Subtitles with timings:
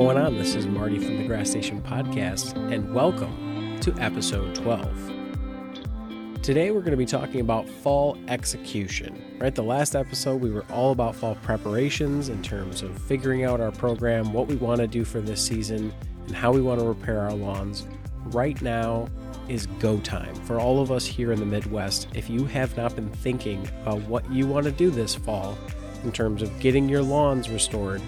[0.00, 0.38] going on?
[0.38, 6.40] This is Marty from the Grass Station Podcast, and welcome to episode 12.
[6.40, 9.22] Today, we're going to be talking about fall execution.
[9.38, 13.60] Right, the last episode, we were all about fall preparations in terms of figuring out
[13.60, 15.92] our program, what we want to do for this season,
[16.28, 17.86] and how we want to repair our lawns.
[18.24, 19.06] Right now
[19.50, 22.08] is go time for all of us here in the Midwest.
[22.14, 25.58] If you have not been thinking about what you want to do this fall
[26.04, 28.00] in terms of getting your lawns restored,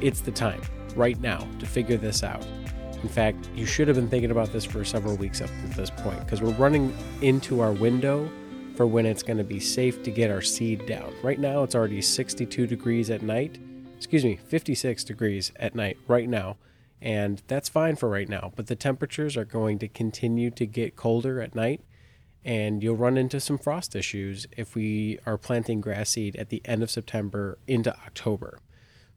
[0.00, 0.62] it's the time
[0.98, 2.44] right now to figure this out.
[3.02, 5.90] In fact, you should have been thinking about this for several weeks up to this
[5.90, 8.28] point because we're running into our window
[8.74, 11.14] for when it's going to be safe to get our seed down.
[11.22, 13.58] Right now, it's already 62 degrees at night.
[13.96, 16.56] Excuse me, 56 degrees at night right now.
[17.00, 20.96] And that's fine for right now, but the temperatures are going to continue to get
[20.96, 21.80] colder at night,
[22.44, 26.60] and you'll run into some frost issues if we are planting grass seed at the
[26.64, 28.58] end of September into October.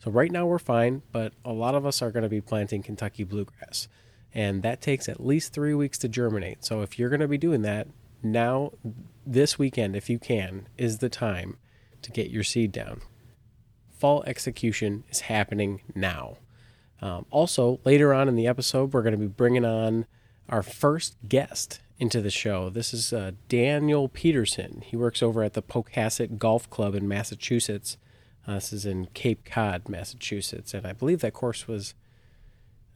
[0.04, 2.82] So right now we're fine, but a lot of us are going to be planting
[2.82, 3.88] Kentucky bluegrass.
[4.34, 6.66] And that takes at least three weeks to germinate.
[6.66, 7.88] So if you're going to be doing that,
[8.24, 8.72] now,
[9.26, 11.58] this weekend, if you can, is the time
[12.02, 13.02] to get your seed down.
[13.92, 16.38] Fall execution is happening now.
[17.02, 20.06] Um, also, later on in the episode, we're going to be bringing on
[20.50, 22.70] our first guest into the show.
[22.70, 24.84] This is uh, Daniel Peterson.
[24.86, 27.98] He works over at the Pocasset Golf Club in Massachusetts.
[28.48, 31.94] Uh, this is in Cape Cod, Massachusetts, and I believe that course was,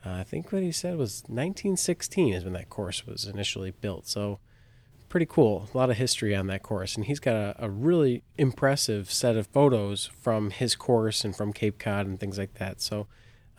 [0.05, 4.07] uh, I think what he said was 1916 is when that course was initially built.
[4.07, 4.39] So
[5.07, 5.69] pretty cool.
[5.73, 9.35] A lot of history on that course, and he's got a, a really impressive set
[9.35, 12.81] of photos from his course and from Cape Cod and things like that.
[12.81, 13.07] So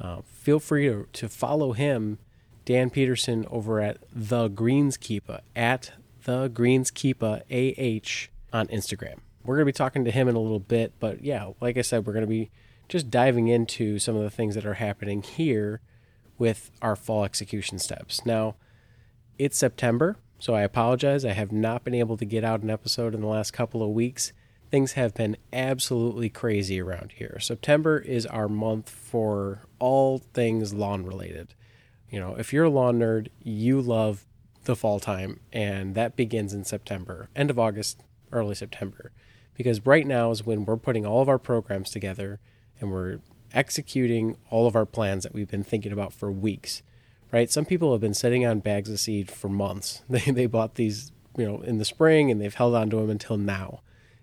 [0.01, 2.19] uh, feel free to, to follow him,
[2.65, 5.93] Dan Peterson, over at the Greenskeeper at
[6.25, 10.61] the Greenskeeper AH on Instagram we're going to be talking to him in a little
[10.61, 10.93] bit.
[10.99, 12.51] But yeah, like I said, we're going to be
[12.89, 15.81] just diving into some of the things that are happening here
[16.39, 18.25] with our fall execution steps.
[18.25, 18.57] Now,
[19.39, 21.25] it's September, so I apologize.
[21.25, 23.91] I have not been able to get out an episode in the last couple of
[23.91, 24.33] weeks.
[24.71, 27.39] Things have been absolutely crazy around here.
[27.41, 31.55] September is our month for all things lawn related.
[32.11, 34.25] You know, if you're a lawn nerd, you love
[34.65, 39.13] the fall time, and that begins in September, end of August, early September
[39.57, 42.41] because right now is when we're putting all of our programs together
[42.81, 43.21] and we're
[43.53, 46.83] executing all of our plans that we've been thinking about for weeks
[47.33, 47.51] right?
[47.51, 50.03] Some people have been sitting on bags of seed for months.
[50.09, 53.11] They, they bought these you know in the spring and they've held on to them
[53.11, 53.83] until now.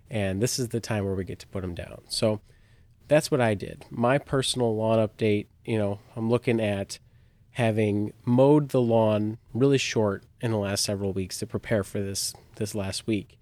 [0.10, 2.02] And this is the time where we get to put them down.
[2.08, 2.42] So
[3.08, 3.86] that's what i did.
[3.90, 7.00] My personal lawn update you know i'm looking at
[7.52, 12.34] having mowed the lawn really short in the last several weeks to prepare for this
[12.56, 13.38] this last week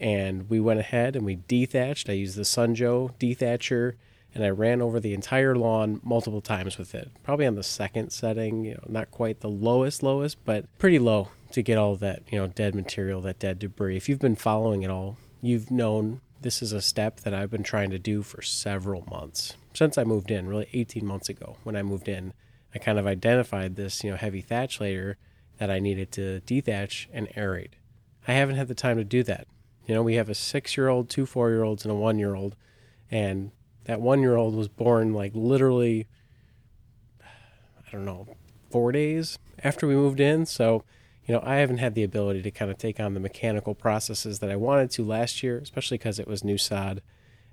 [0.00, 2.08] and we went ahead and we dethatched.
[2.08, 3.94] I used the Sun Joe dethatcher
[4.34, 7.10] and I ran over the entire lawn multiple times with it.
[7.22, 11.28] Probably on the second setting, you know, not quite the lowest lowest, but pretty low
[11.52, 13.96] to get all that, you know, dead material, that dead debris.
[13.96, 17.62] If you've been following it all, you've known this is a step that I've been
[17.62, 19.56] trying to do for several months.
[19.72, 22.32] Since I moved in, really 18 months ago when I moved in,
[22.74, 25.16] I kind of identified this, you know, heavy thatch layer
[25.58, 27.74] that I needed to dethatch and aerate.
[28.26, 29.46] I haven't had the time to do that.
[29.86, 32.18] You know, we have a six year old, two four year olds, and a one
[32.18, 32.56] year old.
[33.10, 33.50] And
[33.84, 36.06] that one year old was born like literally,
[37.22, 38.26] I don't know,
[38.70, 40.46] four days after we moved in.
[40.46, 40.84] So,
[41.26, 44.38] you know, I haven't had the ability to kind of take on the mechanical processes
[44.40, 47.02] that I wanted to last year, especially because it was new sod.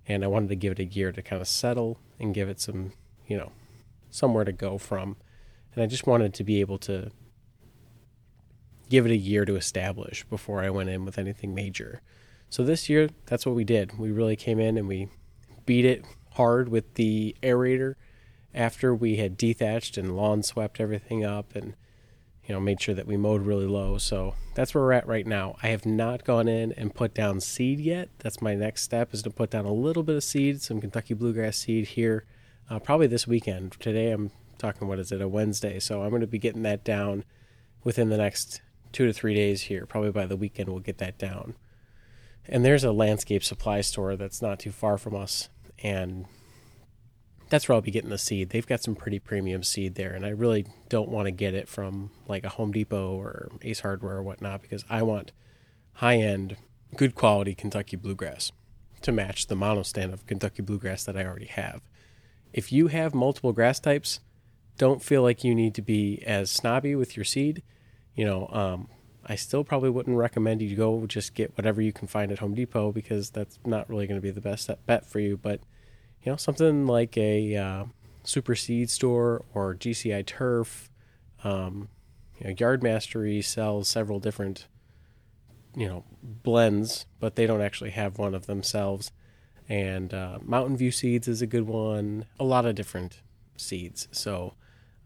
[0.08, 2.60] And I wanted to give it a year to kind of settle and give it
[2.60, 2.94] some,
[3.28, 3.52] you know,
[4.10, 5.16] somewhere to go from.
[5.74, 7.12] And I just wanted to be able to
[8.90, 12.02] give it a year to establish before I went in with anything major.
[12.52, 13.98] So this year, that's what we did.
[13.98, 15.08] We really came in and we
[15.66, 16.04] beat it
[16.34, 17.96] hard with the aerator
[18.54, 21.76] after we had dethatched and lawn swept everything up and
[22.46, 23.98] you know made sure that we mowed really low.
[23.98, 25.56] So that's where we're at right now.
[25.64, 28.10] I have not gone in and put down seed yet.
[28.20, 31.14] That's my next step is to put down a little bit of seed, some Kentucky
[31.14, 32.26] bluegrass seed here,
[32.70, 33.78] uh, probably this weekend.
[33.80, 36.84] Today I'm talking what is it a Wednesday, so I'm going to be getting that
[36.84, 37.24] down
[37.86, 38.62] within the next
[38.92, 39.86] two to three days here.
[39.86, 41.56] Probably by the weekend we'll get that down
[42.48, 45.50] and there's a landscape supply store that's not too far from us
[45.84, 46.26] and
[47.52, 48.50] that's where I'll be getting the seed.
[48.50, 51.68] They've got some pretty premium seed there, and I really don't want to get it
[51.68, 55.34] from like a Home Depot or Ace Hardware or whatnot because I want
[55.96, 56.56] high end,
[56.96, 58.54] good quality Kentucky bluegrass
[59.02, 61.82] to match the monostand of Kentucky bluegrass that I already have.
[62.54, 64.22] If you have multiple grass types,
[64.78, 67.64] don't feel like you need to be as snobby with your seed.
[68.16, 68.88] You know, um,
[69.26, 72.56] I still probably wouldn't recommend you go just get whatever you can find at Home
[72.56, 75.38] Depot because that's not really going to be the best bet for you.
[75.38, 75.62] But
[76.24, 77.86] you know, something like a uh,
[78.24, 80.90] Super Seed Store or GCI Turf.
[81.44, 81.90] Um,
[82.40, 84.68] you know, Yard Mastery sells several different,
[85.76, 89.12] you know, blends, but they don't actually have one of themselves.
[89.70, 92.26] And uh, Mountain View Seeds is a good one.
[92.40, 93.22] A lot of different
[93.56, 94.08] seeds.
[94.12, 94.56] So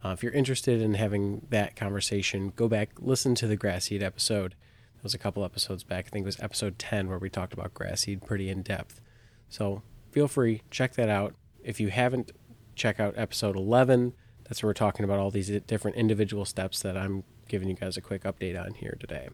[0.06, 4.04] uh, if you're interested in having that conversation, go back, listen to the grass seed
[4.04, 4.52] episode.
[4.96, 6.06] That was a couple episodes back.
[6.06, 9.02] I think it was episode 10 where we talked about grass seed pretty in depth.
[9.50, 9.82] So
[10.12, 11.34] feel free, check that out.
[11.64, 12.34] If you haven't,
[12.76, 14.14] check out episode 11.
[14.44, 17.98] That's where we're talking about all these different individual steps that I'm giving you guys
[17.98, 19.30] a quick update on here today.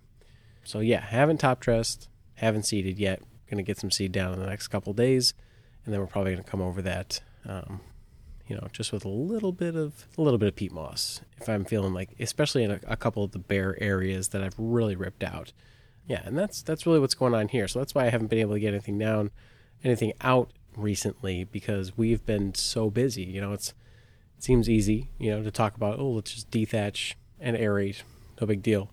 [0.64, 3.22] So yeah, haven't top dressed, haven't seeded yet.
[3.50, 5.34] Gonna get some seed down in the next couple days,
[5.84, 7.82] and then we're probably gonna come over that um,
[8.52, 11.22] you know, just with a little bit of a little bit of peat moss.
[11.40, 14.56] If I'm feeling like, especially in a, a, couple of the bare areas that I've
[14.58, 15.54] really ripped out,
[16.06, 17.70] yeah, and that's that's really what's going on here.
[17.70, 19.32] So that's why I haven't been able to get anything down,
[19.86, 23.24] anything out recently because we've been so busy.
[23.24, 23.70] You know, it's
[24.38, 28.04] it seems easy, you know, to talk about oh let's just dethatch and aerate,
[28.42, 28.92] no big deal,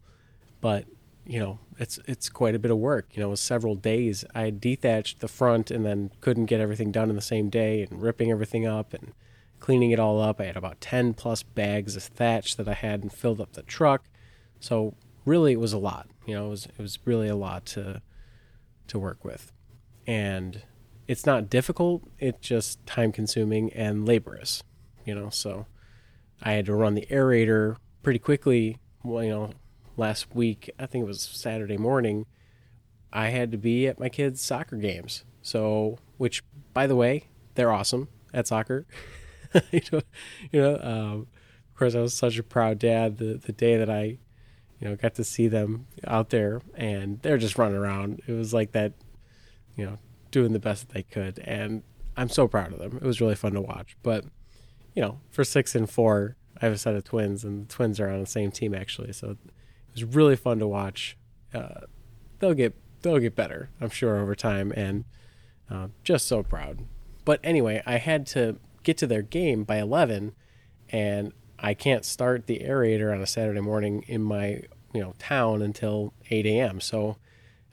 [0.60, 0.84] but
[1.26, 3.08] you know it's it's quite a bit of work.
[3.14, 4.24] You know, it was several days.
[4.36, 8.00] I dethatched the front and then couldn't get everything done in the same day and
[8.00, 9.14] ripping everything up and
[9.60, 10.40] cleaning it all up.
[10.40, 13.62] I had about 10 plus bags of thatch that I had and filled up the
[13.62, 14.04] truck.
[14.60, 14.94] So
[15.24, 16.08] really it was a lot.
[16.26, 18.02] You know, it was it was really a lot to
[18.88, 19.52] to work with.
[20.06, 20.62] And
[21.06, 24.62] it's not difficult, it's just time consuming and laborious,
[25.04, 25.30] you know.
[25.30, 25.66] So
[26.42, 29.50] I had to run the aerator pretty quickly, well, you know,
[29.96, 32.26] last week, I think it was Saturday morning,
[33.12, 35.24] I had to be at my kids' soccer games.
[35.42, 37.24] So, which by the way,
[37.54, 38.86] they're awesome at soccer.
[39.70, 40.00] you know,
[40.52, 41.26] you know um,
[41.78, 44.18] of course, I was such a proud dad the, the day that I,
[44.80, 48.20] you know, got to see them out there and they're just running around.
[48.26, 48.94] It was like that,
[49.76, 49.98] you know,
[50.32, 51.38] doing the best that they could.
[51.38, 51.84] And
[52.16, 52.96] I'm so proud of them.
[52.96, 53.96] It was really fun to watch.
[54.02, 54.24] But,
[54.96, 58.00] you know, for six and four, I have a set of twins and the twins
[58.00, 59.12] are on the same team actually.
[59.12, 59.38] So it
[59.92, 61.16] was really fun to watch.
[61.54, 61.82] Uh,
[62.40, 64.72] they'll get, they'll get better, I'm sure, over time.
[64.76, 65.04] And
[65.70, 66.86] uh, just so proud.
[67.24, 70.34] But anyway, I had to get to their game by 11
[70.90, 74.62] and I can't start the aerator on a Saturday morning in my
[74.94, 76.80] you know town until 8 a.m.
[76.80, 77.16] So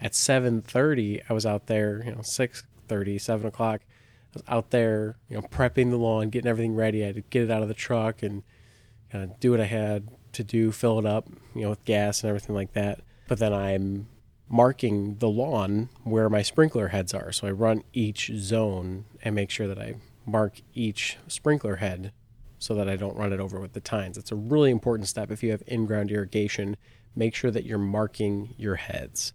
[0.01, 3.81] at 7:30 I was out there, you know 6:30, 7 o'clock.
[3.83, 7.03] I was out there, you know, prepping the lawn, getting everything ready.
[7.03, 8.43] I had to get it out of the truck and
[9.11, 12.21] kind of do what I had to do, fill it up, you know, with gas
[12.21, 12.99] and everything like that.
[13.27, 14.07] But then I'm
[14.49, 17.31] marking the lawn where my sprinkler heads are.
[17.31, 22.11] So I run each zone and make sure that I mark each sprinkler head
[22.57, 24.17] so that I don't run it over with the tines.
[24.17, 26.77] It's a really important step if you have in-ground irrigation.
[27.15, 29.33] Make sure that you're marking your heads.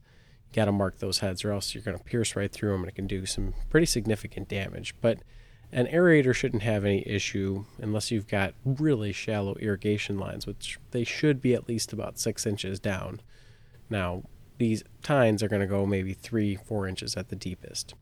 [0.50, 2.80] You got to mark those heads or else you're going to pierce right through them
[2.80, 4.94] and it can do some pretty significant damage.
[5.00, 5.20] But
[5.72, 11.04] an aerator shouldn't have any issue unless you've got really shallow irrigation lines, which they
[11.04, 13.20] should be at least about six inches down.
[13.88, 14.24] Now,
[14.58, 17.94] these tines are going to go maybe three, four inches at the deepest.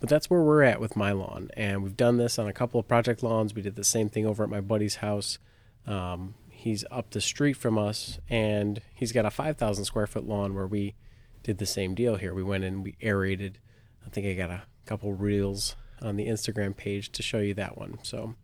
[0.00, 1.50] But that's where we're at with my lawn.
[1.56, 3.54] And we've done this on a couple of project lawns.
[3.54, 5.38] We did the same thing over at my buddy's house.
[5.86, 10.54] Um, he's up the street from us, and he's got a 5,000 square foot lawn
[10.54, 10.94] where we
[11.42, 12.34] did the same deal here.
[12.34, 13.58] We went in, we aerated.
[14.04, 17.76] I think I got a couple reels on the Instagram page to show you that
[17.76, 17.98] one.
[18.02, 18.34] So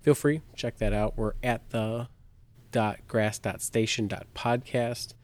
[0.00, 1.16] feel free, check that out.
[1.16, 2.08] We're at the
[2.70, 5.14] dot grass dot station dot podcast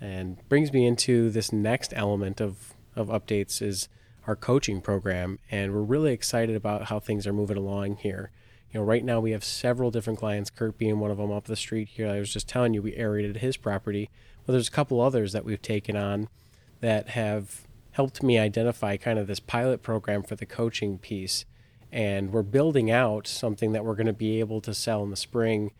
[0.00, 3.88] and brings me into this next element of, of updates is
[4.26, 8.30] our coaching program, and we're really excited about how things are moving along here.
[8.72, 11.44] You know, right now we have several different clients, Kurt being one of them up
[11.44, 12.08] the street here.
[12.08, 14.10] I was just telling you we aerated his property.
[14.46, 16.28] Well, there's a couple others that we've taken on
[16.80, 21.44] that have helped me identify kind of this pilot program for the coaching piece.
[21.92, 25.16] And we're building out something that we're going to be able to sell in the
[25.16, 25.72] spring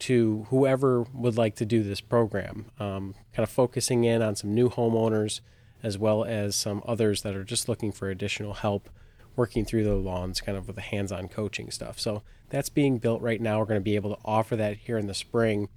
[0.00, 2.66] to whoever would like to do this program.
[2.78, 5.40] Um, kind of focusing in on some new homeowners
[5.82, 8.88] as well as some others that are just looking for additional help
[9.36, 12.00] working through the lawns, kind of with the hands on coaching stuff.
[12.00, 13.58] So that's being built right now.
[13.58, 15.68] We're going to be able to offer that here in the spring.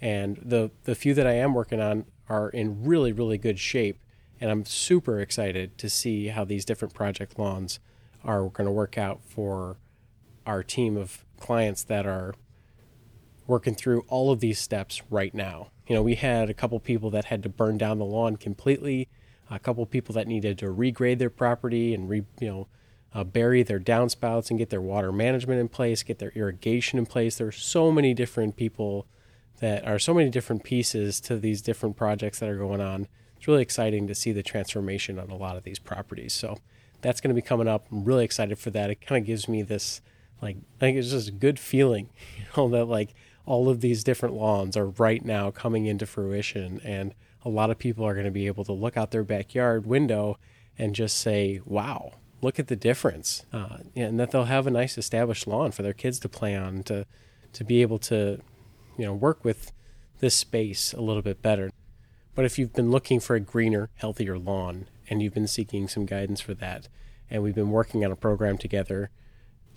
[0.00, 3.98] And the, the few that I am working on are in really, really good shape.
[4.40, 7.80] And I'm super excited to see how these different project lawns
[8.22, 9.78] are going to work out for
[10.44, 12.34] our team of clients that are
[13.46, 15.68] working through all of these steps right now.
[15.86, 19.08] You know, we had a couple people that had to burn down the lawn completely
[19.50, 22.68] a couple people that needed to regrade their property and re, you know
[23.14, 27.06] uh, bury their downspouts and get their water management in place, get their irrigation in
[27.06, 27.38] place.
[27.38, 29.06] There are so many different people
[29.60, 33.08] that are so many different pieces to these different projects that are going on.
[33.36, 36.34] It's really exciting to see the transformation on a lot of these properties.
[36.34, 36.58] So
[37.00, 37.86] that's going to be coming up.
[37.90, 38.90] I'm really excited for that.
[38.90, 40.02] It kind of gives me this
[40.42, 43.14] like I think it's just a good feeling, you know, that like
[43.46, 47.14] all of these different lawns are right now coming into fruition and
[47.46, 50.36] a lot of people are going to be able to look out their backyard window
[50.76, 54.98] and just say, "Wow, look at the difference," uh, and that they'll have a nice
[54.98, 57.06] established lawn for their kids to play on to
[57.52, 58.40] to be able to,
[58.98, 59.72] you know, work with
[60.18, 61.70] this space a little bit better.
[62.34, 66.04] But if you've been looking for a greener, healthier lawn and you've been seeking some
[66.04, 66.88] guidance for that,
[67.30, 69.10] and we've been working on a program together,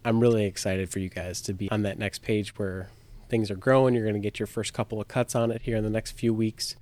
[0.03, 2.89] I'm really excited for you guys to be on that next page where
[3.29, 3.93] things are growing.
[3.93, 6.13] You're going to get your first couple of cuts on it here in the next
[6.13, 6.75] few weeks,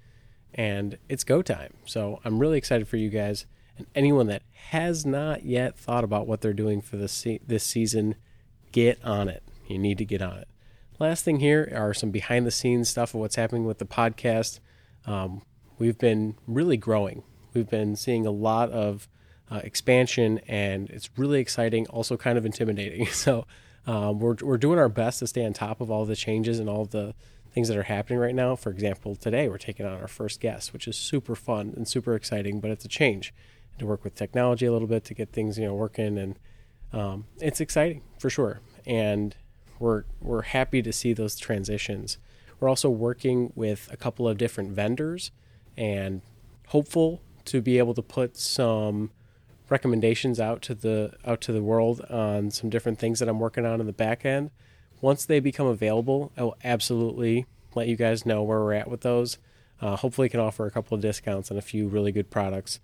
[0.53, 1.73] and it's go time.
[1.85, 3.45] So I'm really excited for you guys.
[3.77, 7.63] And anyone that has not yet thought about what they're doing for this se- this
[7.63, 8.15] season,
[8.71, 9.43] get on it.
[9.67, 10.47] You need to get on it.
[10.99, 14.59] Last thing here are some behind the scenes stuff of what's happening with the podcast.
[15.05, 15.43] Um,
[15.77, 17.23] we've been really growing.
[17.53, 19.07] We've been seeing a lot of
[19.51, 23.07] uh, expansion, and it's really exciting, also kind of intimidating.
[23.11, 23.45] So
[23.85, 26.69] um, we're we're doing our best to stay on top of all the changes and
[26.69, 27.13] all the
[27.57, 28.55] things that are happening right now.
[28.55, 32.13] For example, today we're taking on our first guest, which is super fun and super
[32.13, 33.33] exciting, but it's a change
[33.79, 36.37] to work with technology a little bit to get things you know working, and
[36.93, 38.61] um, it's exciting for sure.
[38.85, 39.35] And
[39.79, 42.19] we're we're happy to see those transitions.
[42.59, 45.31] We're also working with a couple of different vendors
[45.75, 46.21] and
[46.67, 49.09] hopeful to be able to put some
[49.67, 53.65] recommendations out to the out to the world on some different things that I'm working
[53.65, 54.51] on in the back end.
[55.01, 59.01] Once they become available, I will absolutely let you guys know where we're at with
[59.01, 59.37] those.
[59.79, 62.79] Uh, hopefully, can offer a couple of discounts on a few really good products.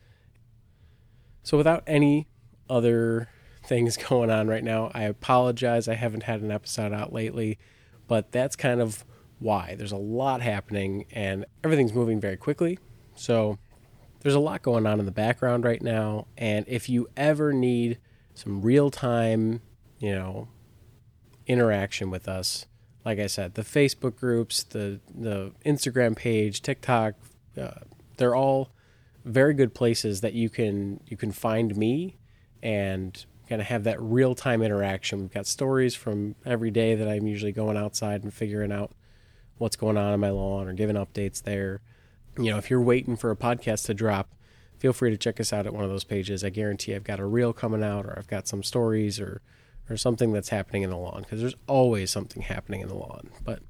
[1.41, 2.27] So, without any
[2.69, 3.29] other
[3.65, 5.87] things going on right now, I apologize.
[5.87, 7.57] I haven't had an episode out lately,
[8.07, 9.03] but that's kind of
[9.39, 9.75] why.
[9.75, 12.77] There's a lot happening and everything's moving very quickly.
[13.15, 13.57] So,
[14.23, 16.27] there's a lot going on in the background right now.
[16.37, 17.99] And if you ever need
[18.33, 19.61] some real time,
[19.99, 20.47] you know,
[21.47, 22.65] interaction with us,
[23.05, 27.15] like I said, the Facebook groups, the the Instagram page, TikTok,
[27.59, 27.71] uh,
[28.17, 28.71] they're all
[29.25, 32.17] very good places that you can you can find me
[32.61, 35.19] and kind of have that real time interaction.
[35.21, 38.91] We've got stories from every day that I'm usually going outside and figuring out
[39.57, 41.81] what's going on in my lawn or giving updates there
[42.37, 44.29] you know, if you're waiting for a podcast to drop,
[44.77, 46.43] feel free to check us out at one of those pages.
[46.43, 49.41] I guarantee I've got a reel coming out or I've got some stories or
[49.89, 53.29] or something that's happening in the lawn because there's always something happening in the lawn.
[53.43, 53.61] But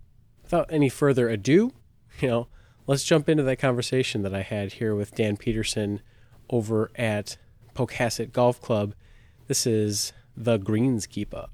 [0.41, 1.73] without any further ado,
[2.19, 2.47] you know,
[2.87, 6.01] let's jump into that conversation that I had here with Dan Peterson
[6.49, 7.37] over at
[7.75, 8.93] Pocasset Golf Club.
[9.47, 11.47] This is the Greenskeeper.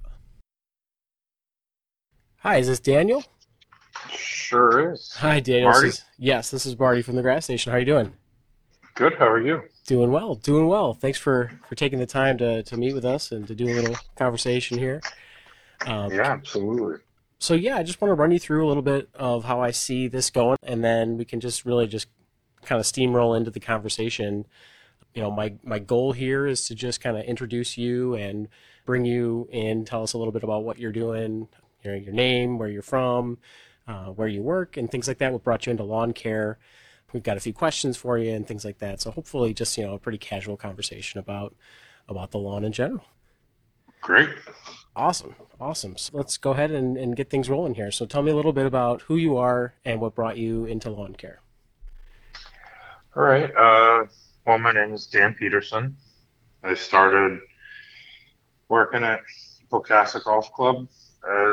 [2.37, 3.23] Hi, is this Daniel?
[4.11, 5.13] Sure is.
[5.17, 5.73] Hi, Daniel.
[5.73, 7.71] This is, yes, this is Marty from the Grass Station.
[7.71, 8.13] How are you doing?
[8.95, 9.15] Good.
[9.15, 9.63] How are you?
[9.89, 10.35] Doing well.
[10.35, 10.93] Doing well.
[10.93, 13.73] Thanks for for taking the time to to meet with us and to do a
[13.73, 15.01] little conversation here.
[15.87, 16.99] Um, yeah, absolutely.
[17.39, 19.71] So yeah, I just want to run you through a little bit of how I
[19.71, 22.05] see this going, and then we can just really just
[22.61, 24.45] kind of steamroll into the conversation.
[25.15, 28.47] You know, my my goal here is to just kind of introduce you and
[28.85, 31.47] bring you in, tell us a little bit about what you're doing,
[31.83, 33.39] your your name, where you're from,
[33.87, 35.33] uh, where you work and things like that.
[35.33, 36.59] What brought you into lawn care?
[37.13, 39.01] We've got a few questions for you and things like that.
[39.01, 41.55] So hopefully, just you know, a pretty casual conversation about
[42.07, 43.03] about the lawn in general.
[44.01, 44.29] Great.
[44.95, 45.35] Awesome.
[45.59, 45.97] Awesome.
[45.97, 47.91] So let's go ahead and, and get things rolling here.
[47.91, 50.89] So tell me a little bit about who you are and what brought you into
[50.89, 51.39] lawn care.
[53.15, 53.53] All right.
[53.55, 54.05] Uh,
[54.45, 55.95] well, my name is Dan Peterson.
[56.63, 57.39] I started
[58.67, 59.21] working at
[59.71, 60.87] Pocasset Golf Club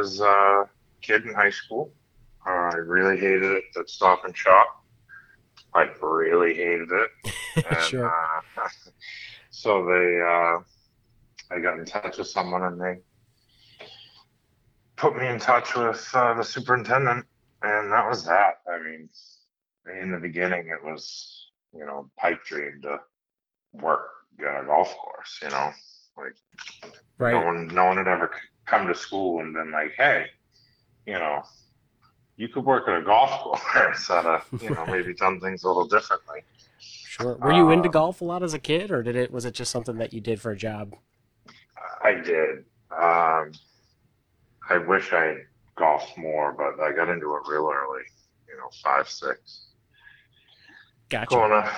[0.01, 0.69] as a
[1.03, 1.93] kid in high school.
[2.47, 4.76] Uh, I really hated it at Stop and Shop.
[5.75, 7.11] I really hated it.
[7.57, 8.07] And, sure.
[8.07, 8.69] Uh,
[9.51, 10.59] so they, uh,
[11.51, 12.99] I got in touch with someone and they
[14.97, 17.27] put me in touch with uh, the superintendent,
[17.63, 18.61] and that was that.
[18.71, 19.09] I mean,
[20.01, 22.99] in the beginning, it was you know pipe dream to
[23.73, 24.09] work
[24.41, 25.39] at a golf course.
[25.43, 25.71] You know,
[26.17, 26.35] like
[27.19, 27.33] right.
[27.33, 28.31] no one, no one had ever
[28.65, 30.27] come to school and been like, hey,
[31.07, 31.43] you know,
[32.37, 33.31] you could work at a golf
[33.73, 36.41] course at a, you know, maybe done things a little differently.
[36.79, 37.35] Sure.
[37.37, 39.55] Were you uh, into golf a lot as a kid, or did it was it
[39.55, 40.95] just something that you did for a job?
[42.03, 42.65] I did.
[42.91, 43.53] Um,
[44.69, 45.37] I wish I
[45.77, 48.03] golfed more, but I got into it real early.
[48.49, 49.69] You know, five, six.
[51.09, 51.35] Gotcha.
[51.35, 51.73] Going to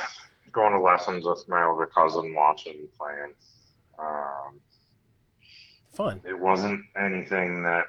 [0.51, 3.35] going to lessons with my older cousin, watching, playing.
[3.99, 4.61] Um,
[5.93, 6.21] Fun.
[6.25, 7.87] It wasn't anything that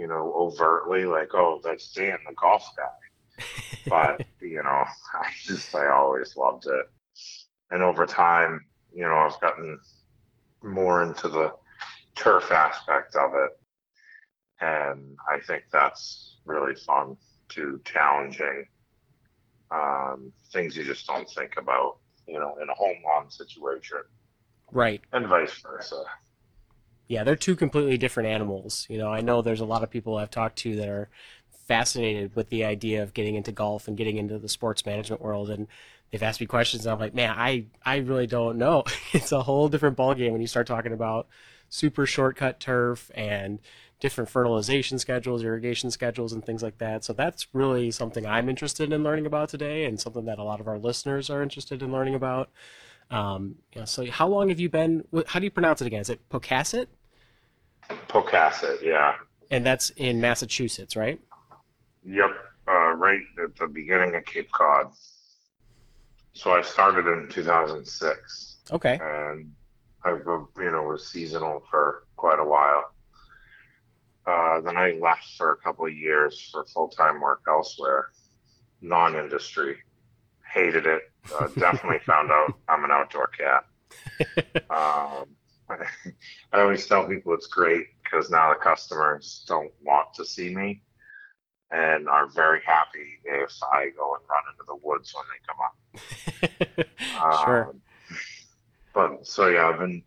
[0.00, 3.44] you know, overtly like, oh, that's Dan, the golf guy.
[3.86, 6.86] but, you know, I just, I always loved it.
[7.70, 8.64] And over time,
[8.94, 9.78] you know, I've gotten
[10.62, 11.52] more into the
[12.16, 13.50] turf aspect of it.
[14.60, 17.16] and I think that's really fun
[17.48, 18.66] too, challenging.
[19.70, 23.98] um, things you just don't think about, you know, in a home lawn situation,
[24.72, 25.00] Right.
[25.12, 26.02] and vice versa.
[27.10, 28.86] Yeah, they're two completely different animals.
[28.88, 31.08] You know, I know there's a lot of people I've talked to that are
[31.66, 35.50] fascinated with the idea of getting into golf and getting into the sports management world
[35.50, 35.66] and
[36.10, 39.42] they've asked me questions and I'm like, "Man, I I really don't know." it's a
[39.42, 41.26] whole different ballgame when you start talking about
[41.68, 43.58] super shortcut turf and
[43.98, 47.02] different fertilization schedules, irrigation schedules and things like that.
[47.02, 50.60] So that's really something I'm interested in learning about today and something that a lot
[50.60, 52.50] of our listeners are interested in learning about.
[53.10, 56.02] Um, you know, so how long have you been how do you pronounce it again?
[56.02, 56.86] Is it Pocasset?
[58.08, 59.14] Pocasset, yeah.
[59.50, 61.20] And that's in Massachusetts, right?
[62.04, 62.30] Yep,
[62.68, 64.92] uh, right at the beginning of Cape Cod.
[66.32, 68.98] So I started in 2006, Okay.
[69.02, 69.52] and
[70.04, 72.84] I've uh, you know was seasonal for quite a while.
[74.26, 78.10] Uh, then I left for a couple of years for full time work elsewhere,
[78.80, 79.76] non industry.
[80.54, 81.02] Hated it.
[81.38, 83.64] Uh, definitely found out I'm an outdoor cat.
[84.70, 85.24] Um,
[86.52, 90.82] I always tell people it's great because now the customers don't want to see me
[91.70, 96.86] and are very happy if I go and run into the woods when they come
[97.36, 97.44] up.
[97.44, 97.64] sure.
[97.70, 97.80] Um,
[98.92, 100.02] but so yeah, I've been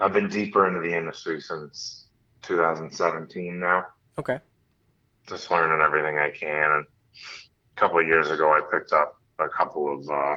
[0.00, 2.06] I've been deeper into the industry since
[2.42, 3.86] 2017 now,
[4.18, 4.38] Okay.
[5.28, 6.70] just learning everything I can.
[6.70, 6.86] And
[7.76, 10.36] a couple of years ago, I picked up a couple of uh,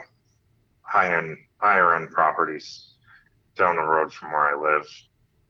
[0.82, 2.94] high end higher end properties
[3.58, 4.88] down the road from where I live.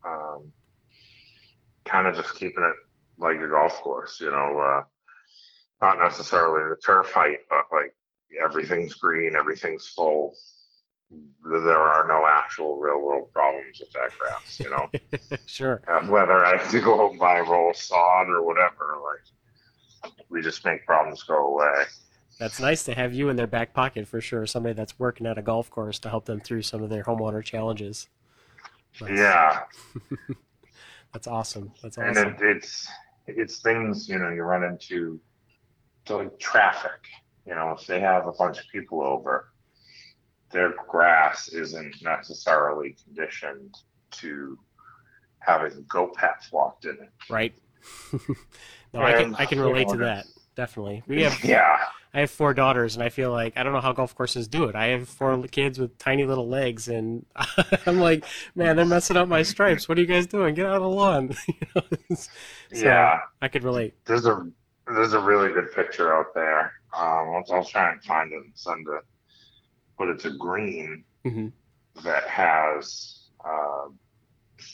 [0.05, 0.51] Um,
[1.85, 2.75] kind of just keeping it
[3.17, 4.83] like a golf course, you know, uh,
[5.81, 7.93] not necessarily the turf height, but like
[8.43, 10.35] everything's green, everything's full.
[11.09, 14.89] There are no actual real world problems with that grass, you know.
[15.45, 15.81] sure.
[15.87, 20.13] Uh, whether I have to go and buy a roll of sod or whatever, like
[20.29, 21.83] we just make problems go away.
[22.39, 24.45] That's nice to have you in their back pocket for sure.
[24.45, 27.43] Somebody that's working at a golf course to help them through some of their homeowner
[27.43, 28.09] challenges.
[28.99, 29.63] That's, Yeah,
[31.13, 31.71] That's awesome.
[31.81, 32.35] That's and awesome.
[32.39, 32.87] it, it's
[33.25, 35.19] it's things you know you run into,
[36.07, 36.99] so like traffic.
[37.45, 39.49] You know, if they have a bunch of people over,
[40.51, 43.75] their grass isn't necessarily conditioned
[44.11, 44.59] to
[45.39, 47.09] having goat pets walked in it.
[47.29, 47.53] Right.
[48.93, 50.27] no, I can I can you relate know, to that.
[50.55, 51.03] Definitely.
[51.07, 51.79] We have yeah,
[52.13, 54.65] I have four daughters, and I feel like I don't know how golf courses do
[54.65, 54.75] it.
[54.75, 57.25] I have four kids with tiny little legs, and
[57.85, 59.87] I'm like, man, they're messing up my stripes.
[59.87, 60.55] What are you guys doing?
[60.55, 61.35] Get out of the lawn.
[61.47, 61.81] You know,
[62.73, 63.19] so yeah.
[63.41, 63.95] I could relate.
[64.05, 64.47] There's a
[64.87, 66.73] there's a really good picture out there.
[66.97, 69.03] Um, I'll, I'll try and find it and send it.
[69.97, 71.47] But it's a green hmm
[72.03, 73.87] that has uh,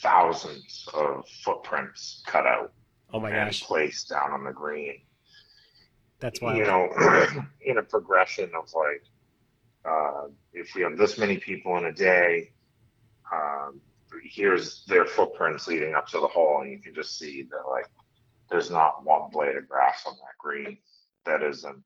[0.02, 2.72] thousands of footprints cut out
[3.12, 5.02] Oh my and gosh, placed down on the green.
[6.20, 6.88] That's why You know,
[7.62, 9.04] in a progression of like,
[9.84, 12.50] uh, if we have this many people in a day,
[13.32, 13.80] um,
[14.22, 17.86] here's their footprints leading up to the hole, and you can just see that like
[18.50, 20.78] there's not one blade of grass on that green
[21.26, 21.82] that isn't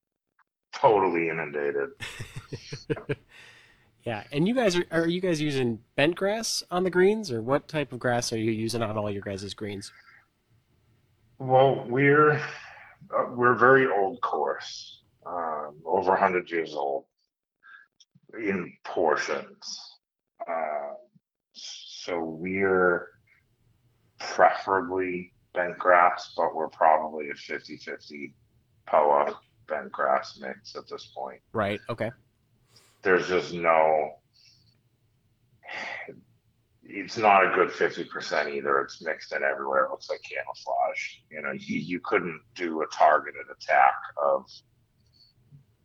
[0.72, 1.90] totally inundated.
[4.08, 7.42] Yeah, and you guys are are you guys using bent grass on the greens, or
[7.42, 9.92] what type of grass are you using on all your guys' greens?
[11.38, 12.40] Well, we're
[13.16, 17.04] uh, we're very old course, um, over 100 years old
[18.34, 19.96] in portions.
[20.48, 20.94] Uh,
[21.52, 23.08] so we're
[24.18, 28.32] preferably bent grass, but we're probably a 50-50
[28.86, 31.40] POA bent grass mix at this point.
[31.52, 31.80] Right.
[31.88, 32.10] Okay.
[33.02, 34.12] There's just no.
[36.90, 38.80] It's not a good 50% either.
[38.80, 39.84] It's mixed in everywhere.
[39.84, 41.16] It looks like camouflage.
[41.30, 44.46] You know, you, you couldn't do a targeted attack of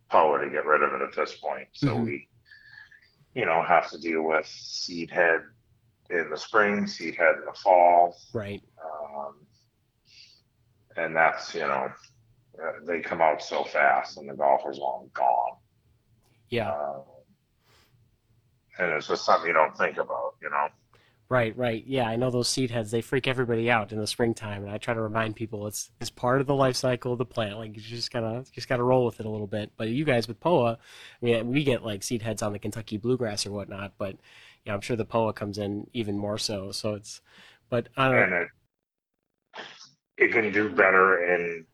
[0.09, 1.67] POA to get rid of it at this point.
[1.73, 2.05] So Mhm.
[2.05, 2.29] we,
[3.33, 5.41] you know, have to deal with seed head
[6.09, 8.15] in the spring, seed head in the fall.
[8.33, 8.61] Right.
[8.81, 9.45] Um,
[10.95, 11.91] and that's, you know,
[12.63, 15.57] uh, they come out so fast and the golfer's long gone.
[16.47, 16.71] Yeah.
[16.71, 17.01] Uh,
[18.77, 20.69] and it's just something you don't think about, you know.
[21.33, 21.57] Right.
[21.57, 21.83] Right.
[21.87, 22.07] Yeah.
[22.07, 22.91] I know those seed heads.
[22.91, 26.11] They freak everybody out in the springtime, and I try to remind people it's it's
[26.11, 27.57] part of the life cycle of the plant.
[27.57, 29.71] Like you just gotta you just gotta roll with it a little bit.
[29.75, 30.77] But you guys with POA, I
[31.25, 34.15] mean, we get like seed heads on the Kentucky bluegrass or whatnot, but
[34.63, 36.71] yeah, I'm sure the POA comes in even more so.
[36.71, 37.19] So it's,
[37.67, 38.47] but I don't And it
[40.17, 41.65] it can do better in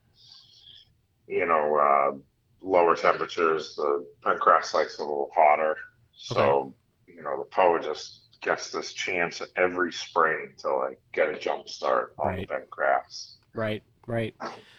[1.27, 2.17] you know uh,
[2.61, 3.75] lower temperatures.
[3.75, 5.75] The bent grass likes a little hotter,
[6.13, 6.73] so
[7.07, 11.67] you know the POA just gets this chance every spring to like get a jump
[11.67, 12.41] start on Right.
[12.47, 13.37] the bent grass.
[13.53, 14.35] Right, right.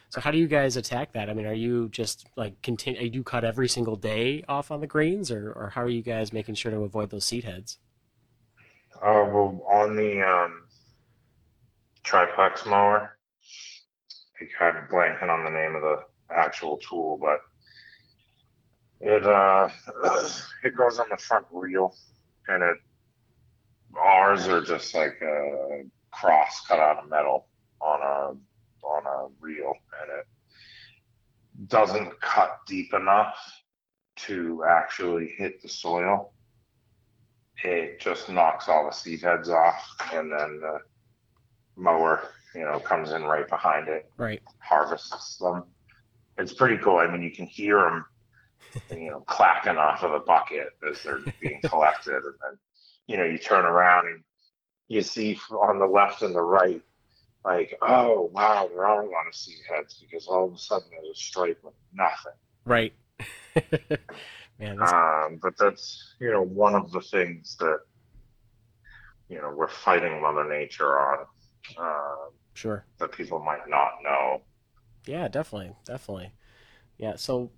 [0.08, 1.28] So how do you guys attack that?
[1.30, 3.08] I mean, are you just like continue?
[3.10, 6.02] Do you cut every single day off on the greens, or or how are you
[6.02, 7.78] guys making sure to avoid those seed heads?
[8.96, 10.62] Uh, well, on the um,
[12.02, 13.16] triplex mower,
[14.40, 15.98] I kind of blanking on the name of the
[16.34, 17.40] actual tool, but
[19.00, 19.68] it uh,
[20.64, 21.94] it goes on the front wheel,
[22.48, 22.76] and it
[23.98, 27.46] ours are just like a cross cut out of metal
[27.80, 33.36] on a on a reel, and it doesn't cut deep enough
[34.16, 36.32] to actually hit the soil.
[37.62, 40.78] It just knocks all the seed heads off, and then the
[41.76, 44.42] mower, you know, comes in right behind it, Right.
[44.58, 45.64] harvests them.
[46.38, 46.96] It's pretty cool.
[46.96, 48.04] I mean, you can hear them,
[48.90, 52.58] you know, clacking off of the bucket as they're being collected, and then,
[53.10, 54.22] you know, you turn around and
[54.86, 56.80] you see on the left and the right,
[57.44, 60.86] like, oh wow, there are a lot of seed heads because all of a sudden
[60.92, 62.38] there's a stripe with nothing.
[62.64, 62.92] Right.
[64.60, 67.80] Man, that's, Um, but that's you know one of the things that
[69.28, 71.26] you know we're fighting Mother Nature on
[71.76, 72.84] uh, sure.
[72.98, 74.42] that people might not know.
[75.04, 76.30] Yeah, definitely, definitely.
[76.96, 77.50] Yeah, so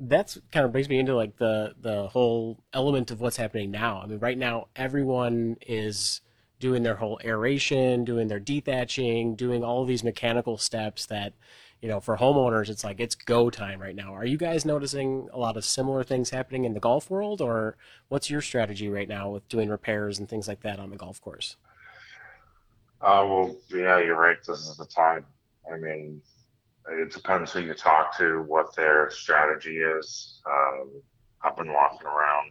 [0.00, 4.00] that's kind of brings me into like the the whole element of what's happening now.
[4.02, 6.20] I mean, right now everyone is
[6.60, 11.34] doing their whole aeration, doing their dethatching, doing all these mechanical steps that,
[11.80, 14.14] you know, for homeowners it's like it's go time right now.
[14.14, 17.76] Are you guys noticing a lot of similar things happening in the golf world or
[18.08, 21.20] what's your strategy right now with doing repairs and things like that on the golf
[21.20, 21.56] course?
[23.00, 24.38] Uh, well, yeah, you're right.
[24.44, 25.24] This is the time.
[25.72, 26.20] I mean,
[26.90, 30.40] it depends who you talk to, what their strategy is.
[30.46, 31.02] Um,
[31.42, 32.50] I've been walking around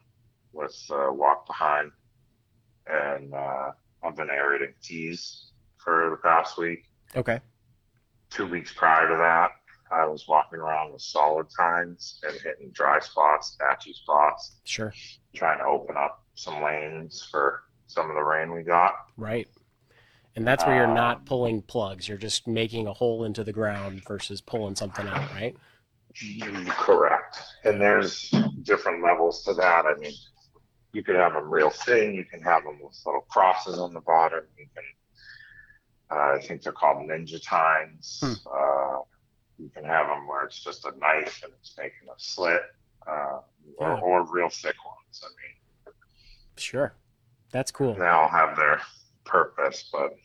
[0.53, 1.91] with uh, walk behind,
[2.87, 3.71] and uh,
[4.03, 6.85] I've been aerating tees for the past week.
[7.15, 7.39] Okay.
[8.29, 9.51] Two weeks prior to that,
[9.91, 14.93] I was walking around with solid tines and hitting dry spots, patchy spots, Sure.
[15.33, 18.93] trying to open up some lanes for some of the rain we got.
[19.15, 19.47] Right.
[20.37, 22.07] And that's where you're not Um, pulling plugs.
[22.07, 25.55] You're just making a hole into the ground versus pulling something out, right?
[26.69, 27.39] Correct.
[27.63, 28.29] And there's
[28.61, 29.85] different levels to that.
[29.87, 30.13] I mean,
[30.93, 32.13] you could have them real thin.
[32.13, 34.41] You can have them with little crosses on the bottom.
[34.59, 34.83] You can,
[36.15, 38.19] uh, I think they're called ninja tines.
[38.23, 38.33] Hmm.
[38.45, 38.99] Uh,
[39.57, 42.61] you can have them where it's just a knife and it's making a slit,
[43.07, 43.39] uh,
[43.79, 45.23] or, or real thick ones.
[45.23, 45.93] I mean,
[46.57, 46.93] Sure.
[47.51, 47.95] That's cool.
[47.95, 48.81] they all have their
[49.25, 50.15] purpose, but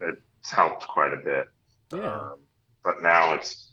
[0.00, 1.46] it's helped quite a bit.
[1.92, 2.14] Yeah.
[2.14, 2.38] Um,
[2.84, 3.72] but now it's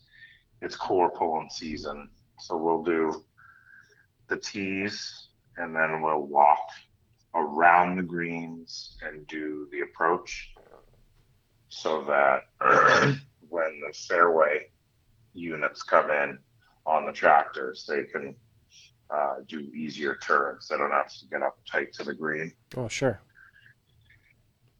[0.61, 2.09] it's core pulling season,
[2.39, 3.23] so we'll do
[4.27, 6.69] the tees, and then we'll walk
[7.35, 10.53] around the greens and do the approach,
[11.69, 12.43] so that
[13.49, 14.67] when the fairway
[15.33, 16.39] units come in
[16.85, 18.35] on the tractors, they can
[19.09, 20.67] uh, do easier turns.
[20.67, 22.51] They don't have to get up tight to the green.
[22.75, 23.21] Oh, sure.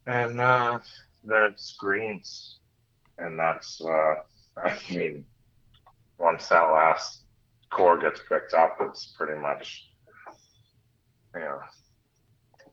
[0.06, 0.80] And uh,
[1.24, 2.58] that's screens,
[3.18, 4.14] And that's, uh,
[4.56, 5.24] I mean,
[6.18, 7.22] once that last
[7.70, 9.90] core gets picked up, it's pretty much,
[11.34, 11.60] you know,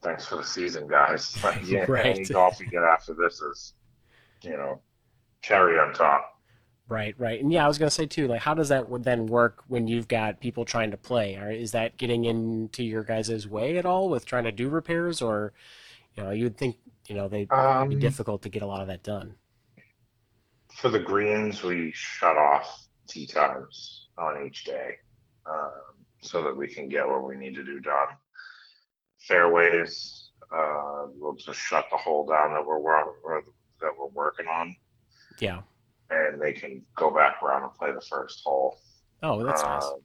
[0.02, 1.36] thanks for the season, guys.
[1.44, 2.06] Like, yeah, Right.
[2.06, 3.74] Any golf you get after this is,
[4.42, 4.82] you know,
[5.42, 6.32] cherry on top.
[6.88, 7.42] Right, right.
[7.42, 10.08] And yeah, I was to say too, like, how does that then work when you've
[10.08, 11.36] got people trying to play?
[11.36, 15.20] Or is that getting into your guys' way at all with trying to do repairs?
[15.20, 15.54] Or,
[16.16, 16.78] you know, you'd think,
[17.08, 19.36] you know, they'd Um, be difficult to get a lot of that done.
[20.74, 24.98] For the greens, we shut off tee times on each day
[25.46, 25.72] um,
[26.22, 28.08] so that we can get what we need to do done.
[29.20, 32.82] Fairways, uh, we'll just shut the hole down that we're
[33.82, 34.76] that we're working on,
[35.40, 35.62] Yeah.
[36.10, 38.80] and they can go back around and play the first hole.
[39.22, 39.84] Oh, that's nice.
[39.84, 40.00] Um,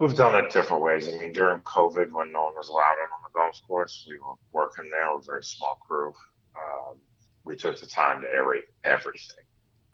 [0.00, 1.08] We've done it different ways.
[1.08, 4.34] I mean, during COVID, when no one was allowed in on golf course, we were
[4.52, 6.12] working there with a very small crew.
[6.56, 6.96] Um,
[7.44, 9.44] we took the time to aerate everything.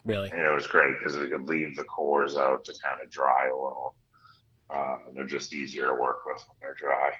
[0.05, 0.29] Really?
[0.31, 3.47] And it was great because we could leave the cores out to kind of dry
[3.47, 3.95] a little.
[4.69, 7.11] Uh, they're just easier to work with when they're dry.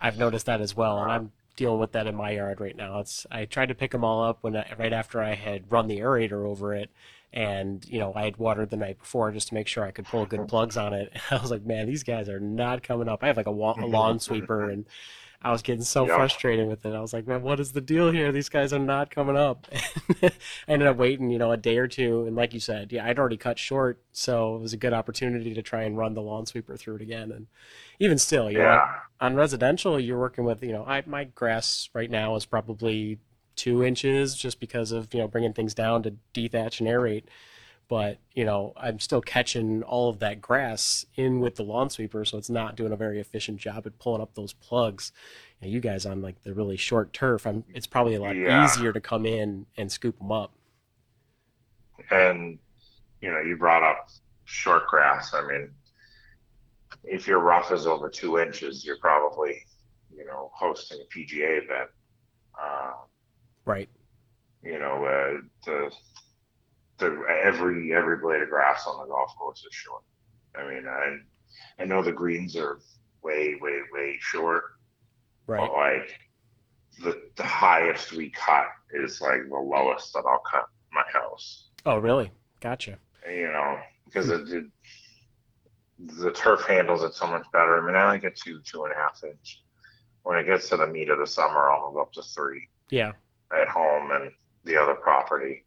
[0.00, 3.00] I've noticed that as well, and I'm dealing with that in my yard right now.
[3.00, 5.88] It's I tried to pick them all up when I, right after I had run
[5.88, 6.88] the aerator over it,
[7.32, 10.06] and you know I had watered the night before just to make sure I could
[10.06, 11.12] pull good plugs on it.
[11.30, 13.22] I was like, man, these guys are not coming up.
[13.22, 14.86] I have like a, wa- a lawn sweeper, and
[15.40, 16.16] I was getting so Yep.
[16.16, 16.94] frustrated with it.
[16.94, 18.32] I was like, man, what is the deal here?
[18.32, 19.68] These guys are not coming up.
[20.22, 20.32] I
[20.66, 23.18] ended up waiting, you know, a day or two, and like you said, yeah, I'd
[23.20, 26.44] already cut short, so it was a good opportunity to try and run the lawn
[26.46, 27.30] sweeper through it again.
[27.30, 27.46] And
[28.00, 28.94] even still, you know, Yeah.
[29.20, 33.18] on residential, you're working with, you know, I, my grass right now is probably
[33.54, 37.24] two inches just because of you know bringing things down to dethatch and aerate.
[37.88, 42.24] But you know I'm still catching all of that grass in with the lawn sweeper,
[42.24, 45.10] so it's not doing a very efficient job at pulling up those plugs.
[45.60, 48.36] You, know, you guys on like the really short turf, I'm, it's probably a lot
[48.36, 48.64] Yeah.
[48.64, 50.52] easier to come in and scoop them up.
[52.10, 52.58] And
[53.20, 54.08] you know, you brought up
[54.44, 55.32] short grass.
[55.34, 55.70] I mean,
[57.04, 59.64] if your rough is over two inches, you're probably,
[60.14, 61.90] you know, hosting a PGA event.
[62.60, 62.92] Uh,
[63.64, 63.88] Right.
[64.62, 65.90] you know, uh, the
[66.98, 70.02] the every every blade of grass on the golf course is short.
[70.56, 71.18] I mean, I
[71.80, 72.78] I know the greens are
[73.22, 74.64] way, way, way short,
[75.46, 75.60] Right.
[75.60, 76.20] but like
[77.02, 81.68] the the highest we cut is like the lowest that I'll cut my house.
[81.86, 82.30] Oh, really?
[82.60, 82.98] Gotcha.
[83.28, 84.64] You know, because it, it
[85.98, 87.80] the turf handles it so much better.
[87.82, 89.62] I mean, I only get two, two and a half inch.
[90.22, 93.12] When it gets to the meat of the summer, I'll move up to three Yeah.
[93.52, 94.30] at home and
[94.64, 95.64] the other property.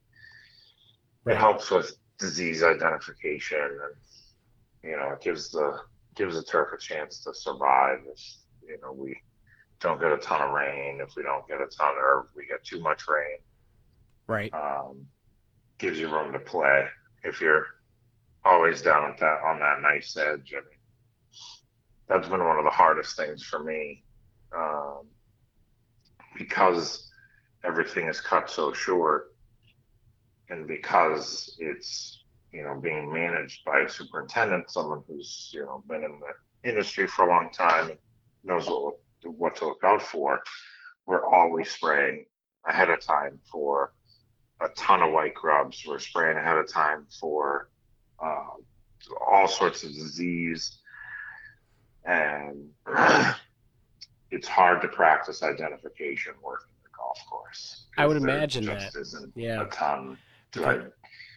[1.24, 1.36] Right.
[1.36, 3.96] It helps with disease identification and
[4.84, 5.80] you know, it gives the
[6.16, 8.20] gives the turf a chance to survive if
[8.68, 9.16] you know we
[9.80, 12.46] don't get a ton of rain, if we don't get a ton or if we
[12.46, 13.38] get too much rain.
[14.28, 14.54] Right.
[14.54, 15.06] Um,
[15.78, 16.88] gives you room to play.
[17.24, 17.66] If you're
[18.44, 20.80] always down at that on that nice edge, I mean
[22.08, 24.04] that's been one of the hardest things for me.
[24.56, 25.08] Um,
[26.38, 27.10] because
[27.64, 29.31] everything is cut so short
[30.52, 36.04] and because it's you know being managed by a superintendent someone who's you know been
[36.04, 37.98] in the industry for a long time and
[38.44, 40.40] knows what what to look out for
[41.08, 42.26] we're always spraying
[42.68, 43.94] ahead of time for
[44.62, 47.70] a ton of white grubs we're spraying ahead of time for
[48.24, 48.50] uh,
[49.28, 50.78] all sorts of disease
[52.06, 52.68] and
[54.32, 57.86] it's hard to practice identification work working the golf course.
[57.98, 59.00] I would imagine just that.
[59.00, 59.64] isn't Yeah.
[59.64, 60.18] a ton
[60.58, 60.88] Okay.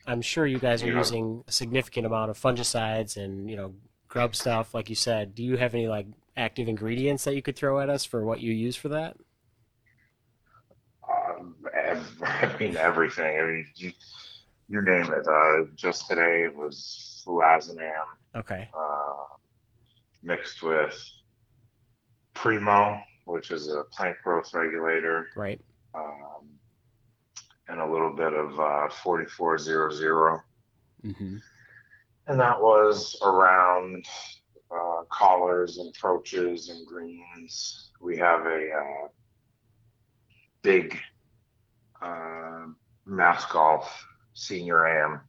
[0.07, 0.99] I'm sure you guys are Yeah.
[0.99, 3.75] using a significant amount of fungicides and you know
[4.09, 5.35] grub stuff, like you said.
[5.35, 8.41] Do you have any like active ingredients that you could throw at us for what
[8.41, 9.17] you use for that?
[11.09, 11.55] um,
[12.25, 13.39] I mean everything.
[13.39, 13.93] I mean you,
[14.69, 15.27] you name it.
[15.27, 18.69] Uh, just today it was fluazinam Okay.
[18.77, 19.25] uh,
[20.23, 20.99] mixed with
[22.35, 25.61] Primo, which is a plant growth regulator, Right.
[25.95, 26.49] um,
[27.69, 30.41] and a little bit of uh, 4400.
[31.05, 31.37] Mm-hmm.
[32.29, 34.07] and that was around
[34.75, 37.91] uh, collars and approaches and greens.
[38.01, 39.09] We have a uh,
[40.63, 40.99] big
[42.01, 42.67] uh,
[43.05, 45.21] mass golf senior am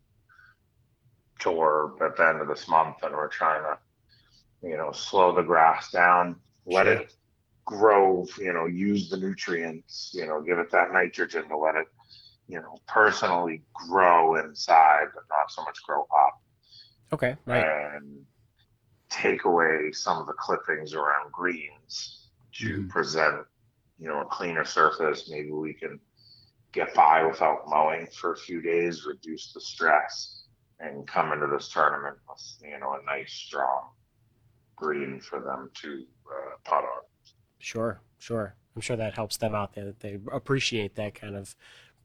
[1.39, 5.41] tour at the end of this month, and we're trying to, you know, slow the
[5.43, 6.93] grass down, let Sure.
[6.93, 7.13] it
[7.65, 11.87] grow, you know, use the nutrients, you know, give it that nitrogen to let it,
[12.47, 16.41] you know, personally grow inside, but not so much grow up
[17.13, 17.36] Okay.
[17.45, 17.71] Right.
[17.95, 18.25] and
[19.10, 22.89] take away some of the clippings around greens to Mhm.
[22.89, 23.45] present,
[23.97, 25.29] you know, a cleaner surface.
[25.29, 25.99] Maybe we can
[26.73, 30.45] get by without mowing for a few days, reduce the stress,
[30.79, 33.91] and come into this tournament with, you know, a nice, strong
[34.77, 37.03] green for them to uh, putt on.
[37.60, 38.01] Sure.
[38.17, 38.55] Sure.
[38.75, 39.73] I'm sure that helps them out.
[39.73, 41.55] They they appreciate that kind of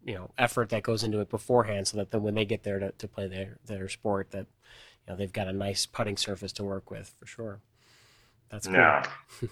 [0.04, 2.78] you know effort that goes into it beforehand, so that then when they get there
[2.78, 4.46] to, to play their their sport, that
[5.06, 7.60] you know they've got a nice putting surface to work with for sure.
[8.50, 8.76] That's cool.
[8.76, 9.04] Yeah.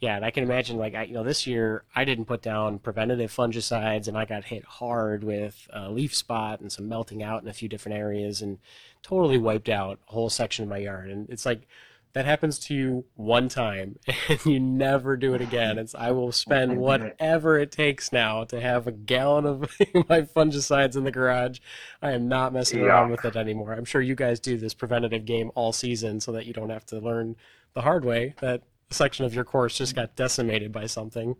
[0.00, 2.78] Yeah, and I can imagine like I, you know this year I didn't put down
[2.78, 7.42] preventative fungicides and I got hit hard with a leaf spot and some melting out
[7.42, 8.58] in a few different areas and
[9.02, 11.66] totally wiped out a whole section of my yard and it's like
[12.14, 13.98] that happens to you one time
[14.28, 15.78] and you never do it again.
[15.78, 19.60] It's I will spend whatever it takes now to have a gallon of
[20.08, 21.58] my fungicides in the garage.
[22.00, 23.72] I am not messing around with it anymore.
[23.72, 26.86] I'm sure you guys do this preventative game all season so that you don't have
[26.86, 27.36] to learn
[27.74, 31.36] the hard way that a section of your course just got decimated by something.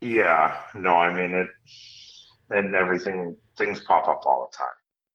[0.00, 1.48] Yeah, no, I mean it,
[2.50, 4.68] and everything things pop up all the time.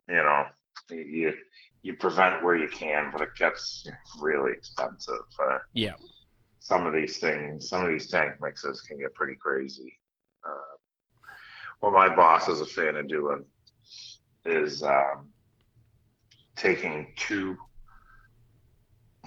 [0.10, 0.46] You know,
[1.04, 1.34] you
[1.86, 3.88] you prevent where you can, but it gets
[4.20, 5.28] really expensive.
[5.40, 5.94] Uh, Yeah.
[6.58, 10.00] some of these things, some of these tank mixes can get pretty crazy.
[10.44, 10.78] Uh,
[11.82, 13.46] what my boss is a fan of doing
[14.46, 15.30] is um,
[16.56, 17.56] taking two,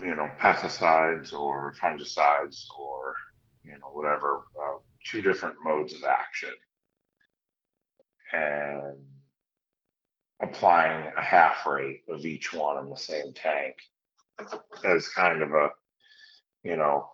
[0.02, 3.14] you know, pesticides or fungicides or
[3.62, 6.54] you know whatever, uh, two different modes of action,
[8.32, 8.98] and
[10.40, 13.76] applying a half rate of each one in the same tank
[14.84, 15.70] as kind of a,
[16.62, 17.08] you know,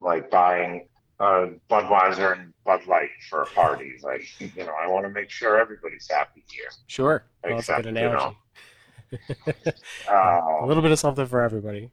[0.00, 0.86] like buying
[1.18, 3.94] uh, Budweiser and Bud Light for a party.
[4.02, 6.68] Like, you know, I want to make sure everybody's happy here.
[6.86, 7.24] Sure.
[7.42, 8.36] Well, a Except, you know.
[10.08, 10.12] Uh,
[10.62, 11.90] a little bit of something for everybody.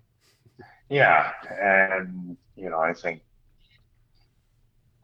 [0.90, 3.22] Yeah, and you know, I think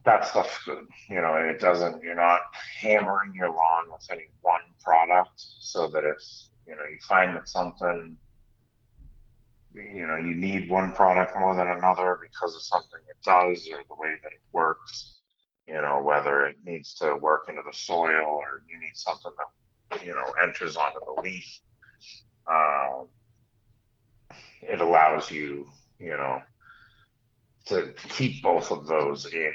[0.04, 0.88] that stuff's good.
[1.10, 2.02] You know, it doesn't.
[2.04, 2.42] You're not
[2.80, 6.18] hammering your lawn with any one product, so that if
[6.68, 8.18] you know you find that something,
[9.74, 13.84] you know, you need one product more than another because of something it does or
[13.88, 15.20] the way that it works.
[15.68, 20.06] You know, whether it needs to work into the soil or you need something that
[20.06, 21.60] you know enters onto the leaf.
[22.48, 23.08] Um,
[24.62, 25.68] it allows you,
[26.00, 26.42] you know,
[27.68, 29.54] to keep both of those in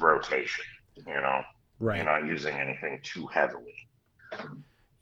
[0.00, 0.64] rotation.
[0.96, 1.42] You know,
[1.78, 1.96] Right.
[1.96, 3.74] you're not using anything too heavily.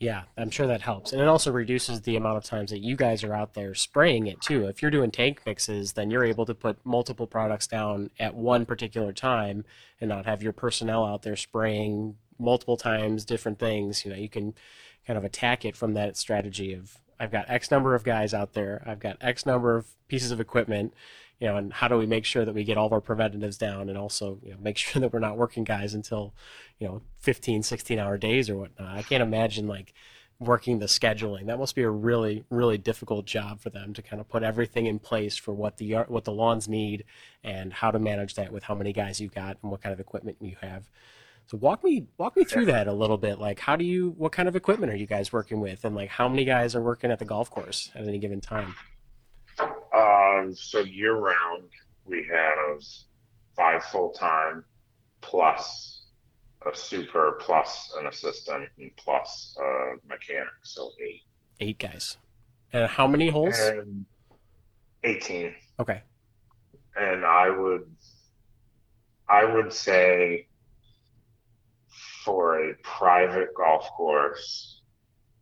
[0.01, 1.13] Yeah, I'm sure that helps.
[1.13, 4.27] And it also reduces the amount of times that you guys are out there spraying
[4.27, 4.67] it too.
[4.67, 8.67] If you're doing tank mixes, then you're able to put multiple products down at one
[8.67, 9.65] particular time
[10.01, 14.05] and not have your personnel out there spraying multiple times different things.
[14.05, 14.55] You know, you can
[15.07, 18.55] kind of attack it from that strategy of I've got X number of guys out
[18.55, 20.93] there, I've got X number of pieces of equipment,
[21.41, 23.59] you know, and how do we make sure that we get all of our preventatives
[23.59, 26.35] down and also, you know, make sure that we're not working guys until,
[26.79, 28.97] you know, 15, 16 hour days or whatnot.
[28.97, 29.95] I can't imagine like
[30.39, 31.47] working the scheduling.
[31.47, 34.87] That must be a really, really difficult job for them to kind of put everything
[34.87, 37.05] in place for what the what the lawns need
[37.43, 40.01] and how to manage that with how many guys you've got and what kind of
[40.01, 40.89] equipment you have.
[41.47, 43.39] So walk me walk me through that a little bit.
[43.39, 46.09] Like how do you what kind of equipment are you guys working with and like
[46.09, 48.75] how many guys are working at the golf course at any given time?
[50.39, 51.69] Um, so year round,
[52.05, 52.83] we have
[53.57, 54.65] five full time
[55.21, 56.03] plus
[56.71, 61.23] a super plus an assistant and plus a mechanic, so eight.
[61.61, 62.17] Eight guys.
[62.73, 63.59] And how many holes?
[63.59, 64.07] And
[65.05, 65.55] 18.
[65.79, 66.03] Okay.
[66.97, 67.87] and I would
[69.29, 70.47] I would say
[72.25, 74.81] for a private golf course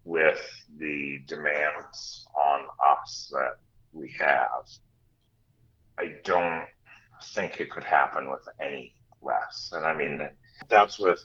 [0.04, 0.40] with
[0.78, 3.56] the demands on us that
[3.92, 4.66] we have,
[5.98, 6.64] I don't
[7.24, 9.72] think it could happen with any less.
[9.74, 10.28] And I mean
[10.68, 11.24] that's with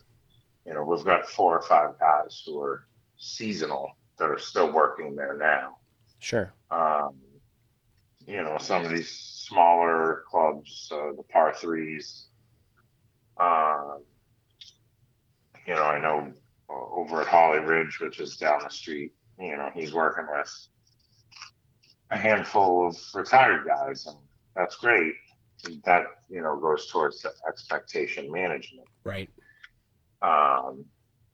[0.65, 2.85] you know, we've got four or five guys who are
[3.17, 5.77] seasonal that are still working there now
[6.19, 6.51] Sure.
[6.71, 7.15] um,
[8.25, 12.25] you know, some of these smaller clubs, uh, the par threes.
[13.39, 14.03] Um,
[15.65, 16.33] you know, I know
[16.69, 20.67] uh, over at Holly Ridge, which is down the street, you know, he's working with
[22.11, 24.17] a handful of retired guys, and
[24.55, 25.13] that's great.
[25.85, 29.29] That, you know, goes towards the expectation management Right.
[30.21, 30.85] um,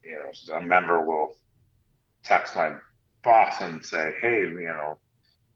[0.04, 1.36] you know, a member will
[2.24, 2.76] text my
[3.24, 4.98] boss and say, "Hey, you know,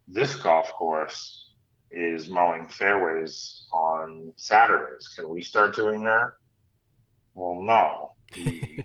[0.07, 1.53] this golf course
[1.91, 5.07] is mowing fairways on Saturdays.
[5.15, 6.33] Can we start doing that?"
[7.33, 8.13] Well, no.
[8.33, 8.83] The-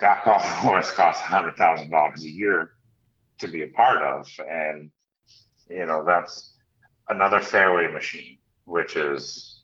[0.00, 2.72] that golf course costs hundred thousand dollars a year
[3.38, 4.90] to be a part of, and
[5.70, 6.54] you know that's
[7.08, 9.62] another fairway machine, which is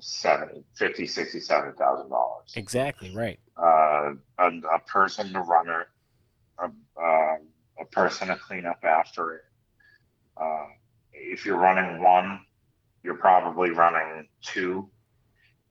[0.00, 3.38] seventy, fifty, sixty, seven thousand dollars Exactly, right.
[3.56, 5.86] uh, a, a person to run it,
[6.58, 6.64] a,
[7.00, 7.36] uh,
[7.80, 9.42] a person to clean up after it.
[10.36, 10.66] Uh,
[11.12, 12.40] if you're running one,
[13.02, 14.88] you're probably running two.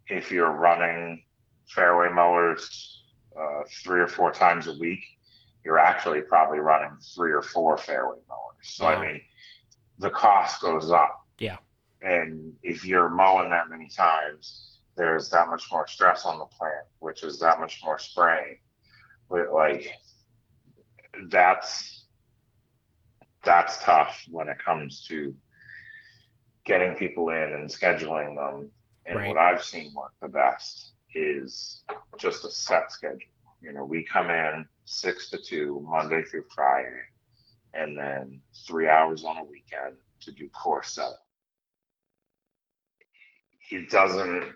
[0.07, 1.23] If you're running
[1.67, 3.03] fairway mowers
[3.39, 5.03] uh, three or four times a week,
[5.65, 8.39] you're actually probably running three or four fairway mowers.
[8.61, 8.91] So, Wow.
[8.91, 9.21] I mean,
[10.03, 11.25] the cost goes up.
[11.39, 11.57] Yeah.
[12.01, 16.85] And if you're mowing that many times, there's that much more stress on the plant,
[16.99, 18.57] which is that much more spraying.
[19.29, 19.89] But like
[21.29, 22.05] that's
[23.43, 25.33] that's tough when it comes to
[26.65, 28.69] getting people in and scheduling them.
[29.05, 29.27] And Right.
[29.29, 31.83] what I've seen work the best is
[32.17, 33.19] just a set schedule.
[33.61, 37.01] You know, we come in six to two Monday through Friday,
[37.73, 41.19] and then three hours on a weekend to do course setup.
[43.71, 44.53] It doesn't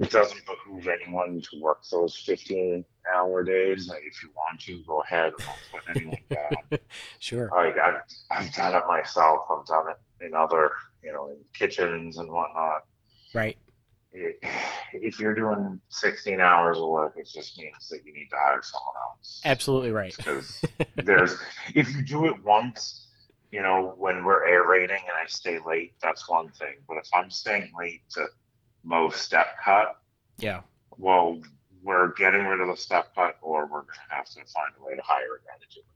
[0.00, 3.88] it doesn't behoove anyone to work those 15 hour days.
[3.88, 5.32] Like, if you want to, go ahead.
[5.72, 6.80] Put anyone down.
[7.18, 7.50] Sure.
[7.54, 8.00] like I've,
[8.30, 9.46] I've done it myself.
[9.50, 10.72] I've done it in other,
[11.02, 12.84] you know, in kitchens and whatnot.
[13.34, 13.56] Right.
[14.18, 14.38] It,
[14.94, 18.62] if you're doing 16 hours of work, it just means that you need to hire
[18.62, 19.42] someone else.
[19.44, 20.16] Absolutely right.
[20.16, 20.62] Because
[20.96, 21.36] there's,
[21.74, 23.08] if you do it once,
[23.52, 26.76] you know, when we're aerating and I stay late, that's one thing.
[26.88, 28.26] But if I'm staying late to
[28.84, 30.00] mow step cut,
[30.38, 30.62] Yeah.
[30.96, 31.42] well,
[31.82, 34.84] we're getting rid of the step cut, or we're going to have to find a
[34.84, 35.86] way to hire a guy to do it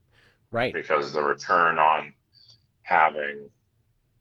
[0.50, 0.74] Right.
[0.74, 2.12] because the return on
[2.82, 3.48] having,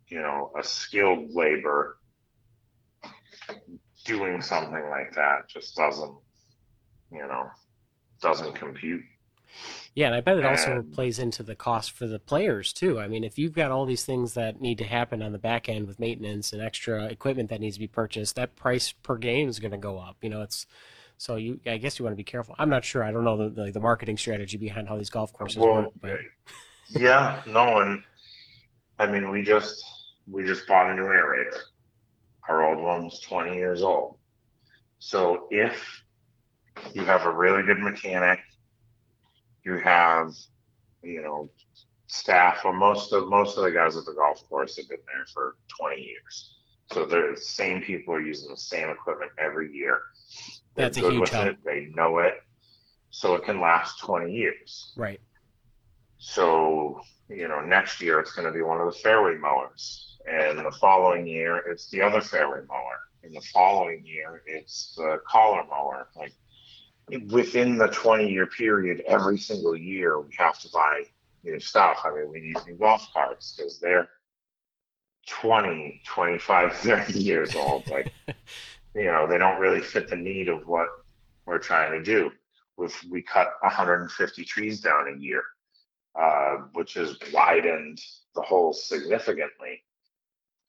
[0.08, 1.98] you know, a skilled labor
[4.10, 6.16] doing something like that just doesn't,
[7.12, 7.48] you know,
[8.22, 9.04] doesn't compute.
[9.96, 13.00] Yeah, and I bet it also And- plays into the cost for the players too.
[13.00, 15.70] I mean, if you've got all these things that need to happen on the back
[15.70, 19.48] end with maintenance and extra equipment that needs to be purchased, that price per game
[19.48, 20.18] is going to go up.
[20.22, 20.66] You know, it's
[21.18, 21.60] so you.
[21.66, 22.56] I guess you want to be careful.
[22.60, 23.04] I'm not sure.
[23.04, 26.20] I don't know the the, the marketing strategy behind how these golf courses work, but
[26.90, 28.04] yeah, no, and
[29.00, 29.84] I mean, we just
[30.32, 31.58] we just bought a new aerator.
[32.50, 34.18] Our old one's 20 years old.
[34.98, 36.04] So if
[36.94, 38.40] you have a really good mechanic,
[39.64, 40.34] you have,
[41.04, 41.50] you know,
[42.08, 42.62] staff.
[42.64, 45.56] Well, most of most of the guys at the golf course have been there for
[45.80, 46.56] 20 years.
[46.92, 50.02] So they're the same people are using the same equipment every year.
[50.76, 51.48] They're That's a huge with help.
[51.48, 51.58] it.
[51.64, 52.42] They know it,
[53.12, 54.94] so it can last 20 years.
[54.98, 55.20] right.
[56.18, 60.09] So, you know, next year it's going to be one of the fairway mowers.
[60.28, 63.00] And the following year it's the other fairway mower.
[63.24, 66.08] And the following year it's the collar mower.
[66.16, 66.34] Like
[67.30, 71.04] within the 20 year period, every single year we have to buy
[71.44, 72.00] new stuff.
[72.04, 74.10] I mean, we need new golf carts because they're
[75.28, 77.88] 20, 25, 30 years old.
[77.90, 78.12] Like,
[78.96, 80.88] you know, they don't really fit the need of what
[81.46, 82.32] we're trying to do.
[82.78, 85.44] If we cut 150 trees down a year,
[86.20, 88.02] uh, which has widened
[88.36, 89.84] the hole significantly.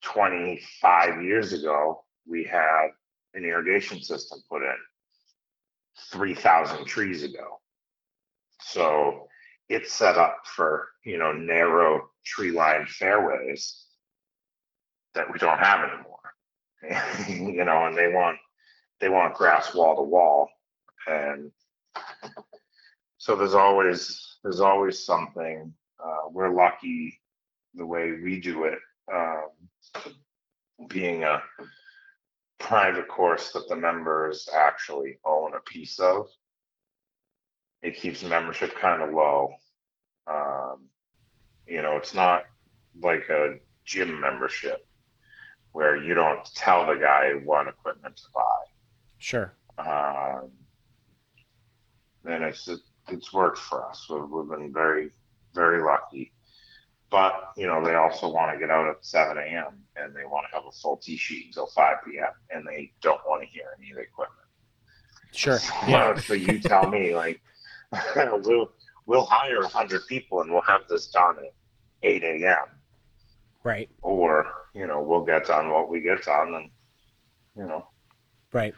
[0.02, 2.88] 25 years ago, we had
[3.34, 4.76] an irrigation system put in
[6.12, 7.60] 3,000 trees ago.
[8.60, 9.28] So
[9.68, 13.84] it's set up for, you know, narrow tree lined fairways
[15.14, 16.18] that we don't have anymore.
[17.28, 18.38] you know, and they want
[19.00, 20.48] they want grass wall to wall.
[21.06, 21.50] And
[23.18, 25.72] so there's always there's always something.
[26.02, 27.20] Uh, we're lucky
[27.74, 28.78] the way we do it,
[29.12, 29.50] um,
[30.88, 31.42] being a
[32.58, 36.26] private course that the members actually own a piece of.
[37.82, 39.54] It keeps membership kind of low.
[40.26, 40.86] Um,
[41.66, 42.44] you know, it's not
[43.00, 44.86] like a gym membership
[45.72, 48.42] where you don't tell the guy what equipment to buy
[49.18, 49.52] Sure.
[49.78, 50.50] um,
[52.24, 52.68] and it's
[53.08, 54.06] it's worked for us.
[54.10, 55.10] We've, we've been very
[55.54, 56.32] very lucky.
[57.10, 59.82] But you know, they also want to get out at 7 a.m.
[59.96, 62.30] and they want to have a full tee sheet until 5 p.m.
[62.50, 64.46] and they don't want to hear any of the equipment.
[65.32, 65.58] Sure.
[65.58, 66.16] So, Yeah.
[66.16, 67.40] so you tell me, like,
[68.16, 68.70] we'll
[69.06, 71.52] we'll hire 100 people and we'll have this done at
[72.02, 72.56] 8 a.m.
[73.64, 73.90] Right.
[74.02, 76.70] Or you know, we'll get done what we get done, and
[77.56, 77.86] you know,
[78.52, 78.74] Right.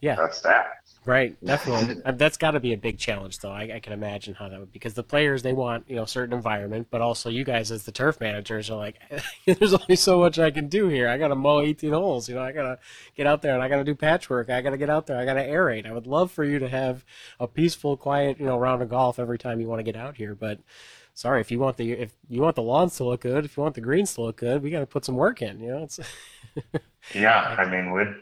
[0.00, 0.14] Yeah.
[0.14, 0.66] that's that.
[1.06, 2.02] Right, definitely.
[2.04, 3.52] Uh, That's got to be a big challenge, though.
[3.52, 6.34] I, I can imagine how that would because the players they want you know certain
[6.34, 8.96] environment, but also you guys as the turf managers are like,
[9.46, 11.08] there's only so much I can do here.
[11.08, 12.28] I got to mow 18 holes.
[12.28, 12.78] You know, I got to
[13.16, 14.50] get out there and I got to do patchwork.
[14.50, 15.18] I got to get out there.
[15.18, 15.86] I got to aerate.
[15.86, 17.04] I would love for you to have
[17.38, 20.16] a peaceful, quiet you know round of golf every time you want to get out
[20.16, 20.58] here, but.
[21.14, 23.62] Sorry, if you want the if you want the lawns to look good, if you
[23.62, 25.58] want the greens to look good, we got to put some work in.
[25.60, 25.98] You know, it's
[27.14, 28.14] Yeah, I mean, we'd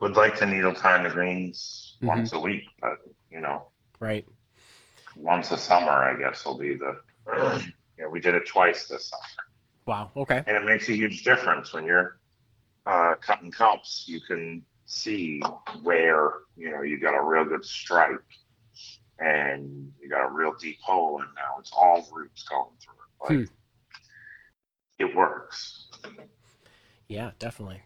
[0.00, 2.06] would like to needle time the greens Mhm.
[2.08, 2.98] once a week, but
[3.30, 3.68] you know,
[4.00, 4.26] right.
[5.16, 7.00] once a summer, I guess will be the.
[7.96, 9.52] You know, we did it twice this summer,
[9.86, 10.10] Wow.
[10.16, 10.42] Okay.
[10.46, 12.18] and it makes a huge difference when you're
[12.86, 14.04] uh, cutting cups.
[14.08, 15.40] You can see
[15.82, 18.18] where you know you got a real good strike,
[19.18, 23.40] and you got a real deep hole, and now it's all roots going through it.
[23.40, 23.50] Like,
[24.98, 25.88] It works.
[27.08, 27.82] Yeah, definitely.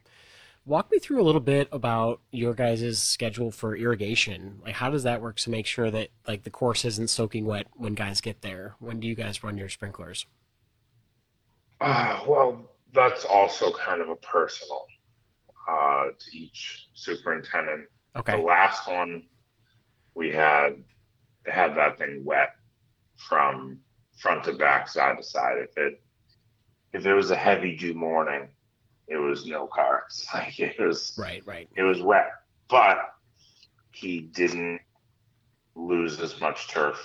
[0.66, 4.60] Walk me through a little bit about your guys' schedule for irrigation.
[4.64, 7.66] Like, how does that work to make sure that like the course isn't soaking wet
[7.74, 8.74] when guys get there?
[8.78, 10.26] When do you guys run your sprinklers?
[11.80, 14.86] Uh, well, that's also kind of a personal
[15.68, 17.86] uh, to each superintendent.
[18.16, 18.32] Okay.
[18.32, 19.24] The last one
[20.14, 20.82] we had
[21.46, 22.50] had that thing wet
[23.16, 23.80] from
[24.18, 25.56] front to back, side to side.
[25.58, 26.00] If it
[26.92, 28.48] if it was a heavy dew morning,
[29.08, 30.26] it was no carts.
[30.34, 31.42] Like it was Right.
[31.46, 31.68] Right.
[31.76, 32.30] it was wet,
[32.68, 32.98] but
[33.92, 34.80] he didn't
[35.74, 36.98] lose as much turf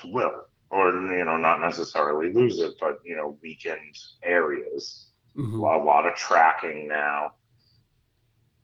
[0.00, 5.06] to wilt, or you know, not necessarily lose it, but you know, weakened areas.
[5.34, 7.32] hmm A lot of tracking now.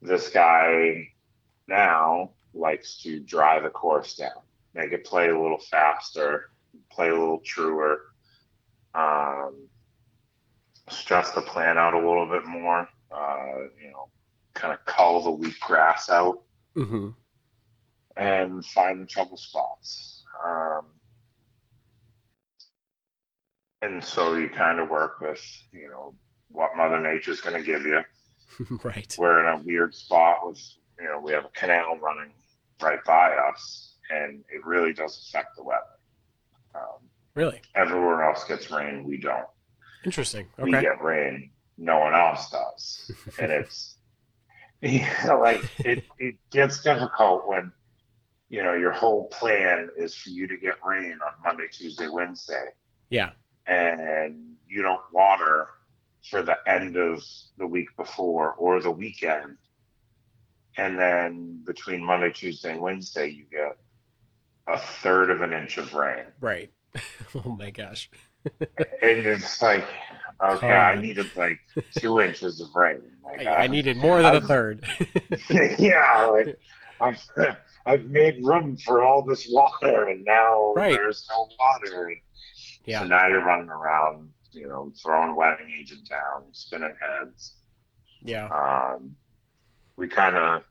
[0.03, 1.09] This guy
[1.69, 4.41] now likes to drive the course down,
[4.75, 6.51] make it play a little faster,
[6.91, 8.01] play a little truer,
[8.95, 9.69] um,
[10.89, 12.89] stress the plan out a little bit more.
[13.11, 14.09] Uh, you know,
[14.55, 16.43] kind of cull the weak grass out
[16.75, 17.11] hmm
[18.17, 20.25] and find the trouble spots.
[20.45, 20.87] Um,
[23.83, 26.15] and so you kind of work with, you know,
[26.51, 28.01] what Mother Nature's going to give you.
[28.85, 29.15] right.
[29.19, 30.61] We're in a weird spot with,
[30.99, 32.33] you know, we have a canal running
[32.83, 35.83] right by us, and it really does affect the weather.
[36.75, 39.47] Um, Really everywhere else gets rain, we don't.
[40.07, 40.47] Interesting.
[40.59, 43.97] We get rain, no one else does, and it's
[44.81, 46.05] you know, like it.
[46.19, 47.73] It gets difficult when
[48.49, 52.69] you know your whole plan is for you to get rain on Monday, Tuesday, Wednesday,
[53.11, 53.31] yeah.
[53.67, 55.69] and you don't water
[56.31, 57.23] for the end of
[57.59, 59.57] the week before or the weekend.
[60.77, 63.79] And then between Monday, Tuesday, and Wednesday, you get
[64.67, 66.25] a third of an inch of rain.
[66.41, 66.71] Right.
[67.35, 68.11] oh my gosh.
[68.61, 69.85] And it's like,
[70.43, 71.59] okay, I needed like
[71.99, 73.01] two inches of rain.
[73.25, 74.87] Like, I, I needed more than a I've- third.
[75.79, 76.59] yeah, like
[77.01, 77.23] I've,
[77.87, 80.93] I've made room for all this water, and now Right.
[80.93, 82.09] there's no water.
[82.09, 82.17] And
[82.85, 83.01] yeah.
[83.01, 87.55] So now you're running around, you know, throwing wetting agent down, spinning heads.
[88.23, 88.47] Yeah.
[88.49, 89.17] Um,
[89.97, 90.63] we kind of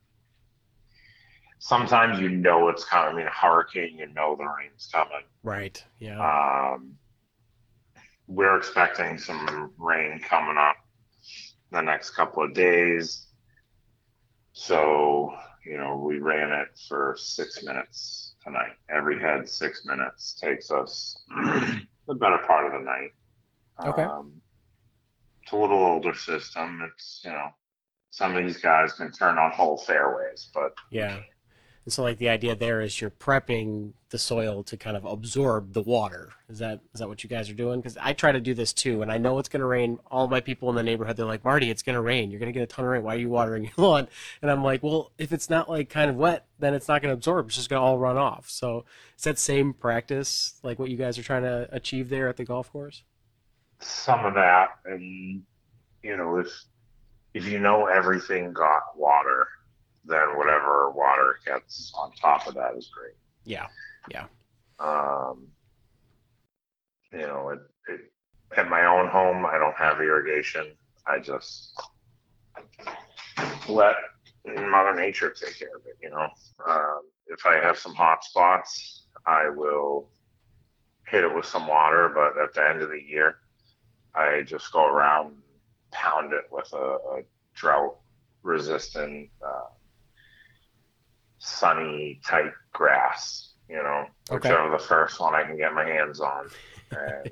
[1.60, 3.14] sometimes you know it's coming.
[3.16, 5.24] I mean, a hurricane, you know the rain's coming.
[5.44, 5.84] Right.
[6.00, 6.20] Yeah.
[6.74, 6.96] Um,
[8.28, 10.76] we're expecting some rain coming up
[11.72, 13.28] the next couple of days.
[14.54, 15.34] So,
[15.66, 18.74] you know, we ran it for six minutes tonight.
[18.90, 21.22] Every head, six minutes takes us
[22.08, 23.12] the better part of the night.
[23.86, 24.04] Okay.
[24.04, 24.42] Um,
[25.44, 26.82] it's a little older system.
[26.90, 27.50] It's, you know,
[28.12, 31.20] some of these guys can turn on whole fairways, but Yeah.
[31.86, 35.74] And so like the idea there is you're prepping the soil to kind of absorb
[35.74, 36.34] the water.
[36.50, 37.80] Is that is that what you guys are doing?
[37.80, 40.00] Because I try to do this too, and I know it's going to rain.
[40.10, 42.32] All my people in the neighborhood, they're like, Marty, it's going to rain.
[42.32, 43.04] You're going to get a ton of rain.
[43.04, 44.08] Why are you watering your lawn?
[44.42, 47.12] And I'm like, well, if it's not like kind of wet, then it's not going
[47.12, 47.48] to absorb.
[47.48, 48.50] It's just going to all run off.
[48.50, 48.86] So
[49.18, 52.46] is that same practice like what you guys are trying to achieve there at the
[52.46, 53.04] golf course?
[53.80, 55.44] some of that and
[56.02, 56.48] you know if
[57.34, 59.48] if you know everything got water
[60.08, 63.68] then whatever water gets on top of that is great Yeah.
[64.10, 64.26] Yeah.
[64.80, 65.48] Um
[67.12, 68.12] you know it, it
[68.58, 70.66] at my own home i don't have irrigation
[71.08, 71.80] i just
[73.70, 73.96] let
[74.46, 76.28] mother nature take care of it you know
[76.68, 80.10] um, if i have some hot spots i will
[81.08, 83.38] hit it with some water but at the end of the year
[84.16, 85.36] I just go around, and
[85.92, 87.22] pound it with a, a
[87.54, 87.98] drought
[88.44, 89.68] resistant, uh,
[91.46, 94.50] sunny type grass, you know, Okay.
[94.50, 96.50] whichever the first one I can get my hands on.
[96.92, 97.32] And,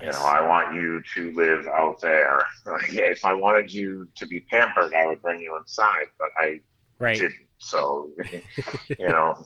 [0.00, 2.42] you know, I want you to live out there.
[2.66, 6.60] Like, if I wanted you to be pampered, I would bring you inside, but I
[6.98, 7.18] Right.
[7.18, 7.34] didn't.
[7.58, 8.10] So,
[8.98, 9.44] you know,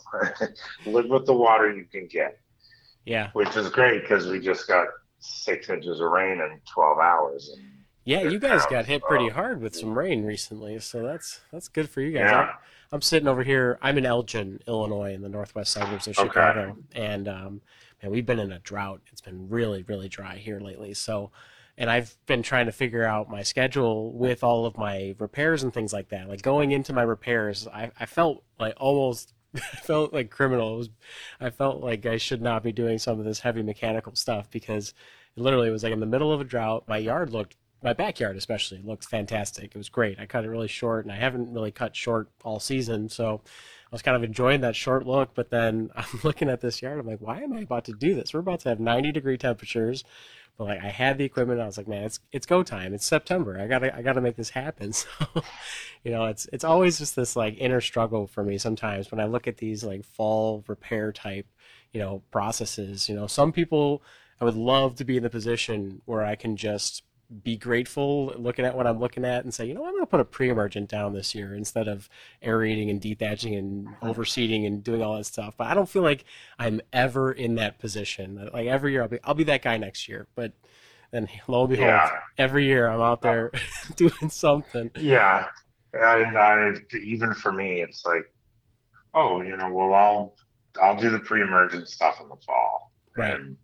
[0.87, 2.39] live with the water you can get
[3.05, 3.31] Yeah.
[3.33, 4.87] which is great because we just got
[5.19, 7.51] six inches of rain in 12 hours.
[7.53, 7.63] And,
[8.05, 11.91] Yeah, you guys got hit pretty hard with some rain recently, so that's that's good
[11.91, 12.31] for you guys.
[12.31, 12.53] yeah,
[12.93, 13.79] I'm, sitting over here.
[13.83, 16.29] I'm in Elgin, Illinois, in the northwest suburbs of Okay.
[16.29, 17.61] Chicago, and um,
[18.03, 19.01] man, we've been in a drought.
[19.13, 20.95] It's been really, really dry here lately.
[20.95, 21.31] So,
[21.79, 25.73] and I've been trying to figure out my schedule with all of my repairs and
[25.73, 26.29] things like that.
[26.29, 29.33] Like going into my repairs, I, I felt like almost.
[29.55, 30.75] I felt like criminal.
[30.75, 30.91] It was,
[31.41, 34.93] I felt like I should not be doing some of this heavy mechanical stuff because
[35.35, 36.85] literally it literally was like in the middle of a drought.
[36.89, 39.67] My yard looked my backyard especially looked fantastic.
[39.75, 40.19] It was great.
[40.19, 43.95] I cut it really short, and I haven't really cut short all season, so I
[43.95, 45.35] was kind of enjoying that short look.
[45.35, 46.99] But then I'm looking at this yard.
[46.99, 48.33] I'm like, why am I about to do this?
[48.33, 50.05] We're about to have 90 degree temperatures,
[50.57, 51.61] but like I had the equipment.
[51.61, 52.95] I was like, man, it's it's go time.
[52.95, 53.59] It's September.
[53.61, 54.93] I gotta I gotta make this happen.
[55.25, 55.43] So,
[56.05, 59.25] you know, it's it's always just this like inner struggle for me sometimes when I
[59.25, 61.47] look at these like fall repair type,
[61.93, 63.09] you know, processes.
[63.09, 64.03] You know, some people
[64.41, 67.03] I would love to be in the position where I can just
[67.43, 70.07] be grateful looking at what I'm looking at and say, you know, I'm going to
[70.07, 72.09] put a pre-emergent down this year instead of
[72.43, 75.57] aerating and dethatching and overseeding and doing all that stuff.
[75.57, 76.25] But I don't feel like
[76.59, 78.49] I'm ever in that position.
[78.53, 80.27] Like every year, I'll be I'll be that guy next year.
[80.35, 80.53] But
[81.11, 82.11] then lo and behold, Yeah.
[82.39, 83.51] every year I'm out there
[83.97, 84.91] doing something.
[84.97, 85.47] Yeah.
[85.93, 86.73] And I,
[87.03, 88.31] even for me, it's like,
[89.15, 90.37] oh, you know, well, I'll,
[90.83, 92.93] I'll do the pre-emergent stuff in the fall.
[93.17, 93.35] Right.
[93.35, 93.57] And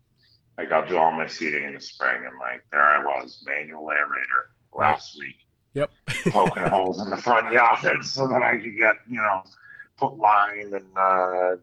[0.62, 2.22] like, I'll do all my seeding in the spring.
[2.26, 5.36] And like, there I was, manual aerator last week.
[5.74, 5.90] Yep.
[6.30, 9.42] poking holes in the front yard so that I could get, you know,
[9.98, 11.56] put lime and uh,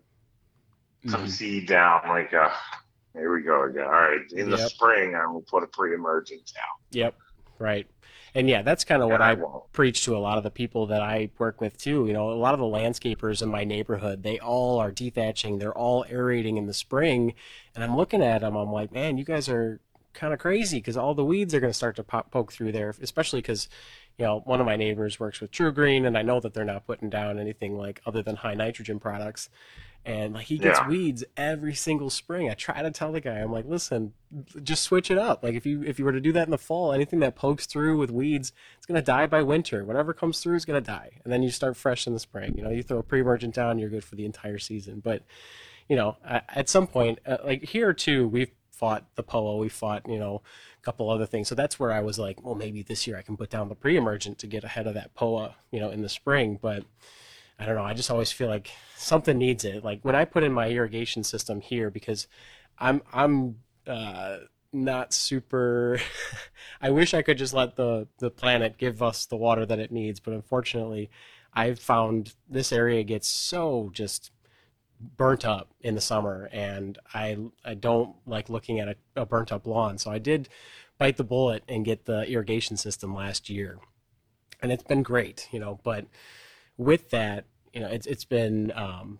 [1.07, 1.29] some Mhm.
[1.29, 2.01] seed down.
[2.07, 2.49] Like, uh,
[3.13, 3.85] here we go again.
[3.85, 4.69] All right, in the Yep.
[4.69, 6.75] spring, I will put a pre-emergent down.
[6.91, 7.15] Yep.
[7.59, 7.87] Right.
[8.35, 10.85] And yeah, that's kind of what And I preach to a lot of the people
[10.87, 12.05] that I work with too.
[12.05, 15.77] You know, a lot of the landscapers in my neighborhood, they all are dethatching, they're
[15.77, 17.33] all aerating in the spring,
[17.75, 19.79] and I'm looking at them, I'm like, man, you guys are
[20.13, 22.71] kind of crazy because all the weeds are going to start to pop, poke through
[22.71, 23.69] there, especially because,
[24.17, 26.85] you know, one of my neighbors works with TruGreen, and I know that they're not
[26.85, 29.49] putting down anything like other than high nitrogen products.
[30.05, 30.87] And like he gets Yeah.
[30.87, 32.49] weeds every single spring.
[32.49, 34.13] I try to tell the guy, I'm like, listen,
[34.63, 35.43] just switch it up.
[35.43, 37.65] Like if you if you were to do that in the fall, anything that pokes
[37.65, 39.83] through with weeds, it's gonna die by winter.
[39.83, 42.55] Whatever comes through is gonna die, and then you start fresh in the spring.
[42.57, 45.01] You know, you throw a pre-emergent down, you're good for the entire season.
[45.01, 45.23] But
[45.89, 50.07] you know, at some point, uh, like here too, we've fought the POA, we fought,
[50.07, 50.41] you know,
[50.77, 51.49] a couple other things.
[51.49, 53.75] So that's where I was like, well, maybe this year I can put down the
[53.75, 56.57] pre-emergent to get ahead of that POA, you know, in the spring.
[56.61, 56.85] But
[57.59, 57.83] I don't know.
[57.83, 59.83] I just always feel like something needs it.
[59.83, 62.27] Like when I put in my irrigation system here, because
[62.77, 64.37] I'm I'm uh,
[64.71, 65.99] not super.
[66.81, 69.91] I wish I could just let the the planet give us the water that it
[69.91, 71.09] needs, but unfortunately,
[71.53, 74.31] I've found this area gets so just
[75.01, 79.51] burnt up in the summer and I I don't like looking at a, a burnt
[79.51, 79.97] up lawn.
[79.97, 80.49] So I did
[80.97, 83.79] bite the bullet and get the irrigation system last year.
[84.61, 86.05] And it's been great, you know, but
[86.79, 89.19] with that, you know, it's it's been um,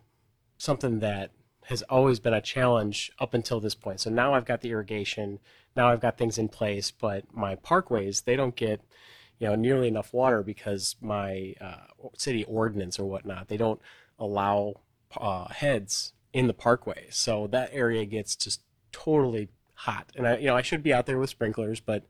[0.57, 1.31] something that
[1.65, 3.99] has always been a challenge up until this point.
[3.99, 5.37] So now I've got the irrigation,
[5.75, 8.81] now I've got things in place, but my parkways, they don't get
[9.39, 11.87] you know nearly enough water because my uh,
[12.17, 13.81] city ordinance or whatnot they don't
[14.19, 14.75] allow
[15.17, 20.47] uh, heads in the parkway so that area gets just totally hot and i you
[20.47, 22.03] know i should be out there with sprinklers but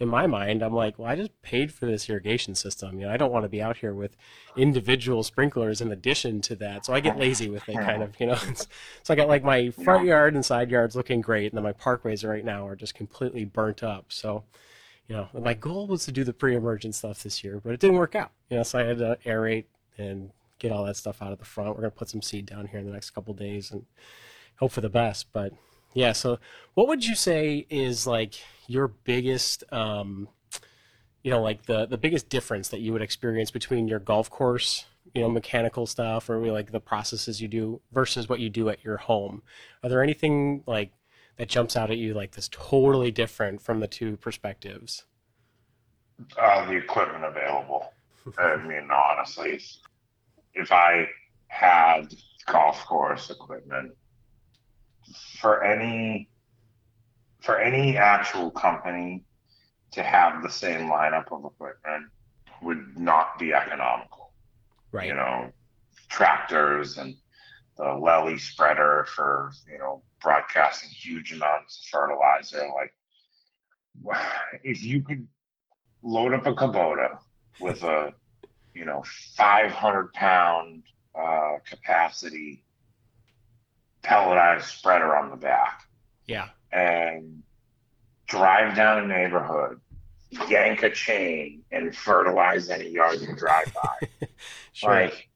[0.00, 3.12] in my mind i'm like well i just paid for this irrigation system you know
[3.12, 4.16] i don't want to be out here with
[4.56, 8.26] individual sprinklers in addition to that so i get lazy with it kind of you
[8.26, 8.34] know
[9.02, 11.72] so i got like my front yard and side yards looking great and then my
[11.72, 14.44] parkways right now are just completely burnt up so
[15.08, 17.96] you know, my goal was to do the pre-emergent stuff this year, but it didn't
[17.96, 18.30] work out.
[18.48, 19.66] You know, so I had to aerate
[19.98, 21.70] and get all that stuff out of the front.
[21.70, 23.84] We're gonna put some seed down here in the next couple days and
[24.58, 25.26] hope for the best.
[25.32, 25.52] But
[25.92, 26.38] yeah, so
[26.72, 28.34] what would you say is like
[28.66, 30.28] your biggest, um,
[31.22, 34.86] you know, like the the biggest difference that you would experience between your golf course,
[35.14, 38.84] you know, mechanical stuff or like the processes you do versus what you do at
[38.84, 39.42] your home?
[39.82, 40.92] Are there anything like
[41.36, 45.04] that jumps out at you like this totally different from the two perspectives?
[46.40, 47.92] Uh, the equipment available.
[48.38, 49.60] I mean, honestly,
[50.54, 51.08] if I
[51.48, 52.14] had
[52.46, 53.92] golf course equipment
[55.40, 56.28] for any
[57.44, 59.22] for any actual company
[59.92, 62.06] to have the same lineup of equipment
[62.62, 64.32] would not be economical.
[64.92, 65.08] Right.
[65.08, 65.52] You know,
[66.08, 67.14] tractors and
[67.76, 72.66] the Lely spreader for you know broadcasting huge amounts of fertilizer.
[72.74, 74.20] Like,
[74.62, 75.26] if you could
[76.02, 77.18] load up a Kubota
[77.60, 78.14] with a
[78.74, 79.04] you know
[79.36, 80.84] 500 pound
[81.14, 82.64] uh, capacity
[84.02, 85.82] pelletized spreader on the back
[86.26, 86.48] Yeah.
[86.74, 87.42] And
[88.26, 89.80] drive down a neighborhood,
[90.48, 94.08] yank a chain, and fertilize any yard you drive by.
[94.72, 94.90] Sure.
[94.90, 95.28] Like,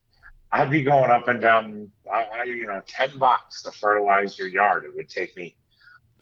[0.51, 4.84] I'd be going up and down, I, you know, 10 bucks to fertilize your yard.
[4.84, 5.55] It would take me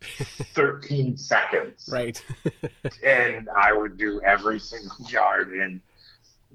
[0.02, 1.88] 13 seconds.
[1.90, 2.22] right.
[3.02, 5.54] And I would do every single yard.
[5.54, 5.80] And,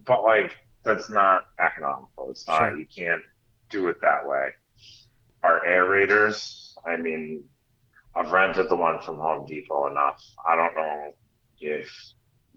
[0.05, 2.30] but like, that's not economical.
[2.30, 2.78] It's not, Sure.
[2.78, 3.24] you can't
[3.72, 4.49] do it that way.
[5.41, 7.43] Our aerators, I mean,
[8.16, 10.22] I've rented the one from Home Depot enough.
[10.47, 11.14] I don't know
[11.59, 11.89] if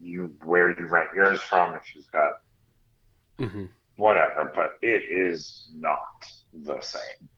[0.00, 2.32] you, where you rent yours from, if you've got
[3.38, 5.98] hmm whatever, but it is not
[6.52, 7.28] the same.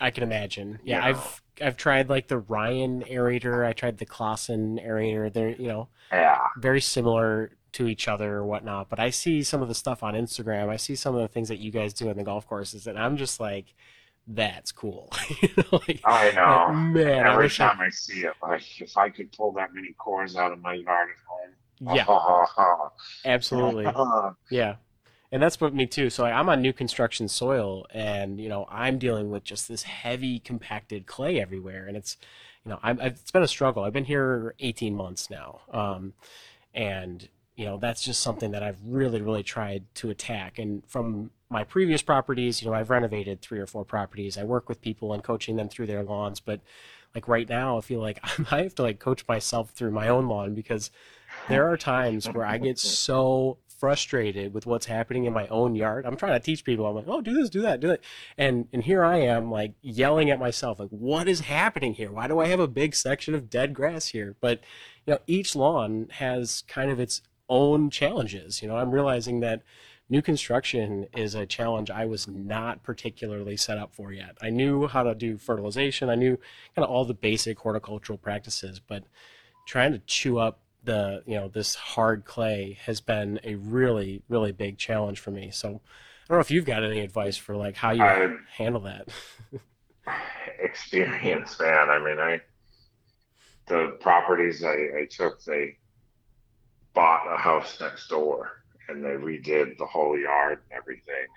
[0.00, 0.78] I can imagine.
[0.84, 1.04] Yeah, Yeah.
[1.06, 3.66] I've I've tried like the Ryan aerator.
[3.66, 5.32] I tried the Classen aerator.
[5.32, 6.38] They're you know Yeah.
[6.56, 8.88] very similar to each other or whatnot.
[8.88, 10.68] But I see some of the stuff on Instagram.
[10.68, 12.98] I see some of the things that you guys do in the golf courses, and
[12.98, 13.74] I'm just like,
[14.28, 15.10] that's cool.
[15.42, 16.72] you know, like, I know.
[16.74, 19.74] man, I Every wish I, time I see it, like if I could pull that
[19.74, 21.96] many cores out of my yard at home.
[21.96, 22.06] yeah,
[23.24, 23.86] absolutely.
[24.50, 24.76] Yeah.
[25.30, 26.08] And that's what me too.
[26.10, 30.38] So I'm on new construction soil and, you know, I'm dealing with just this heavy
[30.38, 31.86] compacted clay everywhere.
[31.86, 32.16] And it's,
[32.64, 33.84] you know, I'm, it's been a struggle.
[33.84, 35.60] I've been here 18 months now.
[35.70, 36.14] Um,
[36.72, 40.58] and, you know, that's just something that I've really, really tried to attack.
[40.58, 44.36] And from my previous properties, you know, I've renovated three or four properties.
[44.36, 46.40] I work with people and coaching them through their lawns.
[46.40, 46.60] But
[47.14, 48.20] like right now, I feel like
[48.52, 50.90] I have to like coach myself through my own lawn because
[51.48, 56.04] there are times where I get so frustrated with what's happening in my own yard.
[56.04, 56.86] I'm trying to teach people.
[56.86, 58.00] I'm like, oh, do this, do that, do that,
[58.36, 62.10] and and here I am like yelling at myself, like, what is happening here?
[62.10, 64.36] Why do I have a big section of dead grass here?
[64.40, 64.60] But
[65.06, 68.62] you know, each lawn has kind of its own challenges.
[68.62, 69.62] You know, I'm realizing that
[70.10, 74.36] new construction is a challenge I was not particularly set up for yet.
[74.40, 76.08] I knew how to do fertilization.
[76.08, 76.36] I knew
[76.74, 79.04] kind of all the basic horticultural practices, but
[79.66, 84.52] trying to chew up the you know this hard clay has been a really really
[84.52, 85.50] big challenge for me.
[85.50, 88.82] So I don't know if you've got any advice for like how you I- handle
[88.82, 89.08] that.
[90.60, 91.90] experience, man.
[91.90, 92.40] I mean, I
[93.66, 95.76] the properties I, I took, they
[96.94, 98.57] bought a house next door
[98.88, 101.28] and they redid the whole yard and everything.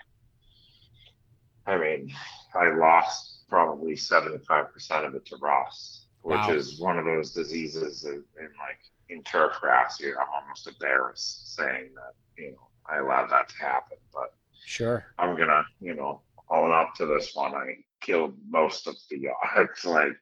[1.66, 2.12] I mean,
[2.54, 6.50] I lost probably seventy five percent of it to rust, which Wow.
[6.50, 8.80] is one of those diseases in, in like
[9.10, 10.00] in turf grass.
[10.00, 14.34] You're almost embarrassed saying that you know I allowed that to happen, but
[14.66, 15.06] Sure.
[15.18, 17.56] I'm gonna, you know, own up to this one.
[17.56, 19.70] I killed most of the yard.
[19.72, 20.14] It's like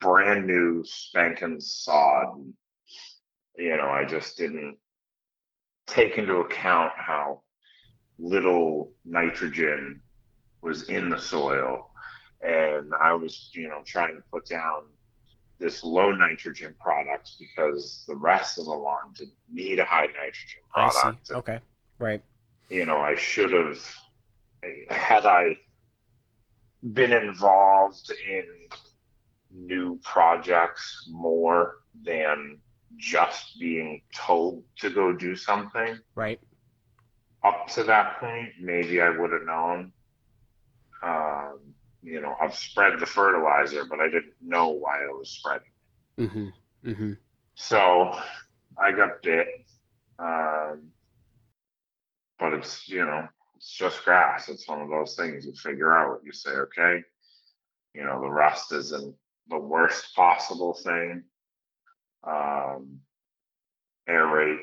[0.00, 2.52] brand new spanking sod.
[3.56, 4.78] You know, I just didn't
[5.90, 7.42] take into account how
[8.18, 10.00] little nitrogen
[10.62, 11.90] was in the soil.
[12.42, 14.84] And I was, you know, trying to put down
[15.58, 20.62] this low nitrogen product because the rest of the lawn didn't need a high nitrogen
[20.72, 21.26] product.
[21.28, 21.34] see.
[21.34, 21.60] Okay.
[21.98, 22.22] Right.
[22.70, 23.78] you know, I should have,
[24.88, 25.58] had I
[26.94, 28.44] been involved in
[29.52, 32.58] new projects more than
[32.96, 36.40] just being told to go do something, Right.
[37.44, 39.92] up to that point, maybe I would have known.
[41.02, 41.60] Um,
[42.02, 45.68] you know, I've spread the fertilizer, but I didn't know why I was spreading.
[46.18, 46.48] Mm-hmm.
[46.90, 47.12] Mm-hmm.
[47.54, 48.18] So
[48.78, 49.46] I got bit.
[50.18, 50.90] Um,
[52.38, 54.48] but it's, you know, it's just grass.
[54.48, 56.20] It's one of those things you figure out.
[56.24, 57.02] You say, okay,
[57.94, 59.14] you know, the rust isn't
[59.48, 61.22] the worst possible thing.
[62.24, 63.00] Um,
[64.08, 64.58] aerate,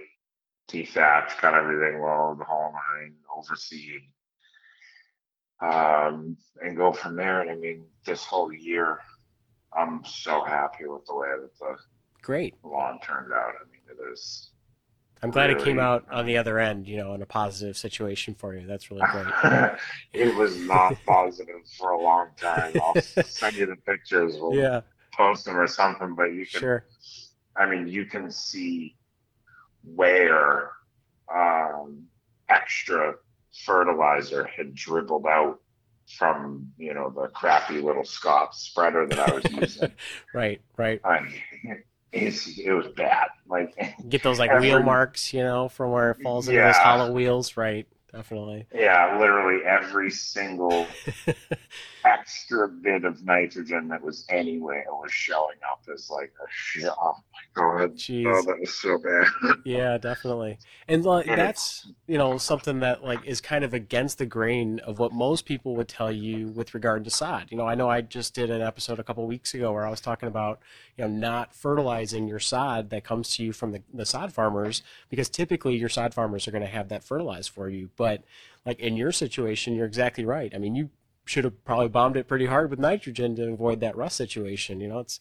[0.69, 4.01] dethatch, cut everything low, the whole nine, overseed.
[5.59, 7.41] Um, and go from there.
[7.41, 8.99] And I mean, this whole year,
[9.75, 11.77] I'm so happy with the way that the
[12.21, 12.55] Great.
[12.63, 13.53] lawn turned out.
[13.61, 14.51] I mean, it is.
[15.23, 18.35] I'm glad it came out on the other end, you know, in a positive situation
[18.35, 18.67] for you.
[18.67, 19.25] That's really great.
[20.13, 22.73] it was not positive for a long time.
[22.79, 24.35] I'll send you the pictures.
[24.39, 24.81] We'll Yeah.
[25.13, 26.13] post them or something.
[26.15, 26.83] But you can, Sure.
[27.59, 28.95] I mean, you can see
[29.83, 30.71] where
[31.33, 32.03] um,
[32.49, 33.15] extra
[33.65, 35.59] fertilizer had dribbled out
[36.17, 39.91] from, you know, the crappy little Scott spreader that I was using.
[40.33, 40.61] Right.
[40.77, 41.01] Right.
[41.03, 41.83] I mean,
[42.13, 43.27] it was bad.
[43.47, 43.75] Like,
[44.07, 47.11] Get those like Every- wheel marks, you know, from where it falls into those hollow
[47.11, 47.57] wheels.
[47.57, 47.87] Right.
[48.13, 48.65] Definitely.
[48.73, 50.87] yeah, literally every single
[52.07, 56.89] extra bit of nitrogen that was anywhere was showing up as like a shit.
[56.89, 57.95] Oh my god.
[57.95, 58.25] Jeez.
[58.27, 59.27] Oh, that was so bad.
[59.65, 60.59] Yeah, definitely.
[60.87, 64.79] And like, And that's, you know, something that like is kind of against the grain
[64.79, 67.47] of what most people would tell you with regard to sod.
[67.49, 69.89] You know, I know I just did an episode a couple weeks ago where I
[69.89, 70.59] was talking about,
[70.95, 74.83] you know, not fertilizing your sod that comes to you from the, the sod farmers
[75.09, 77.89] because typically your sod farmers are going to have that fertilized for you.
[77.97, 78.23] But
[78.65, 80.53] like in your situation, you're exactly right.
[80.53, 80.89] I mean, you
[81.27, 84.79] should have probably bombed it pretty hard with nitrogen to avoid that rust situation.
[84.81, 85.19] You know, it's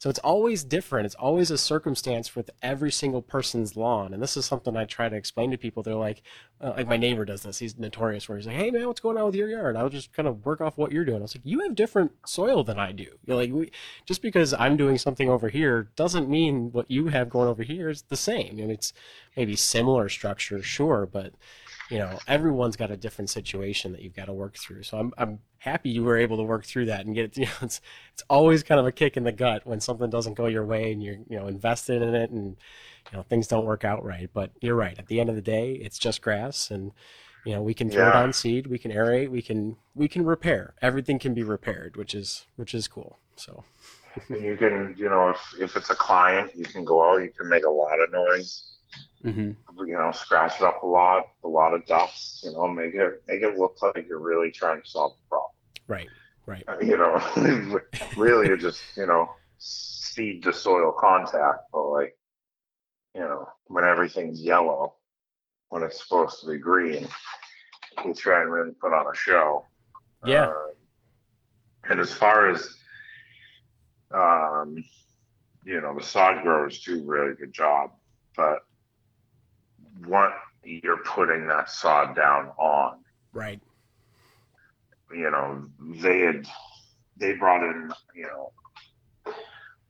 [0.00, 1.06] so it's always different.
[1.06, 4.14] It's always a circumstance with every single person's lawn.
[4.14, 5.82] And this is something I try to explain to people.
[5.82, 6.22] They're like,
[6.60, 7.58] uh, like my neighbor does this.
[7.58, 9.76] He's notorious where he's like, Hey man, what's going on with your yard?
[9.76, 11.18] I'll just kind of work off what you're doing.
[11.18, 13.08] I was like, you have different soil than I do.
[13.26, 13.72] You're like, we,
[14.06, 17.88] just because I'm doing something over here doesn't mean what you have going over here
[17.88, 18.50] is the same.
[18.52, 18.92] I mean, it's
[19.36, 21.34] maybe similar structure, sure, but
[21.90, 24.82] you know, everyone's got a different situation that you've got to work through.
[24.82, 27.36] So I'm, I'm happy you were able to work through that and get it.
[27.38, 27.80] You know, it's,
[28.12, 30.92] it's always kind of a kick in the gut when something doesn't go your way
[30.92, 32.56] and you're, you know, invested in it and,
[33.10, 34.28] you know, things don't work out right.
[34.32, 34.98] But you're right.
[34.98, 36.92] At the end of the day, it's just grass and,
[37.44, 38.22] you know, we can throw it Yeah.
[38.22, 40.74] on seed, we can aerate, we can, we can repair.
[40.82, 43.18] Everything can be repaired, which is, which is cool.
[43.36, 43.64] So,
[44.28, 47.48] you can, you know, if, if it's a client, you can go out, you can
[47.48, 48.77] make a lot of noise,
[49.22, 49.52] hmm
[49.86, 53.22] you know, scratch it up a lot, a lot of dust, you know, make it
[53.26, 55.50] make it look like you're really trying to solve the problem.
[55.86, 56.08] right,
[56.46, 56.64] right.
[56.86, 57.80] You know,
[58.16, 62.18] really just, you know, seed to soil contact, but like,
[63.14, 64.94] you know, when everything's yellow,
[65.68, 67.08] when it's supposed to be green,
[68.04, 69.64] you try and really put on a show.
[70.26, 70.46] Yeah.
[70.46, 70.54] Uh,
[71.90, 72.68] and as far as,
[74.12, 74.82] um,
[75.64, 77.92] you know, the sod growers do a really good job,
[78.36, 78.60] but
[80.06, 80.32] what
[80.62, 83.60] you're putting that sod down on, Right.
[85.10, 85.68] you know,
[86.02, 86.46] they had,
[87.16, 88.52] they brought in, you know,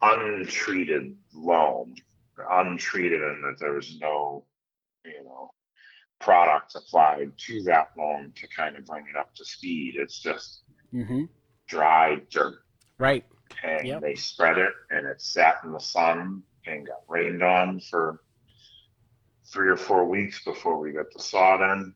[0.02, 1.94] untreated loam,
[2.50, 4.44] untreated and that there was no,
[5.04, 5.52] you know,
[6.20, 9.94] product applied to that loam to kind of bring it up to speed.
[9.96, 11.24] It's just hmm
[11.68, 12.56] dry dirt
[12.98, 13.24] Right.
[13.62, 14.02] and Yep.
[14.02, 18.20] they spread it and it sat in the sun and got rained on for
[19.52, 21.94] three or four weeks before we got the sod in.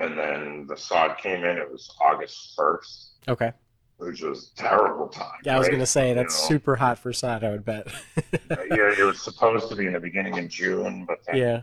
[0.00, 3.52] And then the sod came in, it was August 1st, Okay.
[3.96, 5.40] which was terrible time.
[5.44, 5.72] Yeah, I was right?
[5.72, 6.48] gonna say that's You know?
[6.58, 7.42] super hot for sod.
[7.42, 7.88] I would bet.
[8.50, 11.62] yeah, it was supposed to be in the beginning of June, but then yeah.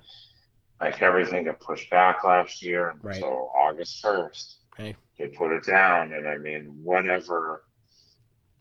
[0.81, 2.95] like everything got pushed back last year.
[3.01, 3.21] Right.
[3.21, 4.95] So August 1st, Okay.
[5.17, 6.11] they put it down.
[6.11, 7.63] And I mean, whatever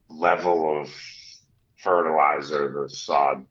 [0.09, 0.89] level of
[1.79, 3.45] fertilizer the sod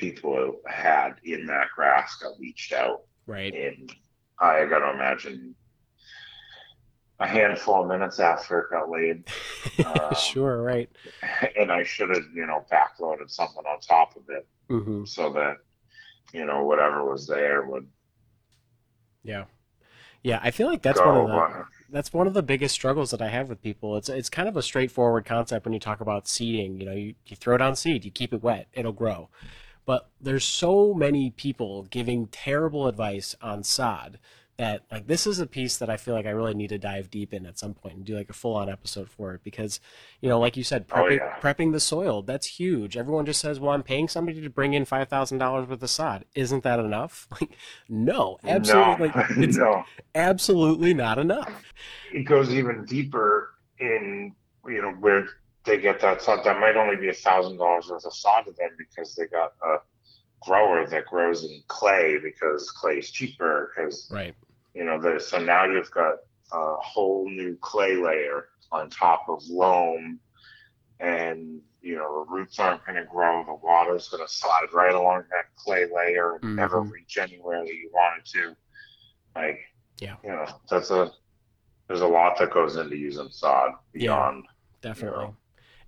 [0.00, 3.02] people had in that grass got leached out.
[3.26, 3.54] Right.
[3.54, 3.92] And
[4.40, 5.54] I got to imagine
[7.20, 9.24] a handful of minutes after it got laid.
[9.84, 10.62] Um, sure.
[10.62, 10.90] Right.
[11.58, 15.56] And I should have, you know, backloaded something on top of it hmm so that,
[16.32, 17.86] you know, whatever was there would
[19.22, 19.44] Yeah.
[20.22, 20.38] Yeah.
[20.42, 23.20] I feel like that's one of the but- that's one of the biggest struggles that
[23.22, 23.96] I have with people.
[23.96, 26.78] It's it's kind of a straightforward concept when you talk about seeding.
[26.78, 29.28] You know, you, you throw down seed, you keep it wet, it'll grow.
[29.90, 34.20] But there's so many people giving terrible advice on sod
[34.56, 37.10] that like this is a piece that I feel like I really need to dive
[37.10, 39.80] deep in at some point and do like a full on episode for it because
[40.20, 41.40] you know, like you said, Oh, prepping, yeah.
[41.40, 42.96] prepping the soil, that's huge.
[42.96, 45.90] Everyone just says, Well, I'm paying somebody to bring in five thousand dollars worth of
[45.90, 46.24] sod.
[46.36, 47.26] Isn't that enough?
[47.40, 47.50] Like,
[47.88, 49.82] no, absolutely No, like it's no.
[50.14, 51.72] absolutely not enough.
[52.14, 54.36] It goes even deeper in,
[54.68, 55.26] you know, where
[55.70, 56.44] they get that sod.
[56.44, 59.52] That might only be a thousand dollars worth of sod to them because they got
[59.64, 59.76] a
[60.42, 64.34] grower that grows in clay because clay is cheaper because Right.
[64.74, 66.14] you know there's so now you've got
[66.52, 70.18] a whole new clay layer on top of loam
[70.98, 74.94] and you know the roots aren't going to grow the water's going to slide right
[74.94, 76.90] along that clay layer and never Mhm.
[76.90, 78.56] reach anywhere that you want it to
[79.36, 79.60] like
[80.00, 80.16] Yeah.
[80.24, 81.12] you know that's a
[81.86, 84.00] there's a lot that goes into using sod Yeah.
[84.00, 84.46] beyond
[84.82, 85.26] Definitely.
[85.26, 85.32] Yeah.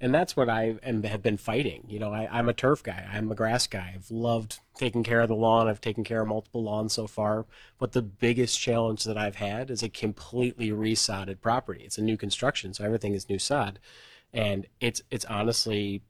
[0.02, 1.84] And that's what I am, have been fighting.
[1.88, 3.08] You know, I, I'm a turf guy.
[3.10, 3.92] I'm a grass guy.
[3.94, 5.68] I've loved taking care of the lawn.
[5.68, 7.46] I've taken care of multiple lawns so far.
[7.78, 11.84] But the biggest challenge that I've had is a completely resodded property.
[11.84, 13.78] It's a new construction, so everything is new sod.
[14.34, 16.02] And it's it's honestly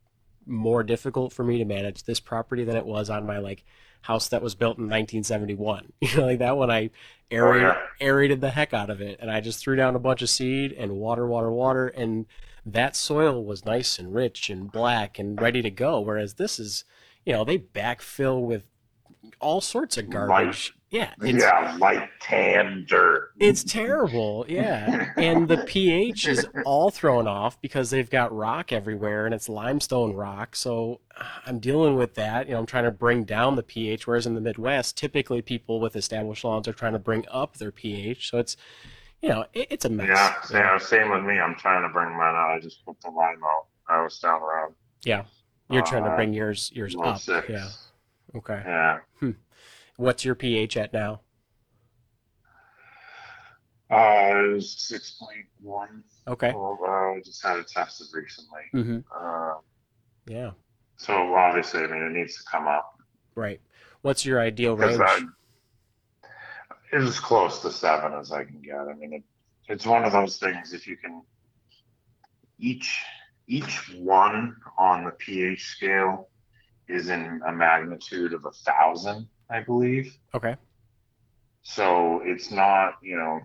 [0.46, 3.62] more difficult for me to manage this property than it was on my like
[4.00, 5.92] house that was built in 1971.
[6.00, 9.30] You know, like that one I oh, aerated, aerated the heck out of it, and
[9.30, 12.24] I just threw down a bunch of seed and water, water, water, and
[12.64, 16.00] that soil was nice and rich and black and ready to go.
[16.00, 16.84] Whereas this is,
[17.24, 18.66] you know, they backfill with
[19.40, 20.74] all sorts of garbage.
[20.90, 24.44] Yeah, it's, yeah light tan dirt it's terrible.
[24.46, 25.10] Yeah.
[25.16, 30.12] And the pH is all thrown off because they've got rock everywhere and it's limestone
[30.12, 30.54] rock.
[30.54, 32.46] So uh, I'm dealing with that.
[32.46, 35.80] You know, I'm trying to bring down the pH, whereas in the Midwest, typically people
[35.80, 38.30] with established lawns are trying to bring up their pH.
[38.30, 38.56] So it's,
[39.22, 40.08] you know, it, it's a mess.
[40.08, 43.08] yeah yeah same with me i'm trying to bring mine out i just put the
[43.10, 45.24] lime out i was down around Yeah.
[45.70, 47.18] You're trying to Uh, bring yours yours up.
[47.18, 47.48] six.
[47.48, 47.68] Yeah.
[48.36, 48.62] Okay.
[48.66, 48.98] yeah
[49.96, 51.20] What's your pH at now?
[53.90, 56.02] Uh, it was six point one.
[56.26, 56.52] Okay.
[56.54, 58.62] Well, uh, I just had it tested recently.
[58.74, 58.98] Mm-hmm.
[59.14, 59.54] Uh,
[60.26, 60.50] Yeah.
[60.96, 62.98] so obviously, I mean, it needs to come up
[63.34, 63.60] Right.
[64.02, 65.00] What's your ideal range?
[65.00, 65.20] I,
[66.92, 68.76] as close to seven as I can get.
[68.76, 69.22] I mean, it,
[69.68, 70.72] it's one of those things.
[70.72, 71.22] If you can,
[72.58, 73.00] each
[73.46, 76.28] each one on the pH scale
[76.88, 80.16] is in a magnitude of a thousand, I believe.
[80.34, 80.56] Okay.
[81.62, 83.40] So it's not, you know,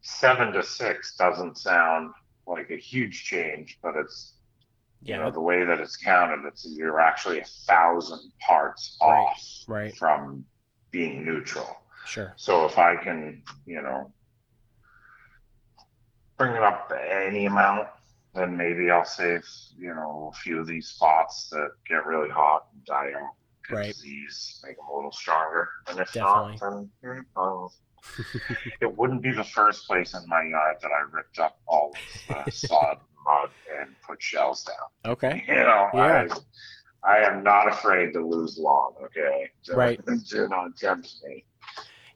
[0.00, 2.12] seven to six doesn't sound
[2.46, 4.34] like a huge change, but it's,
[5.02, 9.64] you know, the way that it's counted, it's you're actually a thousand parts Right, off
[9.68, 9.96] right.
[9.96, 10.44] from
[10.90, 11.76] being neutral.
[12.06, 12.32] Sure.
[12.36, 14.12] So if I can, you know,
[16.36, 17.88] bring it up any amount,
[18.34, 19.46] then maybe I'll save,
[19.76, 23.34] you know, a few of these spots that get really hot and die out.
[23.70, 23.86] Right.
[23.94, 25.68] Disease, make them a little stronger.
[25.88, 26.58] And if Definitely.
[26.60, 27.72] not, then I'll-
[28.80, 31.92] it wouldn't be the first place in my yard that I ripped up all
[32.30, 35.12] of the sod, mud, and put shells down.
[35.12, 35.44] Okay.
[35.48, 36.26] You know, Yeah.
[37.04, 38.94] I, I am not afraid to lose lawn.
[39.04, 40.00] Okay, Do- Right.
[40.28, 41.44] Do not tempt me.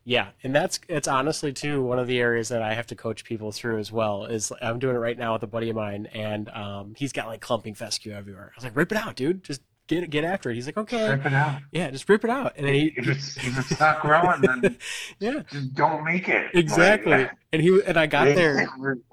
[0.08, 3.24] Yeah, and that's it's honestly too one of the areas that I have to coach
[3.24, 4.24] people through as well.
[4.24, 7.26] Is I'm doing it right now with a buddy of mine, and um, he's got
[7.26, 8.52] like clumping fescue everywhere.
[8.54, 9.42] I was like, rip it out, dude.
[9.42, 10.54] Just get it, get after it.
[10.54, 11.60] He's like, okay, Rip it out.
[11.72, 12.54] yeah, just rip it out.
[12.56, 14.76] And then he, If it's if it's not growing, then
[15.18, 16.50] yeah, just don't make it.
[16.54, 17.12] exactly.
[17.12, 18.68] Like, and he and I got there.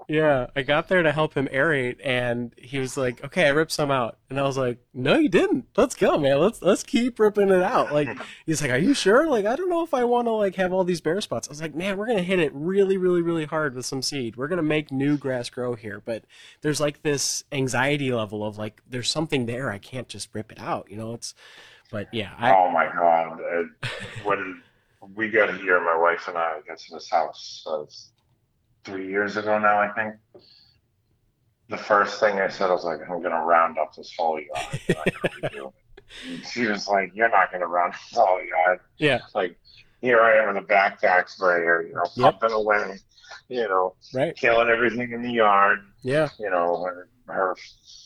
[0.08, 3.72] Yeah, I got there to help him aerate, and he was like, "Okay, I ripped
[3.72, 5.66] some out," and I was like, "No, you didn't.
[5.78, 6.38] Let's go, man.
[6.40, 8.08] Let's let's keep ripping it out." Like
[8.46, 10.74] he's like, "Are you sure?" Like I don't know if I want to like have
[10.74, 11.48] all these bare spots.
[11.48, 14.36] I was like, "Man, we're gonna hit it really, really, really hard with some seed.
[14.36, 16.24] We're gonna make new grass grow here." But
[16.60, 19.70] there's like this anxiety level of like, there's something there.
[19.70, 20.63] I can't just rip it out.
[20.88, 21.34] You know, it's.
[21.90, 23.38] But yeah, I, oh my god!
[23.40, 23.88] Uh,
[24.24, 24.62] when
[25.14, 27.84] we got here, my wife and I got to this house uh,
[28.84, 30.14] three years ago now, I think.
[31.68, 35.72] The first thing I said, I was like, I'm going to Roundup this whole yard.
[36.52, 38.80] she was like, You're not going to Roundup the whole yard.
[38.98, 39.20] Yeah.
[39.34, 39.56] Like,
[40.02, 42.40] here I am in a backpack sprayer, you know, Yep.
[42.40, 42.98] pumping away,
[43.48, 44.36] you know, right.
[44.36, 45.80] killing everything in the yard.
[46.02, 46.28] Yeah.
[46.38, 47.56] You know, when her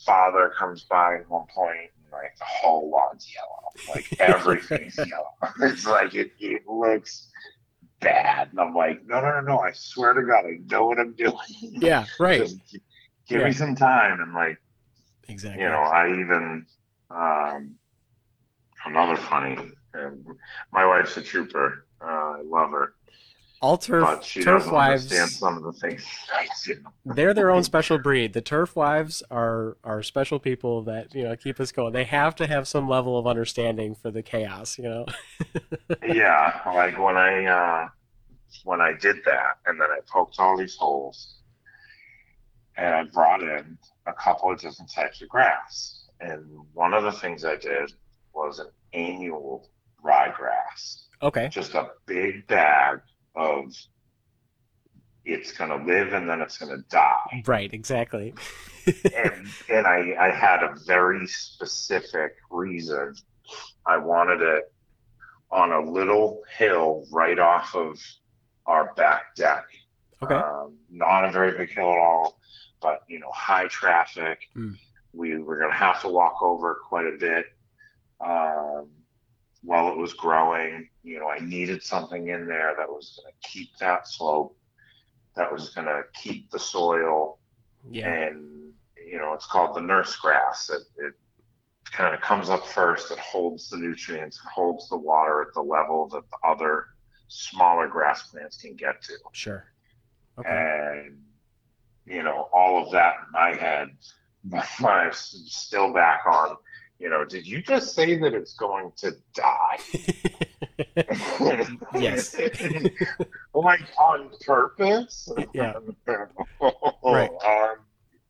[0.05, 5.29] father comes by at one point, like the whole lawn's yellow, like everything's yellow.
[5.61, 7.29] It's like it, it looks
[8.01, 9.59] bad, and I'm like, no, no, no, no!
[9.59, 11.35] I swear to God, I know what I'm doing.
[11.61, 12.05] Yeah.
[12.19, 12.41] Right.
[12.41, 12.57] Just
[13.27, 13.45] give Yeah.
[13.47, 14.57] me some time, and like,
[15.27, 15.61] Exactly.
[15.63, 16.65] you know, I even
[17.09, 17.75] um,
[18.85, 19.57] another funny.
[19.93, 20.23] Um,
[20.71, 21.85] my wife's a trooper.
[22.01, 22.93] Uh, I love her,
[23.61, 26.05] All turf but she turf doesn't wives understand some of the things
[27.05, 28.33] they're their own special breed.
[28.33, 31.93] The turf wives are are special people that you know keep us going.
[31.93, 34.77] They have to have some level of understanding for the chaos.
[34.77, 35.05] You know.
[36.07, 37.87] yeah, like when I uh,
[38.63, 41.35] when I did that, and then I poked all these holes,
[42.77, 46.05] and I brought in a couple of different types of grass.
[46.21, 47.91] And one of the things I did
[48.33, 49.69] was an annual
[50.03, 51.47] ryegrass, Okay.
[51.49, 52.99] just a big bag
[53.35, 53.73] of
[55.25, 57.43] it's going to live and then it's going to die.
[57.45, 57.71] Right.
[57.73, 58.33] Exactly.
[58.87, 63.15] and and I, I had a very specific reason.
[63.85, 64.71] I wanted it
[65.51, 67.99] on a little hill right off of
[68.65, 69.65] our back deck.
[70.21, 70.35] Okay.
[70.35, 72.39] Um, not a very big hill at all,
[72.81, 74.39] but you know, high traffic.
[74.55, 74.75] Mm.
[75.13, 77.45] We were going to have to walk over quite a bit
[78.23, 78.89] um,
[79.63, 80.89] while it was growing.
[81.03, 84.55] You know, I needed something in there that was going to keep that slope,
[85.35, 87.39] that was going to keep the soil
[87.89, 88.07] Yeah.
[88.11, 88.73] and
[89.09, 90.69] you know it's called the nurse grass.
[90.69, 91.13] It, it
[91.91, 93.11] kind of comes up first.
[93.11, 96.87] It holds the nutrients, it holds the water at the level that the other
[97.27, 99.13] smaller grass plants can get to.
[99.31, 99.65] Sure.
[100.37, 100.49] Okay.
[101.05, 101.17] And
[102.05, 103.89] you know all of that in my head.
[104.79, 106.55] my was still back on,
[106.97, 109.77] you know, did you just say that it's going to die?
[111.99, 112.35] Yes.
[113.53, 115.29] like on purpose?
[115.53, 115.73] Yeah.
[117.03, 117.29] Right.
[117.45, 117.75] Um,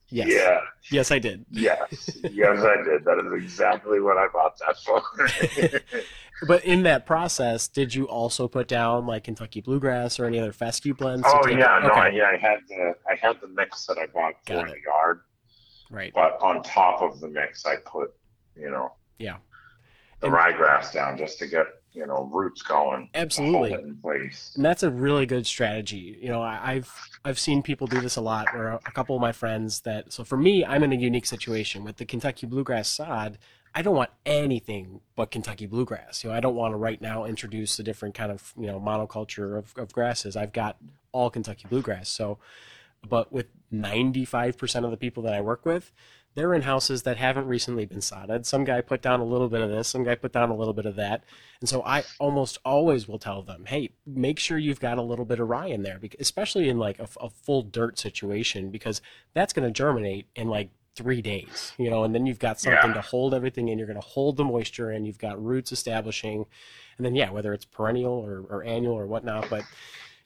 [0.09, 0.27] yes.
[0.29, 0.59] Yeah.
[0.91, 1.45] Yes, I did.
[1.51, 3.03] Yes, yes, I did.
[3.05, 5.81] That is exactly what I bought that for.
[6.47, 10.53] But in that process, did you also put down like Kentucky bluegrass or any other
[10.53, 11.23] fescue blends?
[11.27, 12.17] oh yeah, no, I, Okay.
[12.17, 15.21] yeah, I had the I had the mix that I bought for Got the yard,
[15.91, 16.13] Right.
[16.13, 18.13] but on top of the mix, I put
[18.55, 19.37] you know Yeah.
[20.21, 21.65] the And- ryegrass down just to get
[21.99, 23.73] you know roots going, Absolutely.
[23.73, 24.53] in place.
[24.55, 26.17] And that's a really good strategy.
[26.21, 26.91] You know, I, I've
[27.25, 28.47] I've seen people do this a lot.
[28.53, 31.83] Where a couple of my friends that so for me, I'm in a unique situation
[31.83, 33.37] with the Kentucky bluegrass sod.
[33.75, 36.23] I don't want anything but Kentucky bluegrass.
[36.23, 38.79] You know, I don't want to right now introduce a different kind of you know
[38.79, 40.35] monoculture of, of grasses.
[40.37, 40.77] I've got
[41.11, 42.07] all Kentucky bluegrass.
[42.07, 42.39] So,
[43.07, 45.91] but with 95% of the people that I work with,
[46.35, 48.45] they're in houses that haven't recently been sodded.
[48.45, 50.73] Some guy put down a little bit of this, some guy put down a little
[50.73, 51.23] bit of that.
[51.59, 55.25] And so I almost always will tell them, hey, make sure you've got a little
[55.25, 59.01] bit of rye in there, especially in like a, a full dirt situation, because
[59.33, 62.89] that's going to germinate in like three days, you know, and then you've got something
[62.89, 62.93] Yeah.
[62.95, 63.77] to hold everything in.
[63.77, 65.05] You're going to hold the moisture in.
[65.05, 66.45] You've got roots establishing.
[66.97, 69.63] And then, yeah, whether it's perennial or, or annual or whatnot, but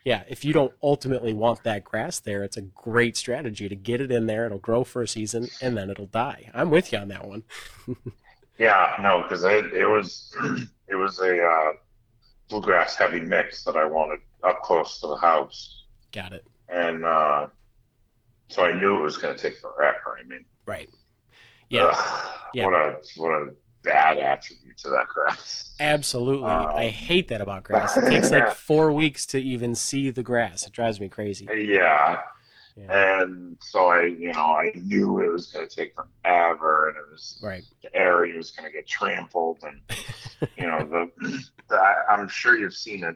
[0.06, 4.02] yeah, if you don't ultimately want that grass there, it's a great strategy to get
[4.02, 4.46] it in there.
[4.46, 6.50] It'll grow for a season and then it'll die.
[6.54, 7.44] I'm with you on that one.
[8.60, 10.32] Yeah, no, because it, it was
[10.88, 11.72] it was a uh,
[12.50, 16.46] bluegrass heavy mix that I wanted up close to the house, Got it.
[16.70, 17.48] and uh,
[18.50, 20.20] so I knew it was going to take forever.
[20.20, 20.46] I mean.
[20.68, 20.88] Right.
[21.70, 22.66] Yeah, Ugh, Yeah.
[22.66, 23.48] What a what a
[23.84, 25.74] bad attribute to that grass.
[25.80, 26.50] absolutely.
[26.50, 27.98] Um, I hate that about grass.
[27.98, 30.66] It takes like four weeks to even see the grass.
[30.66, 31.48] It drives me crazy.
[31.54, 32.22] Yeah.
[32.76, 33.22] Yeah.
[33.22, 37.04] And so I, you know, I knew it was going to take forever, and it
[37.12, 37.62] was Right.
[37.84, 39.80] the area was going to get trampled, and
[40.58, 41.80] you know, the, the
[42.10, 43.16] I'm sure you've seen it.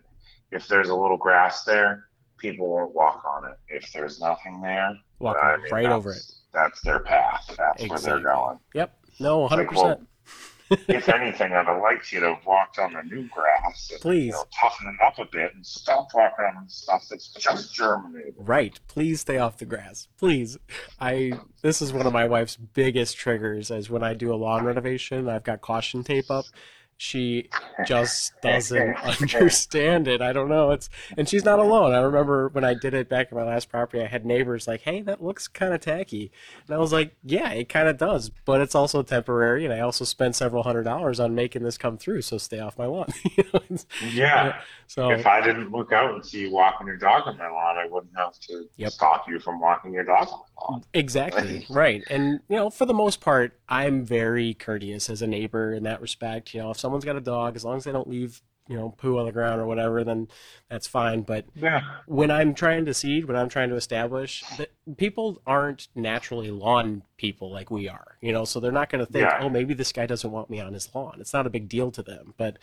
[0.52, 2.06] If there's a little grass there,
[2.38, 3.58] people won't walk on it.
[3.68, 6.22] If there's nothing there, Walk I mean, right over it.
[6.54, 7.52] that's- their path.
[7.58, 8.60] That's where they're going.
[8.76, 8.96] Yep.
[9.20, 9.74] No, 100%.
[9.74, 10.02] well,
[10.70, 13.90] if anything, I'd have liked you to have walked on the new grass.
[13.92, 14.28] And, Please.
[14.28, 18.36] You know, toughen it up a bit and stop walking on stuff that's just germinated.
[18.38, 18.80] Right.
[18.88, 20.08] Please stay off the grass.
[20.18, 20.58] Please.
[21.00, 24.64] I this is one of my wife's biggest triggers is when I do a lawn
[24.66, 26.46] renovation, I've got caution tape up.
[26.98, 27.50] She
[27.86, 28.96] just doesn't
[29.34, 30.22] understand it.
[30.22, 30.72] I don't know.
[30.72, 31.94] It's and she's not alone.
[31.94, 34.82] I remember when I did it back in my last property, I had neighbors like,
[34.82, 36.32] "Hey, that looks kind of tacky,"
[36.66, 39.80] and I was like, "Yeah, it kind of does, but it's also temporary." And I
[39.82, 43.08] also spent several hundred dollars on making this come through, so stay off my lawn.
[43.38, 43.78] You know,
[44.12, 44.62] Yeah.
[44.88, 47.78] so If I didn't look out and see you walking your dog on my lawn,
[47.78, 48.92] I wouldn't have to Yep.
[48.92, 50.84] stop you from walking your dog on my lawn.
[50.94, 51.66] Exactly.
[51.70, 52.04] Right.
[52.10, 56.02] And, you know, for the most part, I'm very courteous as a neighbor in that
[56.02, 56.54] respect.
[56.56, 58.94] You know, if someone's got a dog, as long as they don't leave, you know,
[58.98, 60.26] poo on the ground or whatever, then
[60.70, 61.22] that's fine.
[61.22, 61.82] But Yeah.
[62.06, 67.04] when I'm trying to seed, when I'm trying to establish, that people aren't naturally lawn
[67.18, 69.40] people like we are, you know, so they're not going to think, Yeah.
[69.42, 71.18] oh, maybe this guy doesn't want me on his lawn.
[71.20, 72.34] It's not a big deal to them.
[72.38, 72.58] But,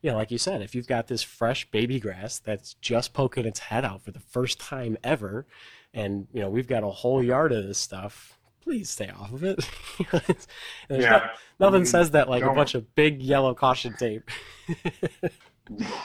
[0.00, 3.44] you know, like you said, if you've got this fresh baby grass that's just poking
[3.44, 5.46] its head out for the first time ever,
[5.92, 8.37] and, you know, we've got a whole yard of this stuff,
[8.68, 9.66] please stay off of it.
[10.90, 11.08] Yeah.
[11.10, 14.28] not- nothing says that like a bunch of big yellow caution tape.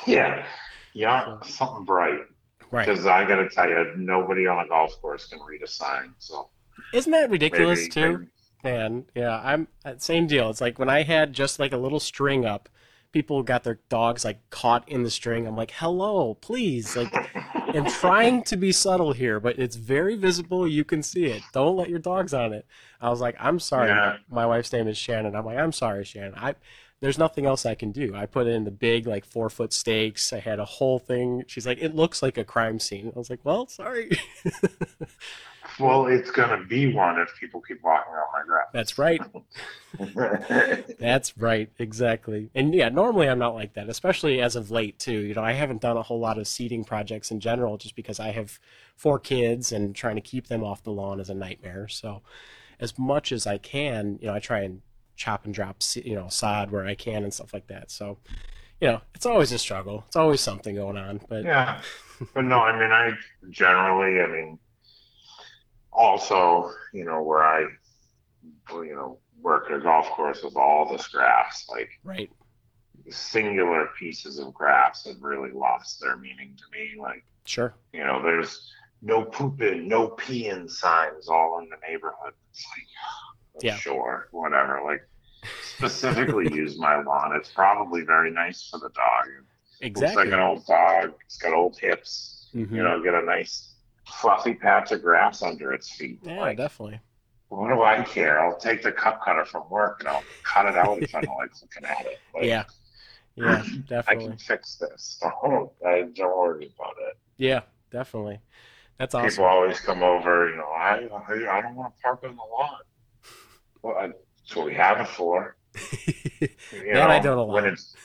[0.07, 0.45] Yeah.
[0.93, 1.37] Yeah.
[1.45, 2.19] Something bright.
[2.71, 2.85] Right.
[2.87, 6.13] Because I got to tell you, nobody on a golf course can read a sign.
[6.19, 6.49] So
[6.93, 8.11] Isn't that ridiculous maybe, too?
[8.17, 8.29] maybe-
[8.63, 10.49] Man, yeah, I'm uh, same deal.
[10.49, 12.69] It's like when I had just like a little string up,
[13.11, 15.45] people got their dogs like caught in the string.
[15.45, 17.11] I'm like, "Hello, please." Like
[17.73, 20.67] I'm trying to be subtle here, but it's very visible.
[20.67, 21.41] You can see it.
[21.53, 22.65] Don't let your dogs on it.
[23.01, 24.17] I was like, "I'm sorry." Yeah.
[24.29, 25.35] My wife's name is Shannon.
[25.35, 26.35] I'm like, "I'm sorry, Shannon.
[26.35, 26.55] I
[27.01, 30.31] there's nothing else I can do." I put in the big like 4-foot stakes.
[30.33, 31.43] I had a whole thing.
[31.47, 34.11] She's like, "It looks like a crime scene." I was like, "Well, sorry."
[35.79, 38.67] Well, it's going to be one if people keep walking on my grass.
[38.73, 39.21] That's right.
[40.99, 42.49] That's right, exactly.
[42.53, 45.19] And yeah, normally I'm not like that, especially as of late too.
[45.19, 48.19] You know, I haven't done a whole lot of seeding projects in general just because
[48.19, 48.59] I have
[48.95, 51.87] four kids and trying to keep them off the lawn is a nightmare.
[51.87, 52.21] So
[52.79, 54.81] as much as I can, you know, I try and
[55.15, 57.91] chop and drop, you know, sod where I can and stuff like that.
[57.91, 58.17] So,
[58.81, 60.03] you know, it's always a struggle.
[60.07, 61.81] It's always something going on, but yeah.
[62.33, 63.11] But no, I mean, I
[63.49, 64.59] generally, I mean,
[65.95, 67.61] also, you know, where I,
[68.71, 72.29] you know, work at a golf course with all this grass, like right.
[73.09, 76.99] singular pieces of grass have really lost their meaning to me.
[76.99, 77.73] Like, Sure.
[77.91, 78.71] you know, there's
[79.01, 82.33] no pooping, no peeing signs all in the neighborhood.
[82.51, 83.75] It's like, Yeah.
[83.75, 84.81] sure, whatever.
[84.85, 85.07] Like,
[85.61, 87.35] specifically use my lawn.
[87.35, 89.27] It's probably very nice for the dog.
[89.81, 90.15] Exactly.
[90.23, 91.13] Looks like an old dog.
[91.25, 92.49] It's got old hips.
[92.55, 92.71] Mhm.
[92.71, 93.72] You know, get a nice
[94.21, 96.19] fluffy patch of grass under its feet.
[96.23, 96.99] Yeah, like, definitely.
[97.49, 98.39] what do I care?
[98.39, 101.37] I'll take the cup cutter from work and I'll cut it out if I don't
[101.37, 102.19] like looking at it.
[102.33, 102.63] Like, Yeah.
[103.35, 104.25] Yeah, definitely.
[104.25, 105.19] I can fix this.
[105.43, 107.17] Don't, I don't worry about it.
[107.37, 107.61] Yeah,
[107.91, 108.39] definitely.
[108.99, 109.29] That's awesome.
[109.29, 112.43] People always come over, you know, I, I, I don't want to park on the
[112.43, 112.79] lawn.
[113.81, 115.55] Well, I, that's what we have it for.
[116.73, 117.53] You That I don't allow.
[117.53, 117.95] When it's,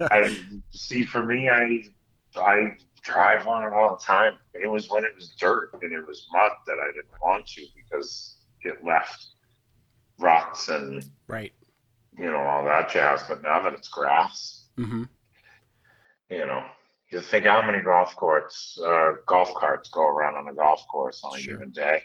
[0.00, 0.36] I
[0.70, 1.84] see, for me, I,
[2.36, 2.76] I
[3.08, 4.34] drive on it all the time.
[4.54, 7.64] It was when it was dirt and it was mud that I didn't want to
[7.74, 9.26] because it left
[10.18, 11.52] ruts and right.
[12.18, 13.22] you know all that jazz.
[13.28, 15.04] But now that it's grass, hmm
[16.30, 16.62] you know,
[17.10, 21.22] you think how many golf courts, uh, golf carts go around on a golf course
[21.24, 21.54] on a Sure.
[21.54, 22.02] given day,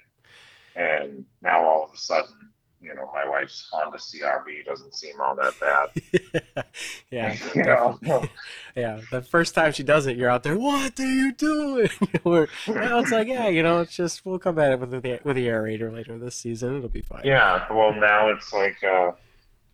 [0.75, 2.52] and now all of a sudden,
[2.83, 6.65] you know, my wife's Honda CRV doesn't seem all that bad.
[7.11, 7.97] yeah, you know,
[8.75, 8.99] yeah.
[9.11, 10.57] The first time she does it, you're out there.
[10.57, 11.89] What are you doing?
[12.25, 15.35] Now it's like, yeah, you know, it's just we'll come at it with the with
[15.35, 16.77] the aerator later this season.
[16.77, 17.21] It'll be fine.
[17.23, 17.65] yeah.
[17.71, 19.11] Well, now it's like, uh,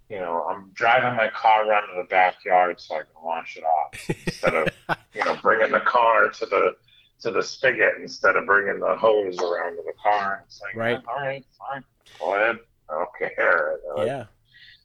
[0.10, 3.64] you know, I'm driving my car around to the backyard so I can wash it
[3.64, 4.68] off instead of,
[5.14, 6.76] you know, bringing the car to the
[7.22, 10.44] to the spigot instead of bringing the hose around to the car.
[10.48, 11.00] It's like, Right.
[11.06, 11.84] all right, fine,
[12.18, 12.60] go ahead.
[12.90, 13.76] I don't care.
[13.98, 14.26] Uh, yeah.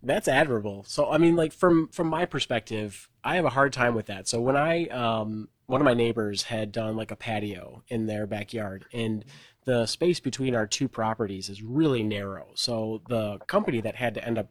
[0.03, 0.85] That's admirable.
[0.89, 4.27] So i mean like from from my perspective i have a hard time with that.
[4.27, 8.27] So when i um one of my neighbors had done like a patio in their
[8.27, 9.25] backyard and
[9.67, 12.49] the space between our two properties is really narrow.
[12.55, 14.49] So the company that had to end up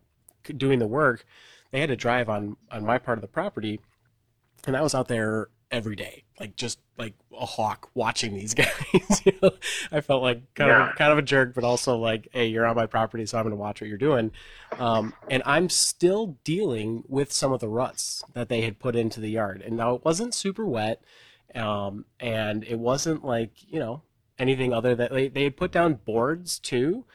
[0.58, 1.26] doing the work
[1.72, 3.80] they had to drive on on my part of the property
[4.66, 9.22] and i was out there every day like just like a hawk watching these guys
[9.26, 9.50] you know?
[9.92, 10.92] I felt like kind of Yeah.
[10.92, 13.44] a, kind of a jerk but also like hey you're on my property so i'm
[13.44, 14.32] going to watch what you're doing.
[14.78, 19.20] Um, and i'm still dealing with some of the ruts that they had put into
[19.20, 19.62] the yard.
[19.66, 21.02] And now it wasn't super wet
[21.56, 24.04] um, and it wasn't like you know
[24.40, 27.06] anything other that they, they had put down boards too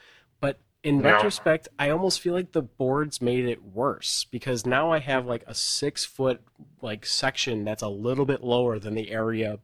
[0.83, 1.11] in Yeah.
[1.13, 5.43] retrospect, I almost feel like the boards made it worse because now I have like
[5.47, 6.41] a six foot
[6.81, 9.59] like section that's a little bit lower than the area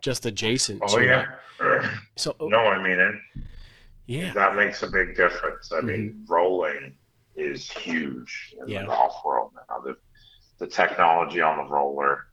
[0.00, 1.06] just adjacent Oh to it.
[1.06, 1.90] yeah.
[2.16, 2.48] So oh.
[2.48, 3.14] no, I mean it.
[4.06, 5.72] yeah, That makes a big difference.
[5.72, 6.32] I mean, mm-hmm.
[6.32, 6.96] rolling
[7.36, 8.82] is huge in Yeah.
[8.82, 9.80] the golf world now.
[9.80, 9.96] The,
[10.58, 12.26] the technology on the roller,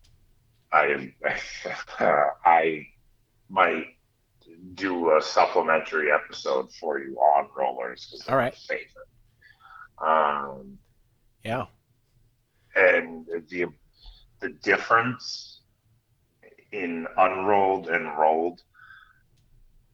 [0.71, 1.13] I
[2.45, 2.85] I
[3.49, 3.87] might
[4.73, 8.55] do a supplementary episode for you on rollers because All right.
[8.55, 8.87] favorite.
[9.99, 10.77] Um,
[11.43, 11.65] yeah,
[12.75, 13.67] and the
[14.39, 15.61] the difference
[16.71, 18.61] in unrolled and rolled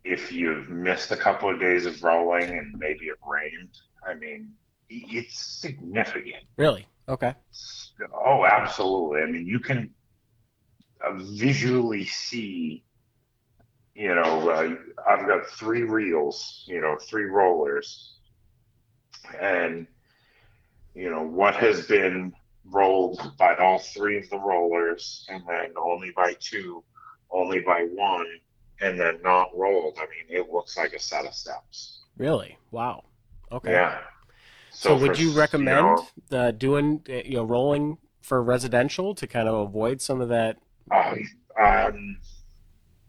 [0.04, 3.74] if you've missed a couple of days of rolling and maybe it rained
[4.08, 4.52] i mean
[4.90, 6.86] it's significant really.
[7.10, 7.34] Okay.
[8.14, 9.90] oh absolutely i mean you can
[11.06, 12.84] uh, visually see
[13.98, 14.76] you know uh,
[15.10, 18.14] i've got three reels you know three rollers
[19.42, 19.88] and
[20.94, 22.32] you know what has been
[22.66, 26.84] rolled by all three of the rollers and then only by two
[27.32, 28.28] only by one
[28.82, 32.58] and then not rolled i mean it looks like a set of steps Really?
[32.72, 33.04] Wow.
[33.52, 33.72] Okay.
[33.74, 34.00] yeah
[34.72, 39.14] So, would for you s- recommend know, uh, doing uh, you know rolling for residential
[39.16, 40.58] to kind of avoid some of that?
[40.92, 41.16] Uh,
[41.64, 42.18] um,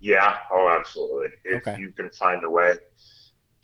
[0.01, 1.29] yeah, oh, absolutely.
[1.45, 1.81] If Okay.
[1.81, 2.75] you can find a way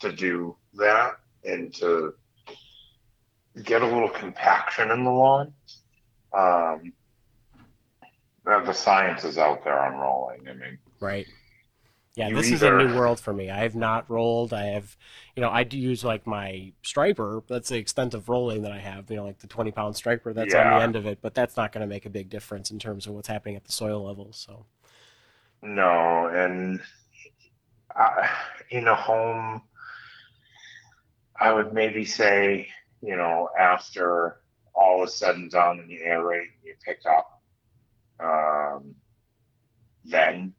[0.01, 2.15] to do that and to
[3.62, 5.55] get a little compaction in the lawn,
[6.32, 6.93] um,
[8.47, 10.48] uh, the science is out there on rolling.
[10.48, 11.27] I mean, Right.
[12.16, 13.51] Yeah, this is a new world for me.
[13.51, 14.52] I have not rolled.
[14.52, 14.97] I have,
[15.35, 17.43] you know, I do use like my striper.
[17.48, 19.11] That's the extent of rolling that I have.
[19.11, 21.19] You know, like the twenty pound striper that's on the end of it.
[21.20, 23.65] But that's not going to make a big difference in terms of what's happening at
[23.65, 24.32] the soil level.
[24.32, 24.65] So
[25.64, 26.80] no, and
[27.96, 28.28] uh,
[28.70, 29.62] in a home,
[31.40, 32.68] I would maybe say,
[33.00, 34.36] you know, after
[34.74, 37.28] all is said and done and you aerate and you pick up,
[38.20, 38.94] um,
[40.04, 40.54] then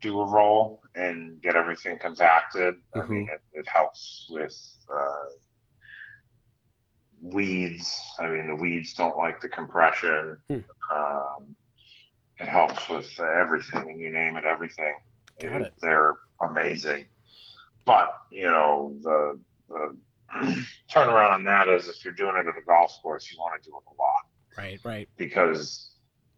[0.00, 2.74] do a roll and get everything compacted.
[2.94, 3.08] I Mhm.
[3.08, 4.56] mean, it, it helps with
[4.92, 5.26] uh,
[7.20, 8.00] weeds.
[8.18, 10.38] I mean, the weeds don't like the compression.
[10.48, 10.58] Hmm.
[10.90, 11.56] Um,
[12.38, 14.94] it helps with everything, and you name it, everything.
[15.40, 15.74] Got it.
[15.80, 17.06] They're amazing.
[17.84, 19.96] But, you know, the, the
[20.90, 23.70] turnaround on that is if you're doing it at a golf course, you want to
[23.70, 24.28] do it a lot
[24.58, 25.90] right, right, because,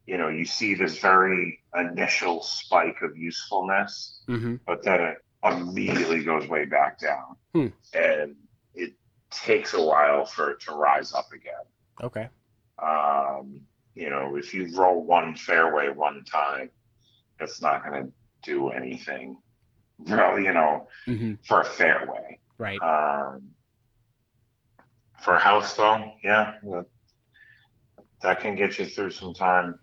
[0.06, 4.56] you know, you see this very initial spike of usefulness, mm-hmm.
[4.66, 7.36] but then it immediately goes way back down.
[7.54, 7.66] Hmm.
[7.94, 8.36] And
[8.74, 8.92] it
[9.30, 11.52] takes a while for it to rise up again.
[12.02, 12.28] okay,
[12.78, 13.62] Um,
[14.00, 16.70] you know, if you roll one fairway one time,
[17.38, 18.12] it's not going to
[18.42, 19.36] do anything,
[19.98, 21.34] really, you know, mm-hmm.
[21.46, 22.38] for a fairway.
[22.58, 22.80] right.
[22.82, 23.42] Um,
[25.22, 26.86] for a house, though, yeah, that,
[28.22, 29.78] that can get you through some time.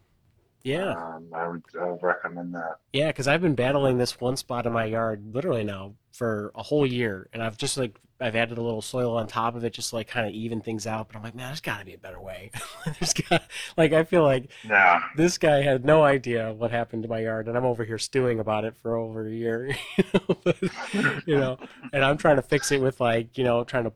[0.63, 2.77] Yeah, Um, I would uh, recommend that.
[2.91, 3.07] yeah.
[3.07, 6.85] Because I've been battling this one spot in my yard literally now for a whole
[6.85, 9.91] year, and I've just like I've added a little soil on top of it just
[9.91, 11.07] to like kind of even things out.
[11.07, 12.51] But I'm like, man, there's got to be a better way.
[12.85, 13.43] there's got
[13.75, 17.47] like I feel like Yeah, this guy had no idea what happened to my yard,
[17.47, 19.75] and I'm over here stewing about it for over a year.
[19.97, 20.57] you know, but,
[21.27, 21.57] you know,
[21.93, 23.93] and I'm trying to fix it with like, you know, trying to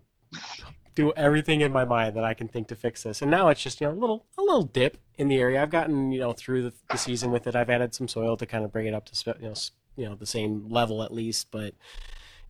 [0.95, 3.22] do everything in my mind that I can think to fix this.
[3.22, 5.61] And now it's just, you know, a little a little dip in the area.
[5.61, 7.56] I've gotten, you know, through the, the season with it.
[7.56, 9.53] I've added some soil to kind of bring it up to, you know,
[9.95, 11.52] you know, the same level at least.
[11.52, 11.76] But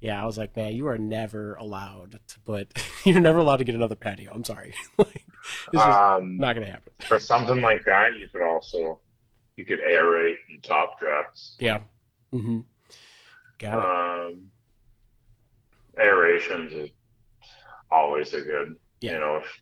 [0.02, 3.64] yeah, I was like, man, you are never allowed to put, you're never allowed to
[3.64, 4.32] get another patio.
[4.34, 5.26] I'm sorry, like,
[5.74, 6.92] it's just um, not gonna happen.
[7.08, 9.00] for something like that, you could also
[9.56, 11.56] you could aerate and top dress.
[11.60, 11.80] Yeah.
[12.34, 12.60] Mm-hmm.
[13.60, 14.34] Got it.
[14.34, 14.52] Um,
[16.00, 16.90] aerations is
[17.92, 18.76] always a good.
[19.02, 19.14] Yeah.
[19.14, 19.62] You know, if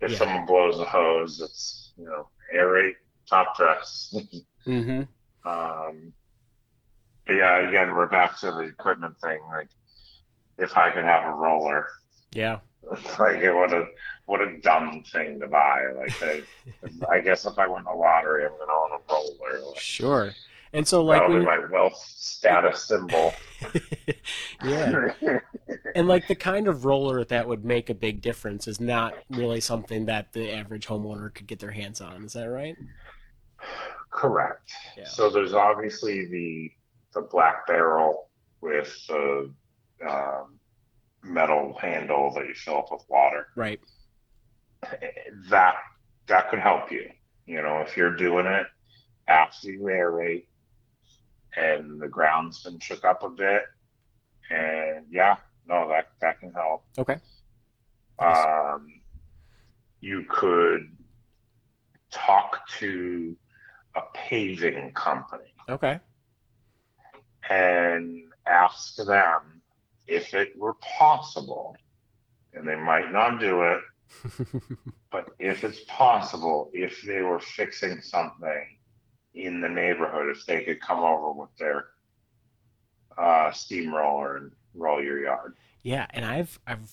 [0.00, 0.18] if Yeah.
[0.18, 2.94] someone blows a hose, it's you know aerate,
[3.28, 4.14] top dress.
[4.66, 5.02] Mm-hmm.
[5.48, 6.12] um,
[7.32, 9.38] but yeah, again, we're back to the equipment thing.
[9.50, 9.68] Like,
[10.58, 11.88] if I could have a roller,
[12.32, 12.58] Yeah.
[13.18, 13.86] like what a
[14.26, 15.82] what a dumb thing to buy.
[15.96, 16.42] Like, I,
[17.08, 19.66] I guess if I win the lottery, I'm gonna own a roller.
[19.66, 20.32] Like, Sure.
[20.74, 23.32] And so like That'll when my wealth status symbol.
[24.64, 25.12] yeah.
[25.94, 29.60] And like the kind of roller that would make a big difference is not really
[29.60, 32.24] something that the average homeowner could get their hands on.
[32.24, 32.76] Is that right?
[34.10, 34.72] Correct.
[34.96, 35.04] Yeah.
[35.04, 36.72] So there's obviously the
[37.14, 38.28] the black barrel
[38.60, 39.52] with the
[40.08, 40.58] um,
[41.22, 43.48] metal handle that you fill up with water.
[43.56, 43.80] Right.
[45.50, 45.74] That
[46.26, 47.10] that could help you.
[47.46, 48.66] You know, if you're doing it
[49.28, 50.46] after you aerate
[51.56, 53.62] and the ground's been shook up a bit,
[54.50, 55.36] and yeah,
[55.66, 56.84] no, that that can help.
[56.98, 57.18] Okay.
[58.18, 59.00] Um,
[60.00, 60.96] you could
[62.10, 63.36] talk to
[63.96, 66.00] a paving company Okay.
[67.52, 69.62] And ask them
[70.06, 71.76] if it were possible,
[72.54, 73.80] and they might not do it,
[75.10, 78.78] but if it's possible, if they were fixing something
[79.34, 81.86] in the neighborhood, if they could come over with their
[83.18, 85.54] uh, steamroller and roll your yard.
[85.82, 86.90] Yeah, and I've I've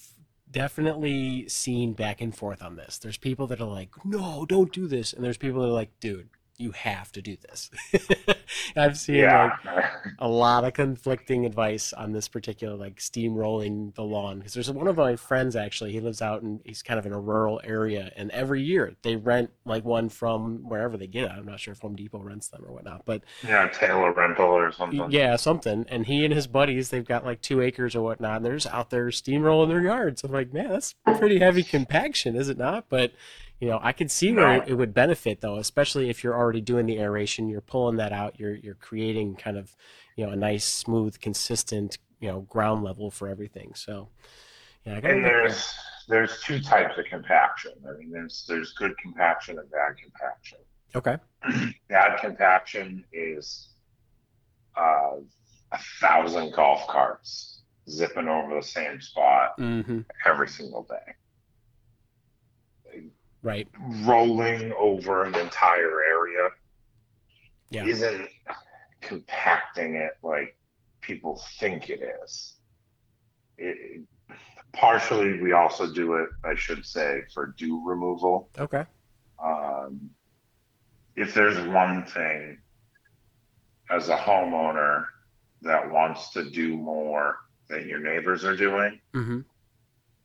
[0.51, 2.97] definitely seen back and forth on this.
[2.97, 5.99] There's people that are like, "No, don't do this," and there's people that are like,
[5.99, 6.29] "Dude,
[6.59, 7.71] you have to do this."
[8.75, 9.55] I've seen Yeah.
[9.65, 9.85] like
[10.19, 14.87] a lot of conflicting advice on this particular like steamrolling the lawn because there's one
[14.87, 18.11] of my friends actually he lives out and he's kind of in a rural area
[18.15, 21.71] and every year they rent like one from wherever they get it i'm not sure
[21.71, 25.09] if home depot rents them or whatnot but yeah, Taylor rental or something.
[25.11, 28.45] yeah something and he and his buddies they've got like two acres or whatnot and
[28.45, 32.49] they're just out there steamrolling their yards i'm like man that's pretty heavy compaction is
[32.49, 33.11] it not but
[33.59, 36.85] you know i could see where it would benefit though especially if you're already doing
[36.85, 39.75] the aeration you're pulling that out you're you're creating kind of
[40.15, 43.73] you know a nice smooth consistent you know ground level for everything.
[43.75, 44.09] So
[44.85, 45.73] yeah i And there's
[46.07, 47.71] there's two types of compaction.
[47.87, 50.57] I mean, there's there's good compaction and bad compaction.
[50.95, 51.17] okay.
[51.89, 53.69] Bad compaction is
[54.75, 55.17] uh,
[55.71, 59.99] a thousand golf carts zipping over the same spot mm-hmm.
[60.25, 61.13] every single day,
[63.43, 63.67] right
[64.05, 66.49] rolling over an entire area.
[67.69, 67.85] Yeah.
[67.85, 68.27] Isn't
[69.01, 70.57] compacting it like
[71.01, 72.55] people think it is.
[73.57, 74.01] It,
[74.73, 78.49] partially, we also do it, I should say, for dew removal.
[78.57, 78.85] okay
[79.43, 80.09] um,
[81.15, 82.57] if there's one thing
[83.89, 85.05] as a homeowner
[85.61, 87.37] that wants to do more
[87.69, 89.39] than your neighbors are doing, mm-hmm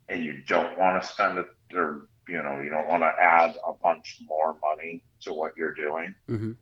[0.09, 3.57] and you don't want to spend it, or you know, you don't want to add
[3.67, 6.53] a bunch more money to what you're doing, mm-hmm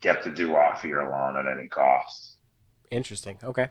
[0.00, 2.38] get the dew off of your lawn at any cost.
[2.90, 3.38] Interesting.
[3.44, 3.68] Okay.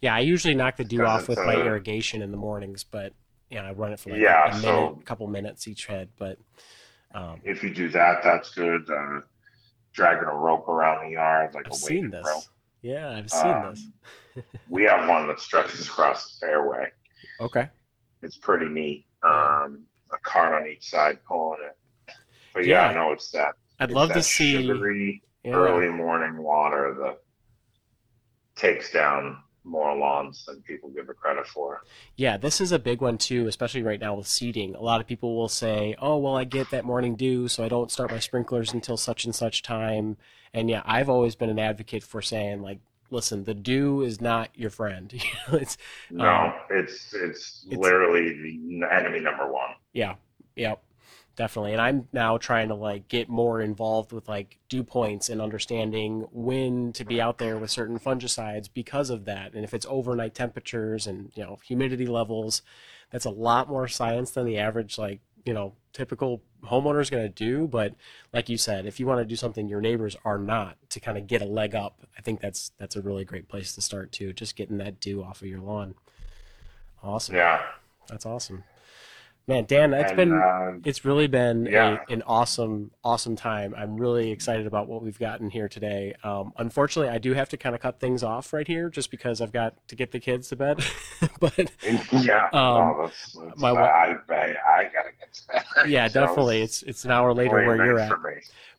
[0.00, 3.12] Yeah, I usually knock the dew off with my uh, irrigation in the mornings, but
[3.50, 6.08] yeah, I run it for like Yeah, a minute, so- a couple minutes each head.
[6.16, 6.38] But
[7.14, 8.88] um, If you do that, that's good.
[8.88, 9.20] Uh,
[9.92, 12.26] dragging a rope around the yard like I've a seen this.
[12.26, 12.44] rope.
[12.80, 13.74] Yeah, I've seen Um,
[14.34, 14.44] this.
[14.70, 16.90] We have one that stretches across the fairway.
[17.40, 17.68] Okay.
[18.22, 19.04] it's pretty neat.
[19.22, 22.14] Um, a cart on each side pulling it.
[22.54, 22.94] But yeah, Yeah.
[22.96, 23.54] no, it's that.
[23.80, 24.52] I'd it's love to see.
[24.56, 25.52] sugary Yeah.
[25.52, 27.18] early morning water that
[28.56, 31.82] takes down more lawns than people give it credit for.
[32.16, 34.74] Yeah, this is a big one too, especially right now with seeding.
[34.74, 37.68] A lot of people will say, "Oh, well, I get that morning dew, so I
[37.68, 40.16] don't start my sprinklers until such and such time."
[40.54, 42.78] And yeah, I've always been an advocate for saying like,
[43.10, 45.12] "Listen, the dew is not your friend.
[45.52, 45.76] It's
[46.10, 48.32] No, Um, it's, it's it's- literally
[48.80, 49.70] the enemy number one.
[49.92, 50.16] Yeah,
[50.56, 50.82] yep,
[51.36, 51.72] definitely.
[51.72, 56.26] And I'm now trying to like get more involved with like dew points and understanding
[56.32, 59.54] when to be out there with certain fungicides because of that.
[59.54, 62.62] And if it's overnight temperatures and you know humidity levels,
[63.10, 67.22] that's a lot more science than the average like you know typical homeowner is going
[67.22, 67.66] to do.
[67.66, 67.94] But
[68.34, 71.16] like you said, if you want to do something your neighbors are not to kind
[71.16, 74.12] of get a leg up, I think that's that's a really great place to start
[74.12, 74.34] too.
[74.34, 75.94] Just getting that dew off of your lawn.
[77.02, 77.36] Awesome.
[77.36, 77.62] Yeah.
[78.08, 78.64] That's awesome.
[79.48, 82.00] Man, Dan, it's and, been uh, it's really been Yeah.
[82.06, 83.74] a, an awesome, awesome time.
[83.74, 86.14] I'm really excited about what we've gotten here today.
[86.22, 89.40] Um, unfortunately, I do have to kind of cut things off right here just because
[89.40, 90.84] I've got to get the kids to bed.
[91.40, 91.56] but
[92.12, 92.50] yeah.
[92.52, 95.88] um, no, that's, that's, my I, I, I gotta get to that.
[95.88, 98.12] yeah, So definitely, it's it's an hour later where you're at.